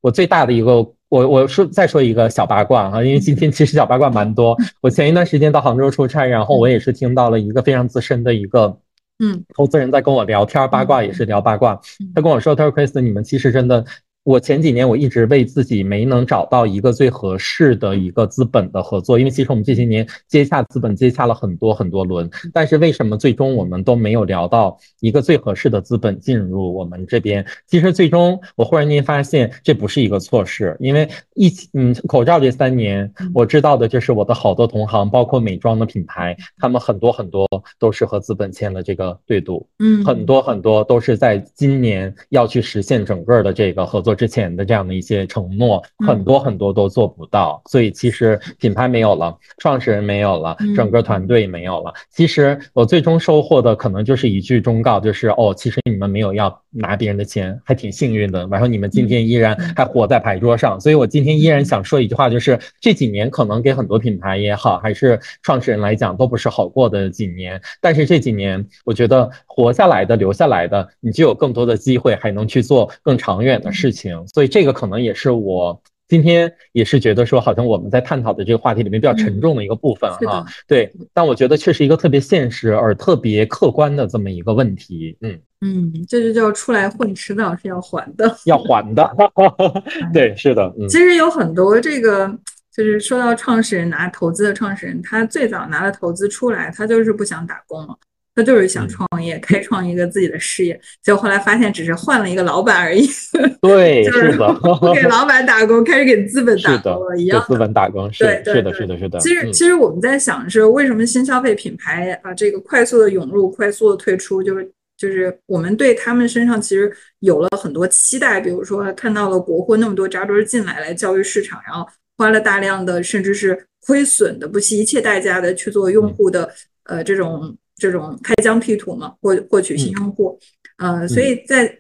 [0.03, 0.75] 我最大的一个，
[1.09, 4.55] 我我说再说一个小八卦哈，因为今天其实小八卦蛮多。
[4.83, 8.79] 我前一段时间到杭州出差，然后我也是听到了一个非常资深的一个
[9.21, 11.81] 嗯投资人在跟我聊天，八卦也是聊八卦。
[12.15, 13.83] 他跟我说，他说 Chris，你们其实真的。
[14.27, 27.47] 我前几年我一直为自己没能找到一个最合适的一个资本的合作，因为其实我们这些年接洽资本接洽了很多很多轮，但是为什么最终我们都没有聊到一个最合适的资本进入我们这边？
[27.69, 37.47] 其实最终我忽然间发现这不是一个错事，因为疫情，嗯，口罩这三年我知道的就是我的好多同行，包括美妆的品牌，他们很多很多
[37.79, 44.16] 都是和资本签了这个对赌，嗯，很多很多都是在今年要去实现整个的这个合作。
[44.17, 51.93] 之前的这样的一些承诺，很多很多都做不到，所以其实品牌没有了，创始人没有了，整个团队没有了。
[52.11, 58.47] 其实我最终收获的可能就是一句忠告，就是哦，其实你们没有要拿别人的钱，还挺幸运的。
[58.51, 67.61] 然后你们今天依然还活在牌桌上，所以我今天依然想说一句话，就是这几年可能给很多品牌也好，还是创始人来讲，都不是好过的几年。
[67.81, 74.06] 但是这几年，我觉得活下来的、留下来的，你就有更多的机会，还能去做更长远的事情。
[74.27, 80.47] 所以这个可能也是我今天也是觉得说，好像我们在探讨的这个话题里面比较沉重的一个部分哈。
[80.69, 85.17] 对，但我觉得却是一个特别现实而特别客观的这么一个问题。
[85.21, 89.11] 嗯嗯，这就叫出来混，迟早是要还的，要还的。
[90.13, 90.73] 对，是的。
[90.89, 92.29] 其实有很多这个，
[92.73, 97.99] 就是说到创始人拿投资的创始人，他最早拿了投资出来，他就是不想打工了。
[98.37, 103.09] 他就是想创业，开创一个自己的事业，结果后来发现只是换了一个老板而已。
[103.63, 107.43] 对，是的， 不给老板打工，开始给资本打工了，一样。
[107.49, 109.19] 资本打工，是是的，是的，是的。
[109.21, 121.89] 其实，其实我们在想是为什么新消费品牌啊，这个快速的涌入，快速的退出，就是就是我们对他们身上其实有了很多期待，比如说看到了国货那么多扎堆进来来教育市场，然后
[122.19, 126.51] 花了大量的甚至是亏损的，不惜一切代价的去做用户的
[126.85, 127.57] 呃这种。
[127.77, 130.39] 这种开疆辟土嘛，获获取新用户，
[130.79, 131.79] 呃，所以在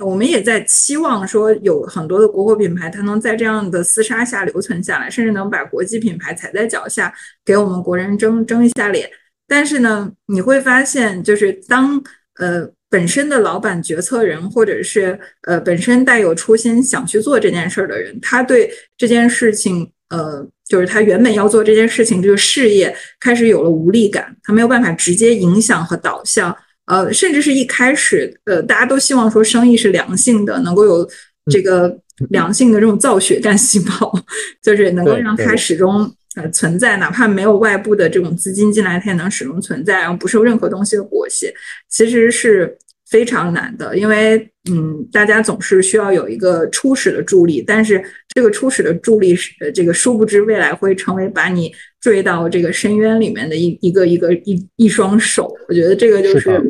[0.00, 7.12] 我们也在期望说，有很多的国货品牌，它能在这样的厮杀下留存下来，甚至能把国际品牌踩在脚下，
[7.44, 9.08] 给我们国人争争一下脸。
[9.48, 12.02] 但是呢，你会发现，就是当
[12.38, 20.46] 呃本身的老板决策人，或者是呃本身带有初心想去做这件事儿的人，他对这件事情，呃。
[20.68, 26.52] 就是他原本要做这件事情，这个事业开始有了无力感，他没有办法直接影响和导向，
[26.86, 31.08] 呃，甚至是一开始，呃，大家都希望说生意是良性的，能够有
[31.52, 31.96] 这个
[32.30, 34.12] 良性的这种造血干细胞，
[34.60, 41.54] 就是能够让它始终呃存在，哪怕没有外部的这种资金进来，它也能始终存在，然后不受任何东西的裹挟，
[41.88, 42.76] 其实是。
[43.08, 44.36] 非常难的，因为
[44.70, 48.02] 嗯，大家总是需要有一个初始的助力，但是
[48.34, 55.54] 这个初始的助力是这个，殊不知未来会成为把你坠到这个深渊里面的一一个一个一一双手。
[55.68, 56.60] 我觉得这个就是，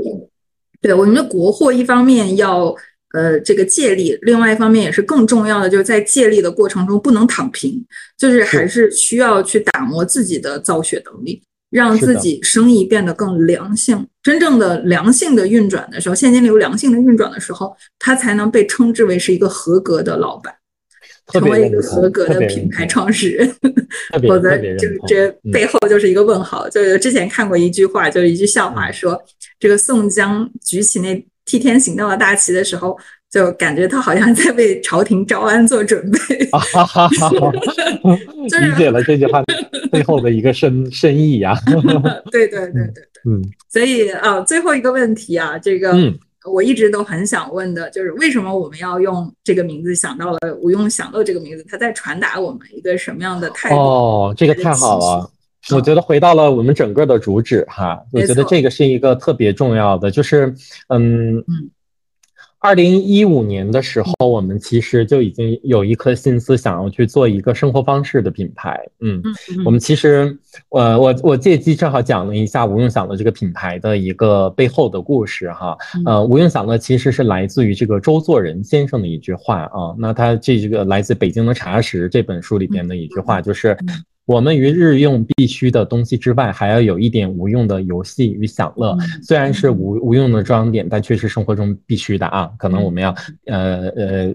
[0.82, 2.74] 对我们的国货一方面要
[3.14, 7.82] 呃这个借力，另外一方面也是更重要的，就是在借力的过程中不能躺平，
[8.18, 11.42] 就是还是需要去打磨自己的造血能力。
[11.68, 20.52] 让自己生意变得更良性，真正的良性的运转的时候，现金流良性的运转的时候，他才能被称之为是一个合格的老板，
[21.32, 23.48] 成为一个合格的品牌创始人。
[24.26, 26.68] 否则，就这背后就是一个问号。
[26.68, 29.16] 就之前看过一句话，就是一句笑话，说
[29.60, 32.98] 这个宋江举起那替天行道的大旗的时候。
[33.28, 36.18] 就感觉他好像在为朝廷招安做准备，
[38.60, 39.42] 理解了这句话
[39.90, 41.54] 背后的一个深深意 呀。
[42.30, 45.92] 对对对对对，嗯，所以啊，最后一个问题啊，这个
[46.44, 53.74] 我一直都很想问的，就是为什么我们要用这个名字想到了“无用享乐”这个名字，它在传达我们一个什么样的态度？
[53.74, 55.30] 哦，这个太好了，
[55.74, 60.54] 我觉得回到了我们整个的主旨哈，我觉得这个是一个特别重要的，就是
[60.88, 61.70] 嗯嗯。
[62.66, 68.76] 二零一五年的时候，我们其实就已经有一颗心思，想要去做一个生活方式的品牌。
[68.98, 69.22] 嗯，
[69.64, 70.36] 我们其实，
[70.70, 75.78] 呃，我我借机正好讲了一下无用享乐这个品牌的一个背后的故事哈。
[76.04, 79.94] 呃，无用享乐其实是来自于这个周作人先生的一句话啊。
[79.96, 83.78] 那他这个来自《北京的茶食》这本书里边的一句话，就是。
[84.26, 88.94] 我们于日用必须的东西之外，还要有一点无用的游戏与享乐。
[89.22, 92.50] 虽然是无无用的装点，但却是生活中必须的啊！
[92.58, 93.14] 可能我们要，
[93.46, 94.34] 呃呃。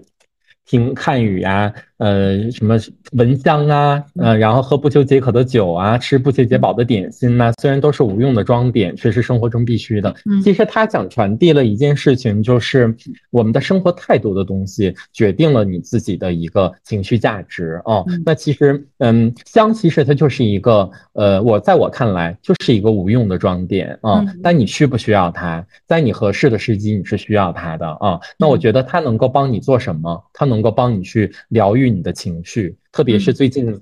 [0.64, 1.70] 听汉语啊，
[2.02, 2.76] 呃，什么
[3.12, 10.12] 蚊香啊，呃，然后喝不求解渴的酒啊，吃不求解饱的点心呐，虽然都是无用的装点，却是生活中必须的。
[10.42, 12.92] 其实他想传递了一件事情，就是
[13.30, 18.04] 我们的生活态度的东西，决定了你自己的一个情绪价值哦。
[18.26, 24.24] 那其实，嗯，香其实它就是一个，呃，我在我看来就是一个无用的装点啊。
[24.42, 25.64] 但你需不需要它？
[25.86, 28.18] 在你合适的时机，你是需要它的啊。
[28.36, 30.20] 那我觉得它能够帮你做什么？
[30.32, 33.80] 它能够帮你去疗愈你的情绪，特别是最近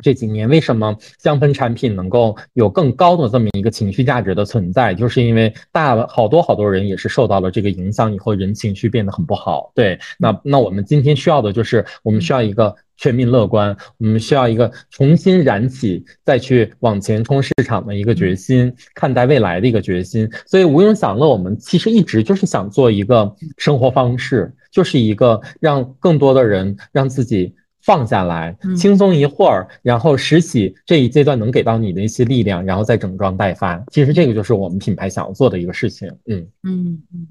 [0.00, 4.92] 这几年，为什么香氛产品能够有更高的这么一个情绪价值的存在？
[4.92, 9.72] 就是因为大好多好多人也是受到了这个影响，以后人情绪变得很不好。
[9.74, 20.30] 对，那那我们今天需要的就是，我们需要一个全民乐观，我们需要一个重新燃起再去往前冲市场的一个决心，看待未来的一个决心。
[20.44, 24.54] 所以无用享乐，我们其实一直就是想做一个生活方式。
[24.76, 33.82] 就是一个让更多的人让自己放下来，轻松一会儿，然后拾起这一阶段能给到你的一些力量，然后再整装待发。
[33.90, 36.06] 其实这个就是我们品牌想要做的一个事情。
[36.26, 37.26] 嗯嗯嗯，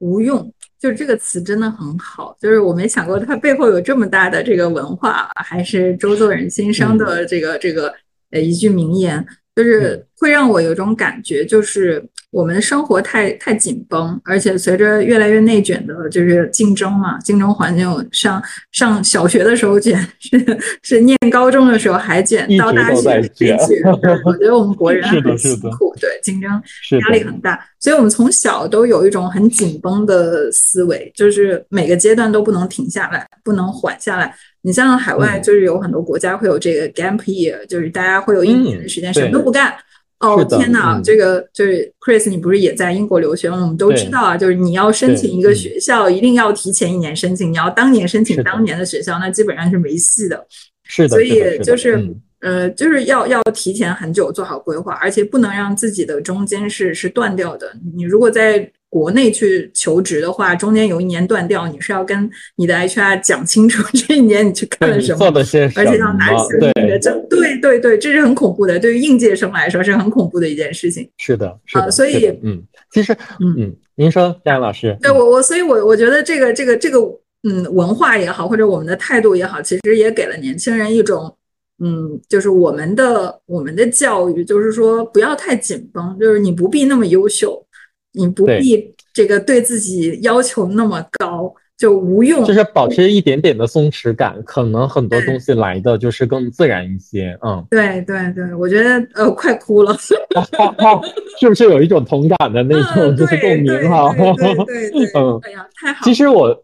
[0.00, 2.36] 无用，就是这个词真的很好。
[2.38, 7.90] 就是我没想过它背后有这么大的这个文化，还是周作人先生的这个这个
[8.32, 9.26] 呃一句名言，
[9.56, 12.06] 就是会让我有种感觉，就是。
[12.30, 18.40] 我们的生活太太紧绷，而且随着越来越内卷的，就是竞争嘛，竞争环境上
[18.70, 23.58] 上小学的时候卷，是是念高中的时候还卷，到大学还卷。
[24.24, 26.50] 我觉得我们国人很辛苦，对，竞争
[27.00, 34.32] 压力很大，所以我们从小都有一种很紧绷的思维，就是每个阶段都不能停下来，不能缓下来。
[34.62, 39.74] 你像海外，就是有很多国家会有这个 gap year，就是大家会有一年的时间什么都不干。
[40.20, 43.58] 哦天哪，这个就是 Chris，你不是也在英国留学吗？
[43.62, 50.46] 我们都知道啊，就是你要申请一个学校，一定要提前一年申请，你要当年申请当年的学校，那基本上是没戏的。
[50.84, 51.96] 是的，所以就是
[52.40, 57.72] 呃，就是要要提前很久做好规划，而且不能让自己的中间是是断掉的。
[57.94, 65.26] 你如果在国内去求职的话，中间有一年断掉，你是要跟你的 HR 讲清楚 这一年你去干了什么，
[65.76, 66.28] 而且要拿。
[67.28, 71.08] 对对对，这是很恐怖的，对于应届生来说是很恐怖的一件事情。
[71.18, 72.60] 是的，啊，所以嗯，
[72.90, 76.98] 其实嗯嗯，您说佳阳老师，对我我所以，我我觉得这个这个这个
[77.44, 81.32] 嗯文化也好，或者我们的态度也好，其实也给了年轻人一种
[81.80, 87.66] 嗯，就是我们的我们的教育，就是说不要太紧绷，就是你不必那么优秀。
[88.12, 91.54] 你不必这个对自己要求那么高。
[91.80, 97.34] 就无用，就是保持一点点的松弛感，可能很多东西来的就是更自然一些。
[97.40, 99.96] 嗯，对对对，我觉得呃，快哭了，
[101.40, 104.12] 是不是有一种同感的那种就是共鸣哈？
[104.14, 106.04] 对对，嗯，哎呀，太好。
[106.04, 106.54] 其实我，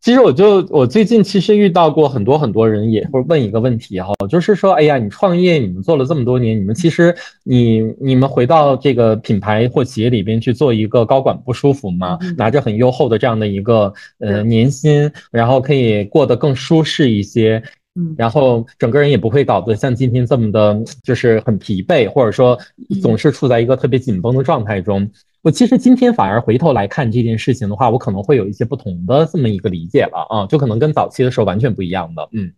[0.00, 12.18] 其实我就我最近其实遇到过很多很多人也会问一个问题哈，就是说，哎呀，你创业，你们做了这么多年，你们其实你你们回到这个品牌或企业里边去做一个高管不舒服吗？
[12.38, 14.61] 拿着很优厚的这样的一个呃年。
[14.62, 17.62] 年薪，然后可以过得更舒适一些，
[17.96, 22.56] 嗯，然后整个人也不会搞得像今天这么的，就是很疲惫，或者说
[23.02, 25.10] 总是处在一个特别紧绷的状态中。
[25.42, 32.52] 我其实今天反而回头来看这件事情的话，我可能会有一些不同的这么一个理解了啊，就可能跟早期的时候完全不一样的，嗯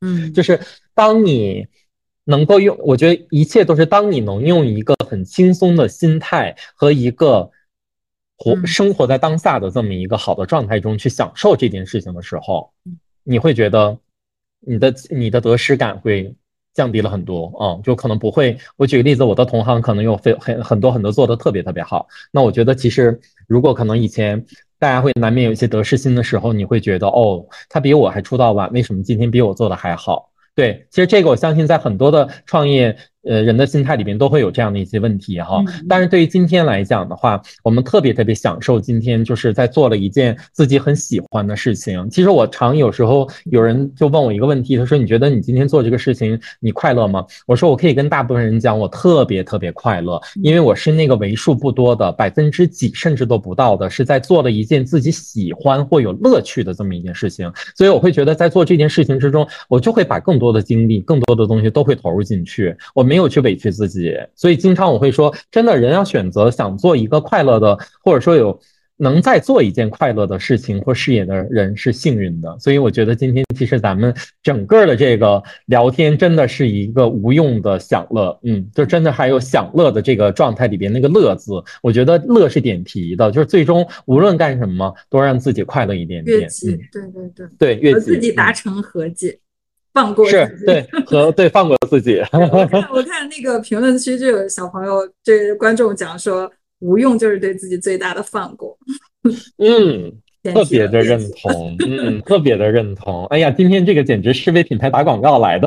[0.00, 0.58] 嗯，就是
[0.94, 1.66] 当你
[2.24, 7.50] 能够用，我觉得一切都是当你能用一个很轻松的心态和一个。
[8.38, 12.70] 活生活在当下的这么一个好的状态中去享受这件事情的时候，
[13.24, 13.98] 你会觉得
[14.60, 16.34] 你的你的得失感会
[16.74, 18.58] 降低了很多啊，就可能不会。
[18.76, 23.18] 我举个例子，我的同行可能有非很很多很多做的特别特别好，那我觉得其实
[23.48, 24.44] 如果可能以前
[24.78, 30.30] 大家会难免有一些得失心的时候，你会觉得哦，他比我还出道晚，为什么今天比我做的还好？
[30.54, 32.96] 对，其实这个我相信在很多的创业。
[33.26, 35.62] 呃人的心态里面都会有这样的一些问题哈。
[35.88, 42.08] 但是对于今天来讲的话，我们特别特别享受今天就是在做了一件自己很喜欢的事情。
[42.10, 47.24] 其实我常有时候有人就问我一个问题，他说你觉得你今天做这个事情你快乐吗？
[47.46, 57.52] 我说我可以跟大部分人讲，我特别特别快乐，因为我是那个为数不多的百分之几甚至都不到的，是在做了一件自己喜欢或有乐趣的这么一件事情。
[57.74, 62.74] 所以我会觉得在做这件事情之中，我就会把更多的精力、更多的东西都会投入进去。
[62.94, 68.60] 我没有去委屈自己，所以经常我会说，真的人要选择想做一个快乐的，或者说有。
[68.98, 86.48] 能再做一件快乐的事情或事业的人是幸运的，所以我觉得今天其实咱们整个的这个聊天真的是一个无用的享乐，嗯，就真的还有享乐的这个状态里边那个乐字，我觉得乐是点题的，就是最终无论干什么都让自己快乐一点点，
[86.90, 87.76] 对对对。
[87.76, 89.38] 对，和自己达成和解，
[89.96, 92.20] 放过是对和对放过自己。
[92.52, 96.52] 我看我看那个评论区就有小朋友对观众讲说。
[96.80, 98.76] 无用就是对自己最大的放过，
[99.56, 100.12] 嗯，
[100.52, 103.24] 特别的认同，嗯，特别的认同。
[103.28, 105.66] 哎呀，今天这个简直是为品牌打广告来的。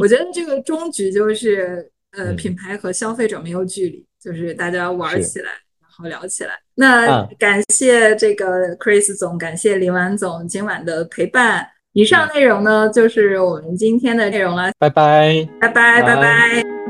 [0.00, 1.86] 我觉得这个 终局就是，
[2.16, 6.52] 呃，品牌和消费者没有距离，就是大家玩起来，然后聊起来。
[6.74, 11.68] 那感谢这个 Chris 总，感谢林婉总今晚的陪伴。
[11.92, 14.70] 以上内容呢，就是我们今天的内容了。
[14.78, 16.81] 拜拜，拜拜，拜拜。